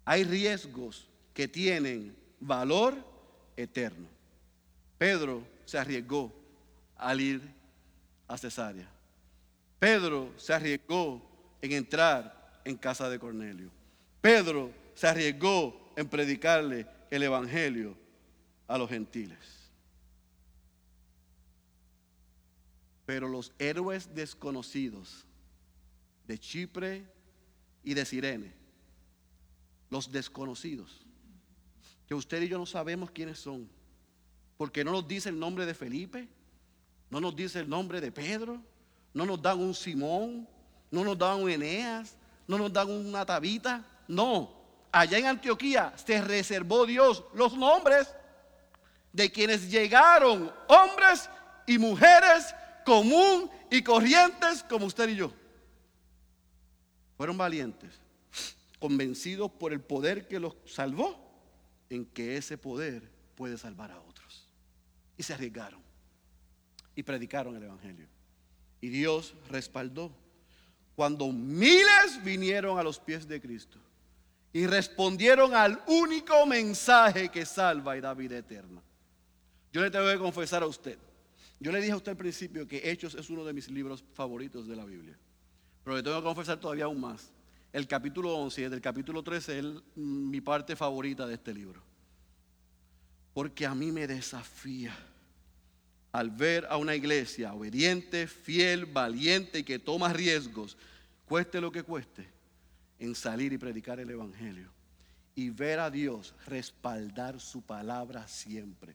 Hay 0.04 0.24
riesgos 0.24 1.08
que 1.32 1.48
tienen 1.48 2.16
valor 2.40 2.94
eterno. 3.56 4.08
Pedro 4.98 5.46
se 5.64 5.78
arriesgó 5.78 6.32
al 6.96 7.20
ir 7.20 7.42
a 8.28 8.36
Cesarea. 8.36 8.88
Pedro 9.78 10.32
se 10.36 10.52
arriesgó 10.52 11.22
en 11.60 11.72
entrar 11.72 12.60
en 12.64 12.76
casa 12.76 13.08
de 13.08 13.18
Cornelio. 13.18 13.70
Pedro 14.22 14.70
se 14.94 15.08
arriesgó 15.08 15.92
en 15.96 16.08
predicarle 16.08 16.86
el 17.10 17.24
Evangelio 17.24 17.96
a 18.68 18.78
los 18.78 18.88
gentiles. 18.88 19.38
Pero 23.04 23.28
los 23.28 23.52
héroes 23.58 24.14
desconocidos 24.14 25.26
de 26.26 26.38
Chipre 26.38 27.04
y 27.82 27.94
de 27.94 28.04
Sirene. 28.04 28.54
Los 29.90 30.10
desconocidos. 30.10 31.04
Que 32.06 32.14
usted 32.14 32.42
y 32.42 32.48
yo 32.48 32.58
no 32.58 32.64
sabemos 32.64 33.10
quiénes 33.10 33.40
son. 33.40 33.68
Porque 34.56 34.84
no 34.84 34.92
nos 34.92 35.08
dice 35.08 35.30
el 35.30 35.38
nombre 35.38 35.66
de 35.66 35.74
Felipe. 35.74 36.28
No 37.10 37.20
nos 37.20 37.34
dice 37.34 37.58
el 37.58 37.68
nombre 37.68 38.00
de 38.00 38.12
Pedro. 38.12 38.62
No 39.12 39.26
nos 39.26 39.42
dan 39.42 39.58
un 39.58 39.74
Simón. 39.74 40.48
No 40.92 41.04
nos 41.04 41.18
dan 41.18 41.42
un 41.42 41.50
Eneas. 41.50 42.16
No 42.46 42.56
nos 42.56 42.72
dan 42.72 42.88
una 42.88 43.26
Tabita. 43.26 43.84
No. 44.08 44.62
Allá 44.92 45.18
en 45.18 45.26
Antioquía 45.26 45.94
se 45.96 46.20
reservó 46.20 46.84
Dios 46.84 47.24
los 47.34 47.56
nombres 47.56 48.14
de 49.12 49.30
quienes 49.32 49.70
llegaron, 49.70 50.52
hombres 50.68 51.30
y 51.66 51.78
mujeres 51.78 52.54
común 52.84 53.50
y 53.70 53.82
corrientes 53.82 54.62
como 54.62 54.86
usted 54.86 55.08
y 55.08 55.16
yo. 55.16 55.32
Fueron 57.16 57.38
valientes, 57.38 57.94
convencidos 58.78 59.50
por 59.50 59.72
el 59.72 59.80
poder 59.80 60.28
que 60.28 60.40
los 60.40 60.56
salvó, 60.66 61.18
en 61.88 62.04
que 62.04 62.36
ese 62.36 62.58
poder 62.58 63.10
puede 63.34 63.56
salvar 63.56 63.92
a 63.92 64.00
otros. 64.00 64.46
Y 65.16 65.22
se 65.22 65.34
arriesgaron 65.34 65.80
y 66.94 67.02
predicaron 67.02 67.56
el 67.56 67.62
Evangelio. 67.62 68.06
Y 68.80 68.88
Dios 68.88 69.34
respaldó 69.48 70.10
cuando 70.96 71.28
miles 71.32 72.22
vinieron 72.24 72.78
a 72.78 72.82
los 72.82 72.98
pies 72.98 73.26
de 73.26 73.40
Cristo 73.40 73.78
y 74.52 74.66
respondieron 74.66 75.54
al 75.54 75.82
único 75.86 76.44
mensaje 76.46 77.30
que 77.30 77.46
salva 77.46 77.96
y 77.96 78.00
da 78.00 78.12
vida 78.14 78.36
eterna. 78.36 78.82
Yo 79.72 79.80
le 79.80 79.90
tengo 79.90 80.06
que 80.08 80.18
confesar 80.18 80.62
a 80.62 80.66
usted. 80.66 80.98
Yo 81.58 81.72
le 81.72 81.80
dije 81.80 81.92
a 81.92 81.96
usted 81.96 82.12
al 82.12 82.18
principio 82.18 82.68
que 82.68 82.90
Hechos 82.90 83.14
es 83.14 83.30
uno 83.30 83.44
de 83.44 83.52
mis 83.52 83.68
libros 83.70 84.04
favoritos 84.12 84.66
de 84.68 84.76
la 84.76 84.84
Biblia. 84.84 85.16
Pero 85.84 85.96
le 85.96 86.02
tengo 86.02 86.18
que 86.18 86.24
confesar 86.24 86.60
todavía 86.60 86.84
aún 86.84 87.00
más. 87.00 87.30
El 87.72 87.86
capítulo 87.86 88.34
11 88.36 88.60
y 88.60 88.64
el 88.64 88.80
capítulo 88.80 89.22
13 89.22 89.58
es 89.58 89.64
mi 89.94 90.40
parte 90.42 90.76
favorita 90.76 91.26
de 91.26 91.34
este 91.34 91.54
libro. 91.54 91.82
Porque 93.32 93.64
a 93.64 93.74
mí 93.74 93.90
me 93.90 94.06
desafía 94.06 94.94
al 96.12 96.30
ver 96.30 96.66
a 96.68 96.76
una 96.76 96.94
iglesia 96.94 97.54
obediente, 97.54 98.26
fiel, 98.26 98.84
valiente 98.84 99.60
y 99.60 99.64
que 99.64 99.78
toma 99.78 100.12
riesgos, 100.12 100.76
cueste 101.24 101.60
lo 101.60 101.72
que 101.72 101.82
cueste, 101.82 102.28
en 103.02 103.16
salir 103.16 103.52
y 103.52 103.58
predicar 103.58 103.98
el 103.98 104.10
Evangelio. 104.10 104.70
Y 105.34 105.50
ver 105.50 105.80
a 105.80 105.90
Dios 105.90 106.36
respaldar 106.46 107.40
su 107.40 107.62
palabra 107.62 108.28
siempre. 108.28 108.94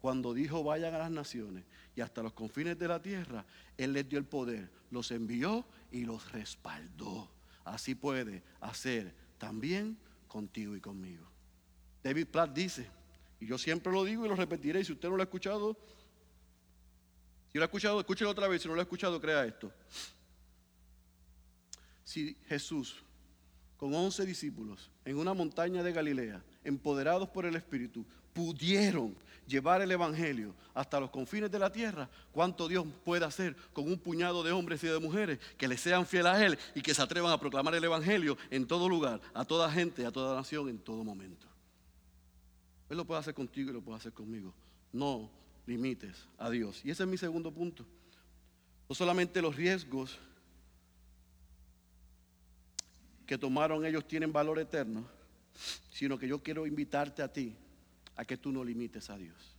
Cuando 0.00 0.34
dijo 0.34 0.64
vayan 0.64 0.94
a 0.94 0.98
las 0.98 1.12
naciones 1.12 1.64
y 1.94 2.00
hasta 2.00 2.24
los 2.24 2.32
confines 2.32 2.76
de 2.76 2.88
la 2.88 3.00
tierra, 3.00 3.44
Él 3.76 3.92
les 3.92 4.08
dio 4.08 4.18
el 4.18 4.24
poder, 4.24 4.68
los 4.90 5.12
envió 5.12 5.64
y 5.92 6.04
los 6.04 6.32
respaldó. 6.32 7.30
Así 7.64 7.94
puede 7.94 8.42
hacer 8.60 9.14
también 9.38 9.96
contigo 10.26 10.74
y 10.74 10.80
conmigo. 10.80 11.26
David 12.02 12.26
Platt 12.26 12.52
dice 12.52 12.90
Y 13.38 13.46
yo 13.46 13.58
siempre 13.58 13.92
lo 13.92 14.04
digo 14.04 14.26
y 14.26 14.28
lo 14.28 14.34
repetiré. 14.34 14.84
Si 14.84 14.92
usted 14.92 15.08
no 15.08 15.14
lo 15.14 15.22
ha 15.22 15.24
escuchado, 15.24 15.76
si 17.52 17.58
lo 17.58 17.62
ha 17.62 17.66
escuchado, 17.66 18.00
escúchelo 18.00 18.30
otra 18.30 18.48
vez. 18.48 18.62
Si 18.62 18.66
no 18.66 18.74
lo 18.74 18.80
ha 18.80 18.82
escuchado, 18.82 19.20
crea 19.20 19.44
esto. 19.46 19.72
Si 22.02 22.36
Jesús, 22.48 23.05
con 23.76 23.94
once 23.94 24.24
discípulos, 24.24 24.90
en 25.04 25.16
una 25.18 25.34
montaña 25.34 25.82
de 25.82 25.92
Galilea, 25.92 26.42
empoderados 26.64 27.28
por 27.28 27.46
el 27.46 27.56
Espíritu, 27.56 28.04
pudieron 28.32 29.14
llevar 29.46 29.80
el 29.80 29.90
Evangelio 29.90 30.54
hasta 30.74 31.00
los 31.00 31.10
confines 31.10 31.50
de 31.50 31.58
la 31.58 31.70
tierra, 31.70 32.08
cuánto 32.32 32.68
Dios 32.68 32.84
puede 33.04 33.24
hacer 33.24 33.56
con 33.72 33.86
un 33.86 33.98
puñado 33.98 34.42
de 34.42 34.52
hombres 34.52 34.82
y 34.84 34.88
de 34.88 34.98
mujeres 34.98 35.38
que 35.56 35.68
le 35.68 35.76
sean 35.76 36.06
fieles 36.06 36.32
a 36.32 36.44
Él 36.44 36.58
y 36.74 36.82
que 36.82 36.94
se 36.94 37.02
atrevan 37.02 37.32
a 37.32 37.38
proclamar 37.38 37.74
el 37.74 37.84
Evangelio 37.84 38.36
en 38.50 38.66
todo 38.66 38.88
lugar, 38.88 39.20
a 39.32 39.44
toda 39.44 39.70
gente, 39.70 40.04
a 40.04 40.10
toda 40.10 40.36
nación, 40.36 40.68
en 40.68 40.78
todo 40.78 41.04
momento. 41.04 41.46
Él 42.88 42.96
lo 42.96 43.04
puede 43.04 43.20
hacer 43.20 43.34
contigo 43.34 43.70
y 43.70 43.72
lo 43.72 43.80
puede 43.80 43.98
hacer 43.98 44.12
conmigo. 44.12 44.52
No 44.92 45.30
limites 45.66 46.26
a 46.38 46.50
Dios. 46.50 46.80
Y 46.84 46.90
ese 46.90 47.02
es 47.02 47.08
mi 47.08 47.16
segundo 47.16 47.52
punto. 47.52 47.84
No 48.88 48.94
solamente 48.94 49.42
los 49.42 49.56
riesgos 49.56 50.18
que 53.26 53.36
tomaron 53.36 53.84
ellos 53.84 54.06
tienen 54.06 54.32
valor 54.32 54.58
eterno, 54.58 55.06
sino 55.90 56.18
que 56.18 56.28
yo 56.28 56.42
quiero 56.42 56.66
invitarte 56.66 57.22
a 57.22 57.32
ti 57.32 57.56
a 58.14 58.24
que 58.24 58.36
tú 58.36 58.52
no 58.52 58.64
limites 58.64 59.10
a 59.10 59.18
Dios. 59.18 59.56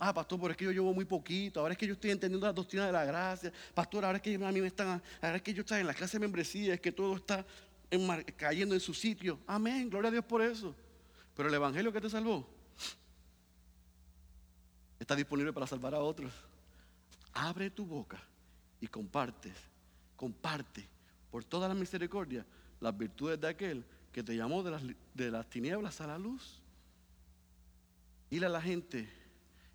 Ah, 0.00 0.12
pastor, 0.12 0.38
pero 0.40 0.50
es 0.52 0.56
que 0.56 0.64
yo 0.64 0.72
llevo 0.72 0.92
muy 0.94 1.04
poquito. 1.04 1.60
Ahora 1.60 1.72
es 1.72 1.78
que 1.78 1.86
yo 1.86 1.94
estoy 1.94 2.10
entendiendo 2.10 2.46
la 2.46 2.52
doctrina 2.52 2.86
de 2.86 2.92
la 2.92 3.04
gracia. 3.04 3.52
Pastor, 3.74 4.04
ahora 4.04 4.18
es 4.18 4.22
que 4.22 4.34
a 4.34 4.52
mí 4.52 4.60
me 4.60 4.66
están, 4.68 5.02
ahora 5.20 5.36
es 5.36 5.42
que 5.42 5.52
yo 5.52 5.62
estoy 5.62 5.80
en 5.80 5.86
la 5.86 5.94
clase 5.94 6.18
de 6.18 6.20
membresía, 6.20 6.74
es 6.74 6.80
que 6.80 6.92
todo 6.92 7.16
está 7.16 7.44
cayendo 8.36 8.74
en 8.74 8.80
su 8.80 8.94
sitio. 8.94 9.40
Amén, 9.46 9.88
gloria 9.88 10.08
a 10.08 10.12
Dios 10.12 10.24
por 10.24 10.42
eso. 10.42 10.74
Pero 11.34 11.48
el 11.48 11.54
evangelio 11.54 11.92
que 11.92 12.00
te 12.00 12.10
salvó 12.10 12.48
está 15.00 15.16
disponible 15.16 15.52
para 15.52 15.66
salvar 15.66 15.94
a 15.94 16.00
otros. 16.00 16.32
Abre 17.32 17.70
tu 17.70 17.84
boca 17.84 18.20
y 18.80 18.86
compartes, 18.86 19.54
comparte 20.16 20.86
por 21.30 21.44
toda 21.44 21.68
la 21.68 21.74
misericordia 21.74 22.44
las 22.80 22.96
virtudes 22.96 23.40
de 23.40 23.48
aquel 23.48 23.84
que 24.12 24.22
te 24.22 24.36
llamó 24.36 24.62
de 24.62 25.30
las, 25.30 25.50
tinieblas 25.50 26.00
a 26.00 26.06
la 26.06 26.18
luz. 26.18 26.60
Dile 28.30 28.46
a 28.46 28.50
la 28.50 28.60
gente, 28.60 29.08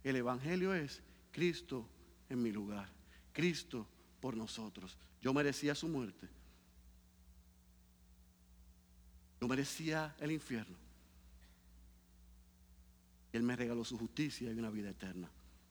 el 0.03 0.15
Evangelio 0.15 0.73
es 0.73 1.01
Cristo 1.31 1.87
en 2.29 2.41
mi 2.41 2.51
lugar, 2.51 2.89
Cristo 3.31 3.87
por 4.19 4.35
nosotros. 4.35 4.97
Yo 5.21 5.33
merecía 5.33 5.75
su 5.75 5.87
muerte. 5.87 6.29
Yo 9.39 9.47
merecía 9.47 10.15
el 10.19 10.31
infierno. 10.31 10.77
Él 13.33 13.43
me 13.43 13.55
regaló 13.55 13.83
su 13.83 13.97
justicia 13.97 14.51
y 14.51 14.59
una 14.59 14.69
vida 14.69 14.89
eterna. 14.89 15.29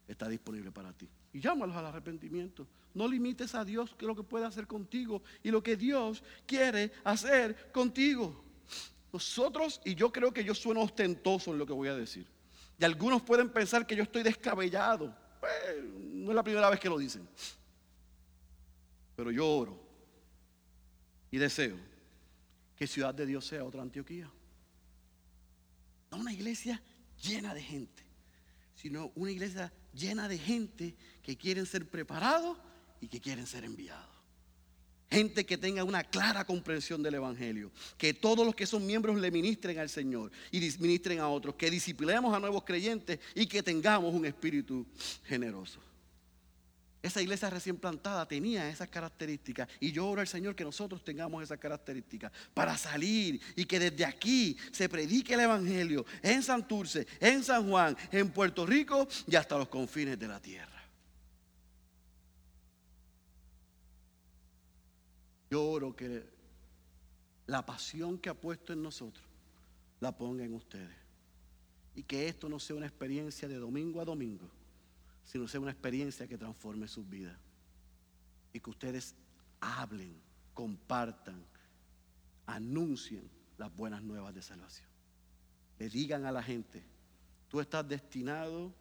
Está 0.09 0.29
disponible 0.29 0.73
para 0.73 0.93
ti. 0.93 1.09
Y 1.33 1.41
llámalos 1.41 1.77
al 1.77 1.87
arrepentimiento. 1.87 2.67
No 2.95 3.09
limites 3.09 3.55
a 3.55 3.65
Dios 3.65 3.95
que 3.97 4.07
lo 4.07 4.15
que 4.15 4.23
puede 4.23 4.45
hacer 4.45 4.67
contigo 4.67 5.23
y 5.43 5.51
lo 5.51 5.63
que 5.63 5.77
Dios 5.77 6.23
quiere 6.47 6.93
hacer 7.05 7.71
contigo. 7.73 8.45
Nosotros, 9.13 9.81
y 9.85 9.95
yo 9.95 10.11
creo 10.11 10.33
que 10.33 10.45
yo 10.45 10.55
sueno 10.55 10.83
ostentoso 10.83 11.53
en 11.53 11.59
lo 11.59 11.67
que 11.67 11.73
voy 11.73 11.89
a 11.89 11.95
decir. 11.95 12.27
Y 12.79 12.85
algunos 12.85 13.23
pueden 13.23 13.51
pensar 13.51 13.87
que 13.87 13.95
yo 13.95 14.03
estoy 14.03 14.23
descabellado. 14.23 15.15
Pues, 15.41 15.53
no 15.85 16.31
es 16.31 16.35
la 16.35 16.43
primera 16.43 16.71
vez 16.71 16.81
que 16.81 16.89
lo 16.89 16.99
dicen. 16.99 17.29
Pero 19.15 19.31
yo 19.31 19.47
oro 19.47 19.83
y 21.31 21.39
deseo 21.39 21.77
que 22.77 22.87
Ciudad 22.87 23.15
de 23.15 23.27
Dios 23.27 23.47
sea 23.47 23.65
otra 23.65 23.83
Antioquía. 23.83 24.31
No 26.11 26.19
una 26.19 26.33
iglesia 26.33 26.83
llena 27.23 27.55
de 27.55 27.63
gente, 27.63 28.03
sino 28.75 29.13
una 29.15 29.31
iglesia 29.31 29.73
llena 29.95 30.29
de 30.29 30.39
gente 30.39 30.97
que 31.23 31.37
quieren 31.37 31.67
ser 31.67 31.89
preparados 31.89 32.59
y 33.03 33.09
que 33.09 33.21
quieren 33.21 33.47
ser 33.47 33.65
enviados. 33.65 34.09
Gente 35.11 35.45
que 35.45 35.59
tenga 35.59 35.85
una 35.85 36.05
clara 36.05 36.47
comprensión 36.47 37.03
del 37.03 37.17
Evangelio. 37.17 37.71
Que 37.99 38.15
todos 38.15 38.47
los 38.47 38.55
que 38.55 38.65
son 38.65 38.87
miembros 38.87 39.19
le 39.19 39.31
ministren 39.31 39.79
al 39.79 39.91
Señor 39.91 40.31
y 40.51 40.61
ministren 40.79 41.19
a 41.19 41.29
otros. 41.29 41.57
Que 41.57 41.71
disciplinemos 41.71 42.35
a 42.35 42.41
nuevos 42.41 42.65
creyentes 42.65 43.19
y 43.35 43.47
que 43.47 43.63
tengamos 43.63 44.15
un 44.15 44.25
espíritu 44.25 44.87
generoso. 45.25 45.81
Esa 47.03 47.21
iglesia 47.21 47.51
recién 47.51 47.77
plantada 47.77 48.27
tenía 48.27 48.71
esas 48.71 48.89
características. 48.89 49.69
Y 49.81 49.91
yo 49.91 50.07
oro 50.07 50.21
al 50.21 50.29
Señor 50.29 50.55
que 50.55 50.65
nosotros 50.65 51.05
tengamos 51.05 51.43
esas 51.43 51.59
características 51.59 52.31
para 52.55 52.79
salir 52.79 53.41
y 53.57 53.65
que 53.65 53.81
desde 53.81 54.05
aquí 54.05 54.57
se 54.71 54.89
predique 54.89 55.35
el 55.35 55.41
Evangelio 55.41 56.07
en 56.23 56.43
Santurce, 56.43 57.07
en 57.21 57.43
San 57.43 57.69
Juan, 57.69 57.97
en 58.13 58.31
Puerto 58.31 58.65
Rico 58.65 59.09
y 59.27 59.35
hasta 59.35 59.59
los 59.59 59.69
confines 59.69 60.19
de 60.19 60.29
la 60.29 60.41
tierra. 60.41 60.72
Yo 65.53 65.63
oro 65.67 65.95
que 65.95 66.25
la 67.45 67.67
pasión 67.67 68.17
que 68.17 68.31
ha 68.31 68.35
puesto 68.35 68.73
en 68.73 68.83
nosotros 68.83 69.27
la 70.01 70.17
ponga 70.17 70.43
en 70.45 70.55
ustedes. 70.55 70.97
Y 71.95 72.05
que 72.05 72.27
esto 72.27 72.49
no 72.49 72.59
sea 72.59 72.75
una 72.75 72.87
experiencia 72.87 73.47
de 73.47 73.57
domingo 73.57 74.01
a 74.01 74.07
domingo, 74.07 74.49
sino 75.27 75.47
sea 75.47 75.61
una 75.61 75.73
experiencia 75.73 76.27
que 76.27 76.39
transforme 76.39 76.89
sus 76.89 77.07
vidas. 77.07 77.37
Y 78.55 78.61
que 78.61 78.71
ustedes 78.71 79.15
hablen, 79.61 80.19
compartan, 80.55 81.45
anuncien 82.47 83.29
las 83.59 83.77
buenas 83.77 84.03
nuevas 84.03 84.35
de 84.35 84.41
salvación. 84.41 84.89
Le 85.79 85.91
digan 85.91 86.25
a 86.25 86.33
la 86.33 86.43
gente, 86.43 86.83
tú 87.49 87.61
estás 87.61 87.87
destinado 87.87 88.73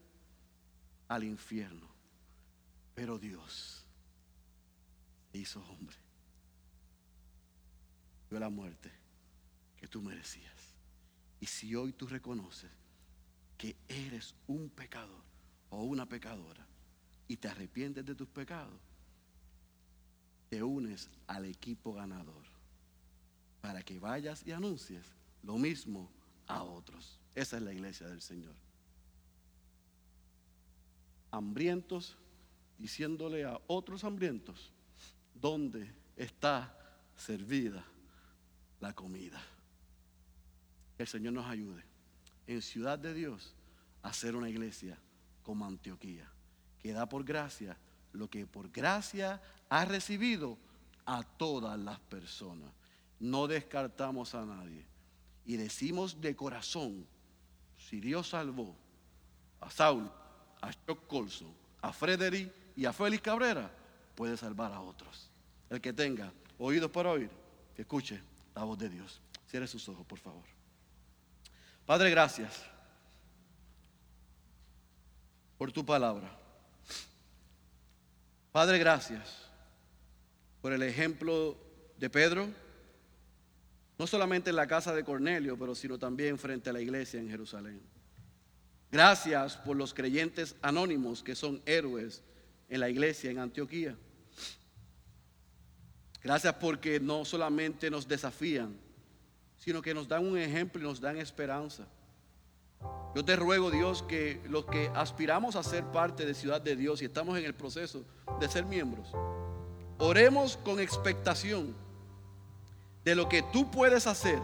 al 1.10 1.26
infierno, 1.26 1.90
pero 2.96 3.20
Dios 3.20 3.86
hizo 5.34 5.62
hombre 5.66 6.11
la 8.40 8.50
muerte 8.50 8.92
que 9.78 9.88
tú 9.88 10.02
merecías. 10.02 10.76
Y 11.40 11.46
si 11.48 11.76
hoy 11.76 11.92
tú 11.92 12.08
reconoces 12.08 12.72
que 13.58 13.76
eres 13.88 14.36
un 14.48 14.70
pecador 14.70 15.24
o 15.70 15.84
una 15.84 16.08
pecadora 16.08 16.66
y 17.28 17.38
te 17.38 17.48
arrepientes 17.48 18.06
de 18.06 18.16
tus 18.16 18.28
pecados, 18.28 18.80
te 20.50 20.62
unes 20.62 21.10
al 21.28 21.46
equipo 21.46 21.94
ganador 21.94 22.44
para 23.62 23.82
que 23.84 24.00
vayas 24.00 24.46
y 24.46 24.52
anuncies 24.52 25.06
lo 25.44 25.58
mismo 25.58 26.12
a 26.48 26.64
otros. 26.64 27.20
Esa 27.34 27.58
es 27.58 27.64
la 27.64 27.74
iglesia 27.74 28.08
del 28.08 28.22
Señor. 28.22 28.56
Hambrientos 31.32 32.18
diciéndole 32.78 33.46
a 33.46 33.60
otros 33.68 34.04
hambrientos 34.04 34.74
dónde 35.34 35.94
está 36.18 36.76
servida 37.16 37.86
la 38.82 38.94
comida. 38.94 39.42
Que 40.98 41.04
el 41.04 41.08
Señor 41.08 41.34
nos 41.34 41.46
ayude 41.46 41.84
en 42.48 42.62
Ciudad 42.62 43.00
de 43.00 43.14
Dios 43.14 43.56
a 44.04 44.10
hacer 44.10 44.36
una 44.36 44.50
iglesia 44.50 44.98
como 45.44 45.66
Antioquía, 45.66 46.30
que 46.80 46.92
da 46.92 47.08
por 47.08 47.24
gracia 47.24 47.78
lo 48.12 48.30
que 48.30 48.46
por 48.46 48.70
gracia 48.70 49.42
ha 49.70 49.86
recibido 49.86 50.58
a 51.06 51.24
todas 51.24 51.80
las 51.80 52.00
personas. 52.00 52.72
No 53.20 53.48
descartamos 53.48 54.36
a 54.36 54.46
nadie. 54.46 54.86
Y 55.46 55.58
decimos 55.58 56.20
de 56.20 56.36
corazón, 56.36 57.08
si 57.78 58.00
Dios 58.00 58.30
salvó 58.30 58.76
a 59.60 59.70
Saul, 59.70 60.12
a 60.62 60.72
Chuck 60.74 61.08
Colson, 61.08 61.54
a 61.82 61.94
Frederick 61.94 62.54
y 62.76 62.86
a 62.86 62.94
Félix 62.94 63.24
Cabrera, 63.24 63.72
puede 64.16 64.38
salvar 64.38 64.74
a 64.74 64.82
otros. 64.82 65.32
El 65.70 65.82
que 65.82 65.94
tenga 65.94 66.32
oídos 66.58 66.92
para 66.92 67.12
oír, 67.12 67.30
que 67.76 67.84
escuche 67.84 68.22
la 68.62 68.66
voz 68.66 68.78
de 68.78 68.90
Dios. 68.90 69.20
Cierre 69.48 69.66
sus 69.66 69.90
ojos, 69.90 70.06
por 70.06 70.20
favor. 70.20 70.44
Padre, 71.84 72.12
gracias 72.12 72.64
por 75.58 75.72
tu 75.72 75.84
palabra. 75.84 76.32
Padre, 78.52 78.78
gracias 78.78 79.50
por 80.62 80.74
el 80.74 80.84
ejemplo 80.84 81.58
de 81.98 82.08
Pedro, 82.12 82.50
no 83.98 84.06
solamente 84.06 84.52
en 84.52 84.58
la 84.58 84.68
casa 84.68 84.94
de 84.94 85.04
Cornelio, 85.04 85.58
pero 85.58 85.74
sino 85.74 85.98
también 85.98 86.38
frente 86.38 86.70
a 86.70 86.74
la 86.74 86.82
iglesia 86.82 87.20
en 87.20 87.32
Jerusalén. 87.32 87.82
Gracias 88.92 89.58
por 89.58 89.76
los 89.76 89.92
creyentes 89.92 90.56
anónimos 90.62 91.24
que 91.24 91.34
son 91.34 91.64
héroes 91.66 92.22
en 92.70 92.80
la 92.80 92.92
iglesia 92.92 93.32
en 93.32 93.40
Antioquía. 93.40 93.98
Gracias 96.24 96.54
porque 96.56 97.00
no 97.00 97.26
solamente 97.26 97.90
nos 97.90 98.08
desafían, 98.08 98.78
sino 99.58 99.82
que 99.82 99.94
nos 99.94 100.08
dan 100.08 100.26
un 100.26 100.38
ejemplo 100.38 100.82
y 100.82 100.84
nos 100.86 101.02
dan 101.02 101.18
esperanza. 101.18 101.88
Yo 103.16 103.26
te 103.26 103.36
ruego, 103.36 103.70
Dios, 103.70 104.04
que 104.04 104.42
los 104.48 104.66
que 104.66 104.90
aspiramos 104.96 105.56
a 105.56 105.64
ser 105.64 105.84
parte 105.86 106.26
de 106.26 106.34
Ciudad 106.34 106.62
de 106.62 106.76
Dios 106.76 107.02
y 107.02 107.06
estamos 107.06 107.38
en 107.38 107.46
el 107.46 107.54
proceso 107.54 108.04
de 108.40 108.48
ser 108.48 108.66
miembros, 108.66 109.12
oremos 110.00 110.58
con 110.58 110.80
expectación 110.80 111.76
de 113.04 113.16
lo 113.16 113.28
que 113.28 113.42
tú 113.42 113.70
puedes 113.70 114.08
hacer, 114.08 114.40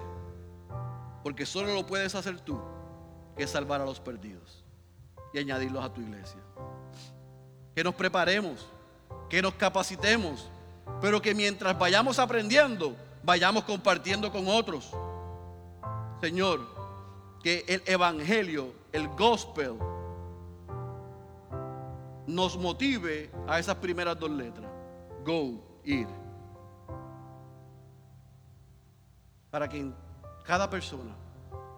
porque 1.23 1.45
solo 1.45 1.73
lo 1.73 1.85
puedes 1.85 2.15
hacer 2.15 2.39
tú, 2.41 2.59
que 3.35 3.43
es 3.43 3.49
salvar 3.49 3.81
a 3.81 3.85
los 3.85 3.99
perdidos 3.99 4.63
y 5.33 5.39
añadirlos 5.39 5.83
a 5.83 5.93
tu 5.93 6.01
iglesia. 6.01 6.41
Que 7.73 7.83
nos 7.83 7.95
preparemos, 7.95 8.67
que 9.29 9.41
nos 9.41 9.53
capacitemos, 9.53 10.49
pero 11.01 11.21
que 11.21 11.33
mientras 11.33 11.77
vayamos 11.77 12.19
aprendiendo, 12.19 12.95
vayamos 13.23 13.63
compartiendo 13.63 14.31
con 14.31 14.47
otros. 14.47 14.91
Señor, 16.21 16.61
que 17.43 17.63
el 17.67 17.83
Evangelio, 17.85 18.73
el 18.91 19.07
Gospel, 19.09 19.77
nos 22.25 22.57
motive 22.57 23.31
a 23.47 23.59
esas 23.59 23.75
primeras 23.75 24.19
dos 24.19 24.29
letras. 24.29 24.69
Go, 25.23 25.61
ir. 25.83 26.07
Para 29.49 29.69
que 29.69 29.91
cada 30.43 30.69
persona 30.69 31.15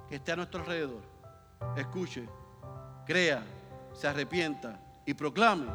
que 0.08 0.16
esté 0.16 0.32
a 0.32 0.36
nuestro 0.38 0.62
alrededor 0.62 1.02
escuche, 1.76 2.28
crea, 3.06 3.44
se 3.94 4.08
arrepienta 4.08 4.80
y 5.06 5.14
proclame 5.14 5.68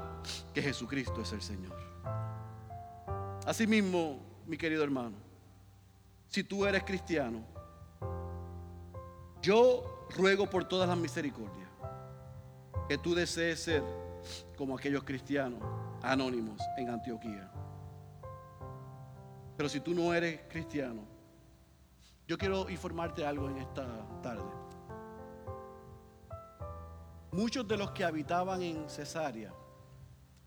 que 0.53 0.62
Jesucristo 0.62 1.20
es 1.20 1.32
el 1.32 1.43
Señor. 1.43 1.84
Asimismo, 3.47 4.20
mi 4.47 4.57
querido 4.57 4.82
hermano, 4.82 5.16
si 6.28 6.42
tú 6.42 6.64
eres 6.64 6.82
cristiano, 6.82 7.45
yo 9.42 10.07
ruego 10.16 10.49
por 10.49 10.64
todas 10.64 10.88
las 10.88 10.97
misericordias 10.97 11.68
que 12.88 12.97
tú 12.99 13.14
desees 13.14 13.62
ser 13.62 13.82
como 14.57 14.76
aquellos 14.76 15.05
cristianos 15.05 15.61
anónimos 16.03 16.61
en 16.78 16.88
Antioquía. 16.88 17.51
Pero 19.57 19.68
si 19.68 19.80
tú 19.80 19.95
no 19.95 20.12
eres 20.14 20.40
cristiano, 20.49 21.03
yo 22.26 22.38
quiero 22.38 22.68
informarte 22.70 23.26
algo 23.26 23.49
en 23.51 23.59
esta 23.59 23.86
tarde. 24.22 24.51
Muchos 27.30 27.66
de 27.68 27.76
los 27.76 27.90
que 27.90 28.05
habitaban 28.05 28.62
en 28.62 28.88
Cesarea, 28.88 29.53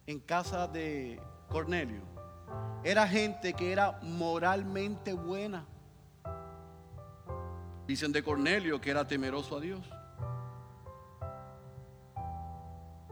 en 0.06 0.20
casa 0.20 0.68
de 0.68 1.22
Cornelio, 1.50 2.17
era 2.84 3.08
gente 3.08 3.54
que 3.54 3.72
era 3.72 4.00
moralmente 4.02 5.14
buena. 5.14 5.66
Dicen 7.86 8.12
de 8.12 8.24
Cornelio 8.24 8.80
que 8.80 8.90
era 8.90 9.08
temeroso 9.08 9.58
a 9.58 9.60
Dios. 9.60 9.82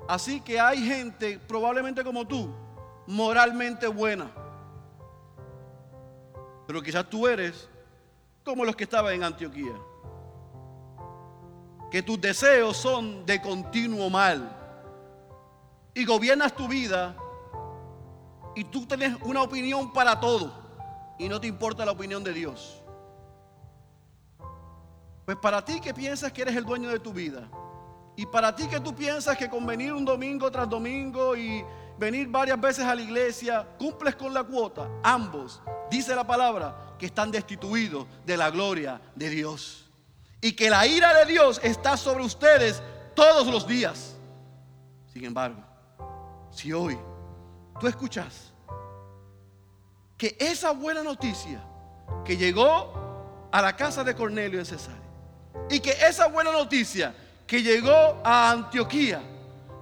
Así 0.07 0.39
que 0.39 0.59
hay 0.59 0.85
gente, 0.85 1.39
probablemente 1.39 2.03
como 2.03 2.27
tú, 2.27 2.53
moralmente 3.07 3.87
buena. 3.87 4.29
Pero 6.67 6.81
quizás 6.81 7.09
tú 7.09 7.27
eres 7.27 7.67
como 8.43 8.63
los 8.63 8.75
que 8.75 8.83
estaban 8.83 9.13
en 9.13 9.23
Antioquía. 9.23 9.73
Que 11.91 12.03
tus 12.03 12.21
deseos 12.21 12.77
son 12.77 13.25
de 13.25 13.41
continuo 13.41 14.09
mal. 14.09 14.51
Y 15.93 16.05
gobiernas 16.05 16.55
tu 16.55 16.67
vida 16.67 17.15
y 18.55 18.63
tú 18.63 18.85
tienes 18.85 19.15
una 19.21 19.43
opinión 19.43 19.91
para 19.91 20.19
todo. 20.19 20.51
Y 21.19 21.29
no 21.29 21.39
te 21.39 21.47
importa 21.47 21.85
la 21.85 21.91
opinión 21.91 22.23
de 22.23 22.33
Dios. 22.33 22.81
Pues 25.25 25.37
para 25.37 25.63
ti 25.63 25.79
que 25.79 25.93
piensas 25.93 26.31
que 26.31 26.41
eres 26.43 26.55
el 26.55 26.65
dueño 26.65 26.89
de 26.89 26.99
tu 26.99 27.11
vida. 27.11 27.47
Y 28.15 28.25
para 28.25 28.55
ti 28.55 28.67
que 28.67 28.79
tú 28.79 28.95
piensas 28.95 29.37
que 29.37 29.49
con 29.49 29.65
venir 29.65 29.91
un 29.91 30.05
domingo 30.05 30.49
tras 30.49 30.69
domingo 30.69 31.35
y 31.35 31.63
venir 31.97 32.27
varias 32.27 32.59
veces 32.59 32.85
a 32.85 32.95
la 32.95 33.01
iglesia, 33.01 33.67
cumples 33.77 34.15
con 34.15 34.33
la 34.33 34.43
cuota. 34.43 34.87
Ambos, 35.03 35.61
dice 35.89 36.15
la 36.15 36.25
palabra, 36.25 36.95
que 36.97 37.07
están 37.07 37.31
destituidos 37.31 38.05
de 38.25 38.37
la 38.37 38.49
gloria 38.51 39.01
de 39.15 39.29
Dios. 39.29 39.85
Y 40.41 40.53
que 40.53 40.69
la 40.69 40.85
ira 40.85 41.13
de 41.13 41.25
Dios 41.25 41.59
está 41.63 41.97
sobre 41.97 42.23
ustedes 42.23 42.81
todos 43.15 43.47
los 43.47 43.67
días. 43.67 44.15
Sin 45.11 45.25
embargo, 45.25 45.61
si 46.51 46.71
hoy 46.71 46.97
tú 47.79 47.87
escuchas 47.87 48.53
que 50.17 50.35
esa 50.39 50.71
buena 50.71 51.03
noticia 51.03 51.61
que 52.23 52.37
llegó 52.37 53.49
a 53.51 53.61
la 53.61 53.75
casa 53.75 54.03
de 54.03 54.15
Cornelio 54.15 54.59
en 54.59 54.65
Cesarea 54.65 55.01
y 55.69 55.79
que 55.79 55.91
esa 55.91 56.27
buena 56.27 56.51
noticia 56.51 57.15
que 57.45 57.61
llegó 57.61 58.21
a 58.23 58.51
Antioquía 58.51 59.21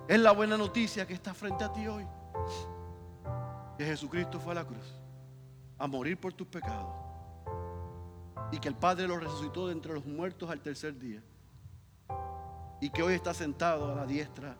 es 0.07 0.19
la 0.19 0.31
buena 0.31 0.57
noticia 0.57 1.07
que 1.07 1.13
está 1.13 1.33
frente 1.33 1.63
a 1.63 1.71
ti 1.71 1.87
hoy. 1.87 2.05
Que 3.77 3.85
Jesucristo 3.85 4.39
fue 4.39 4.51
a 4.51 4.55
la 4.55 4.65
cruz 4.65 4.93
a 5.77 5.87
morir 5.87 6.19
por 6.19 6.33
tus 6.33 6.47
pecados 6.47 6.93
y 8.51 8.59
que 8.59 8.67
el 8.67 8.75
Padre 8.75 9.07
lo 9.07 9.17
resucitó 9.17 9.67
de 9.67 9.73
entre 9.73 9.93
los 9.93 10.05
muertos 10.05 10.49
al 10.49 10.61
tercer 10.61 10.97
día 10.97 11.21
y 12.79 12.89
que 12.89 13.01
hoy 13.01 13.15
está 13.15 13.33
sentado 13.33 13.91
a 13.91 13.95
la 13.95 14.05
diestra 14.05 14.55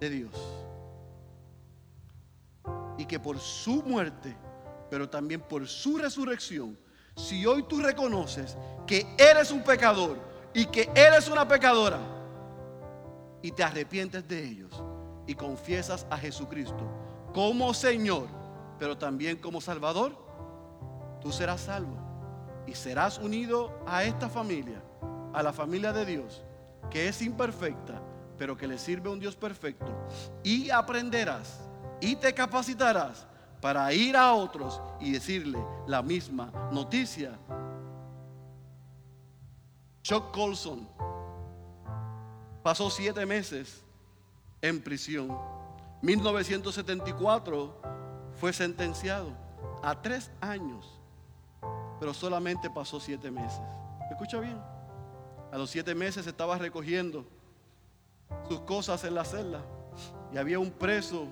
de 0.00 0.10
Dios 0.10 0.61
y 2.98 3.06
que 3.06 3.18
por 3.18 3.38
su 3.38 3.82
muerte, 3.82 4.36
pero 4.90 5.08
también 5.08 5.40
por 5.40 5.66
su 5.66 5.98
resurrección, 5.98 6.78
si 7.16 7.44
hoy 7.46 7.64
tú 7.64 7.80
reconoces 7.80 8.56
que 8.86 9.06
eres 9.18 9.50
un 9.50 9.62
pecador 9.62 10.18
y 10.54 10.66
que 10.66 10.90
eres 10.94 11.28
una 11.28 11.46
pecadora 11.46 11.98
y 13.42 13.50
te 13.50 13.62
arrepientes 13.64 14.26
de 14.26 14.44
ellos 14.44 14.82
y 15.26 15.34
confiesas 15.34 16.06
a 16.10 16.16
Jesucristo 16.16 16.88
como 17.32 17.72
Señor, 17.74 18.28
pero 18.78 18.96
también 18.96 19.36
como 19.36 19.60
Salvador, 19.60 20.16
tú 21.20 21.32
serás 21.32 21.62
salvo 21.62 21.96
y 22.66 22.74
serás 22.74 23.18
unido 23.18 23.72
a 23.86 24.04
esta 24.04 24.28
familia, 24.28 24.82
a 25.32 25.42
la 25.42 25.52
familia 25.52 25.92
de 25.92 26.04
Dios, 26.04 26.44
que 26.90 27.08
es 27.08 27.22
imperfecta, 27.22 28.00
pero 28.38 28.56
que 28.56 28.66
le 28.66 28.78
sirve 28.78 29.08
a 29.08 29.12
un 29.12 29.20
Dios 29.20 29.36
perfecto, 29.36 29.86
y 30.42 30.70
aprenderás 30.70 31.60
y 32.02 32.16
te 32.16 32.34
capacitarás 32.34 33.24
para 33.60 33.92
ir 33.92 34.16
a 34.16 34.34
otros 34.34 34.82
y 35.00 35.12
decirle 35.12 35.64
la 35.86 36.02
misma 36.02 36.50
noticia. 36.72 37.38
Chuck 40.02 40.32
Colson 40.32 40.88
pasó 42.64 42.90
siete 42.90 43.24
meses 43.24 43.84
en 44.60 44.82
prisión. 44.82 45.38
1974 46.02 47.80
fue 48.40 48.52
sentenciado 48.52 49.30
a 49.84 50.02
tres 50.02 50.32
años, 50.40 50.98
pero 52.00 52.12
solamente 52.12 52.68
pasó 52.68 52.98
siete 52.98 53.30
meses. 53.30 53.62
¿Escucha 54.10 54.40
bien? 54.40 54.60
A 55.52 55.56
los 55.56 55.70
siete 55.70 55.94
meses 55.94 56.26
estaba 56.26 56.58
recogiendo 56.58 57.24
sus 58.48 58.58
cosas 58.62 59.04
en 59.04 59.14
la 59.14 59.24
celda 59.24 59.62
y 60.32 60.38
había 60.38 60.58
un 60.58 60.72
preso 60.72 61.28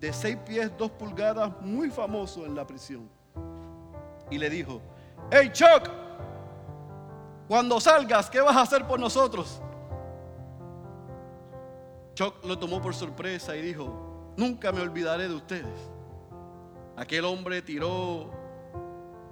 de 0.00 0.12
seis 0.14 0.36
pies, 0.46 0.72
dos 0.78 0.90
pulgadas, 0.90 1.52
muy 1.60 1.90
famoso 1.90 2.46
en 2.46 2.54
la 2.54 2.66
prisión. 2.66 3.08
Y 4.30 4.38
le 4.38 4.48
dijo, 4.48 4.80
hey 5.30 5.50
Chuck, 5.52 5.90
cuando 7.46 7.78
salgas, 7.78 8.30
¿qué 8.30 8.40
vas 8.40 8.56
a 8.56 8.62
hacer 8.62 8.86
por 8.86 8.98
nosotros? 8.98 9.60
Chuck 12.14 12.44
lo 12.44 12.58
tomó 12.58 12.80
por 12.80 12.94
sorpresa 12.94 13.54
y 13.54 13.62
dijo, 13.62 14.32
nunca 14.36 14.72
me 14.72 14.80
olvidaré 14.80 15.28
de 15.28 15.34
ustedes. 15.34 15.90
Aquel 16.96 17.24
hombre 17.26 17.60
tiró 17.60 18.30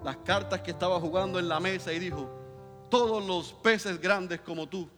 las 0.04 0.18
cartas 0.18 0.60
que 0.60 0.72
estaba 0.72 1.00
jugando 1.00 1.38
en 1.38 1.48
la 1.48 1.60
mesa 1.60 1.92
y 1.92 1.98
dijo, 1.98 2.28
todos 2.90 3.24
los 3.26 3.54
peces 3.54 4.00
grandes 4.00 4.40
como 4.40 4.66
tú 4.66 4.88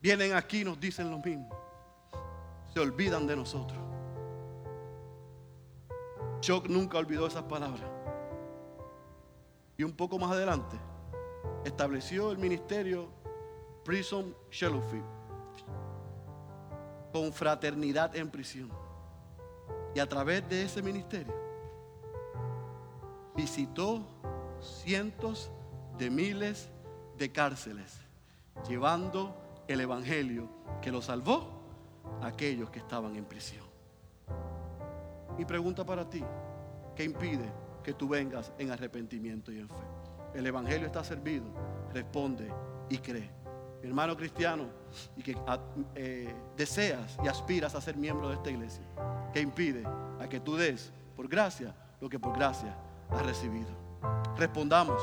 vienen 0.00 0.34
aquí 0.34 0.60
y 0.60 0.64
nos 0.64 0.80
dicen 0.80 1.10
lo 1.10 1.18
mismo. 1.18 1.50
Se 2.72 2.80
olvidan 2.80 3.26
de 3.26 3.36
nosotros. 3.36 3.85
Chuck 6.40 6.68
nunca 6.68 6.98
olvidó 6.98 7.26
esas 7.26 7.44
palabras. 7.44 7.90
Y 9.76 9.84
un 9.84 9.92
poco 9.92 10.18
más 10.18 10.32
adelante 10.32 10.76
estableció 11.64 12.30
el 12.30 12.38
ministerio 12.38 13.08
Prison 13.84 14.34
Fellowship 14.50 15.02
con 17.12 17.32
fraternidad 17.32 18.14
en 18.16 18.30
prisión. 18.30 18.70
Y 19.94 20.00
a 20.00 20.08
través 20.08 20.48
de 20.48 20.64
ese 20.64 20.82
ministerio 20.82 21.34
visitó 23.34 24.02
cientos 24.60 25.50
de 25.98 26.10
miles 26.10 26.68
de 27.18 27.32
cárceles, 27.32 27.98
llevando 28.68 29.34
el 29.68 29.80
Evangelio 29.80 30.48
que 30.82 30.90
lo 30.92 31.00
salvó 31.00 31.48
a 32.22 32.26
aquellos 32.28 32.70
que 32.70 32.78
estaban 32.78 33.16
en 33.16 33.24
prisión. 33.24 33.65
Mi 35.38 35.44
pregunta 35.44 35.84
para 35.84 36.08
ti, 36.08 36.22
¿qué 36.94 37.04
impide 37.04 37.52
que 37.82 37.92
tú 37.92 38.08
vengas 38.08 38.52
en 38.58 38.70
arrepentimiento 38.70 39.52
y 39.52 39.58
en 39.58 39.68
fe? 39.68 39.74
El 40.34 40.46
Evangelio 40.46 40.86
está 40.86 41.04
servido, 41.04 41.44
responde 41.92 42.52
y 42.88 42.98
cree. 42.98 43.30
Hermano 43.82 44.16
cristiano, 44.16 44.64
y 45.16 45.22
que 45.22 45.36
ah, 45.46 45.58
eh, 45.94 46.34
deseas 46.56 47.18
y 47.22 47.28
aspiras 47.28 47.74
a 47.74 47.80
ser 47.80 47.96
miembro 47.96 48.28
de 48.28 48.34
esta 48.34 48.50
iglesia, 48.50 48.82
¿qué 49.32 49.40
impide 49.40 49.84
a 50.18 50.26
que 50.28 50.40
tú 50.40 50.56
des 50.56 50.92
por 51.14 51.28
gracia 51.28 51.74
lo 52.00 52.08
que 52.08 52.18
por 52.18 52.34
gracia 52.34 52.74
has 53.10 53.24
recibido? 53.24 53.68
Respondamos, 54.36 55.00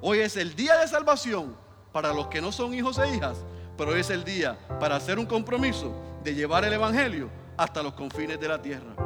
hoy 0.00 0.20
es 0.20 0.36
el 0.36 0.54
día 0.56 0.78
de 0.78 0.88
salvación 0.88 1.54
para 1.92 2.12
los 2.12 2.26
que 2.28 2.40
no 2.40 2.50
son 2.50 2.74
hijos 2.74 2.98
e 2.98 3.14
hijas, 3.14 3.44
pero 3.76 3.92
hoy 3.92 4.00
es 4.00 4.10
el 4.10 4.24
día 4.24 4.58
para 4.80 4.96
hacer 4.96 5.18
un 5.18 5.26
compromiso 5.26 5.94
de 6.24 6.34
llevar 6.34 6.64
el 6.64 6.72
Evangelio 6.72 7.28
hasta 7.56 7.82
los 7.82 7.92
confines 7.92 8.40
de 8.40 8.48
la 8.48 8.60
tierra. 8.60 9.03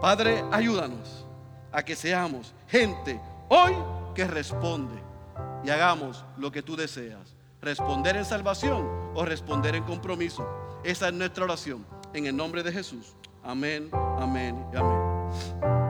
Padre, 0.00 0.42
ayúdanos 0.50 1.26
a 1.70 1.82
que 1.82 1.94
seamos 1.94 2.54
gente 2.68 3.20
hoy 3.48 3.74
que 4.14 4.24
responde 4.24 4.94
y 5.62 5.68
hagamos 5.68 6.24
lo 6.38 6.50
que 6.50 6.62
tú 6.62 6.74
deseas. 6.74 7.36
Responder 7.60 8.16
en 8.16 8.24
salvación 8.24 9.12
o 9.14 9.24
responder 9.26 9.74
en 9.74 9.84
compromiso. 9.84 10.48
Esa 10.82 11.08
es 11.08 11.14
nuestra 11.14 11.44
oración. 11.44 11.84
En 12.14 12.24
el 12.24 12.34
nombre 12.34 12.62
de 12.62 12.72
Jesús. 12.72 13.14
Amén, 13.44 13.90
amén 13.92 14.64
y 14.72 14.76
amén. 14.76 15.89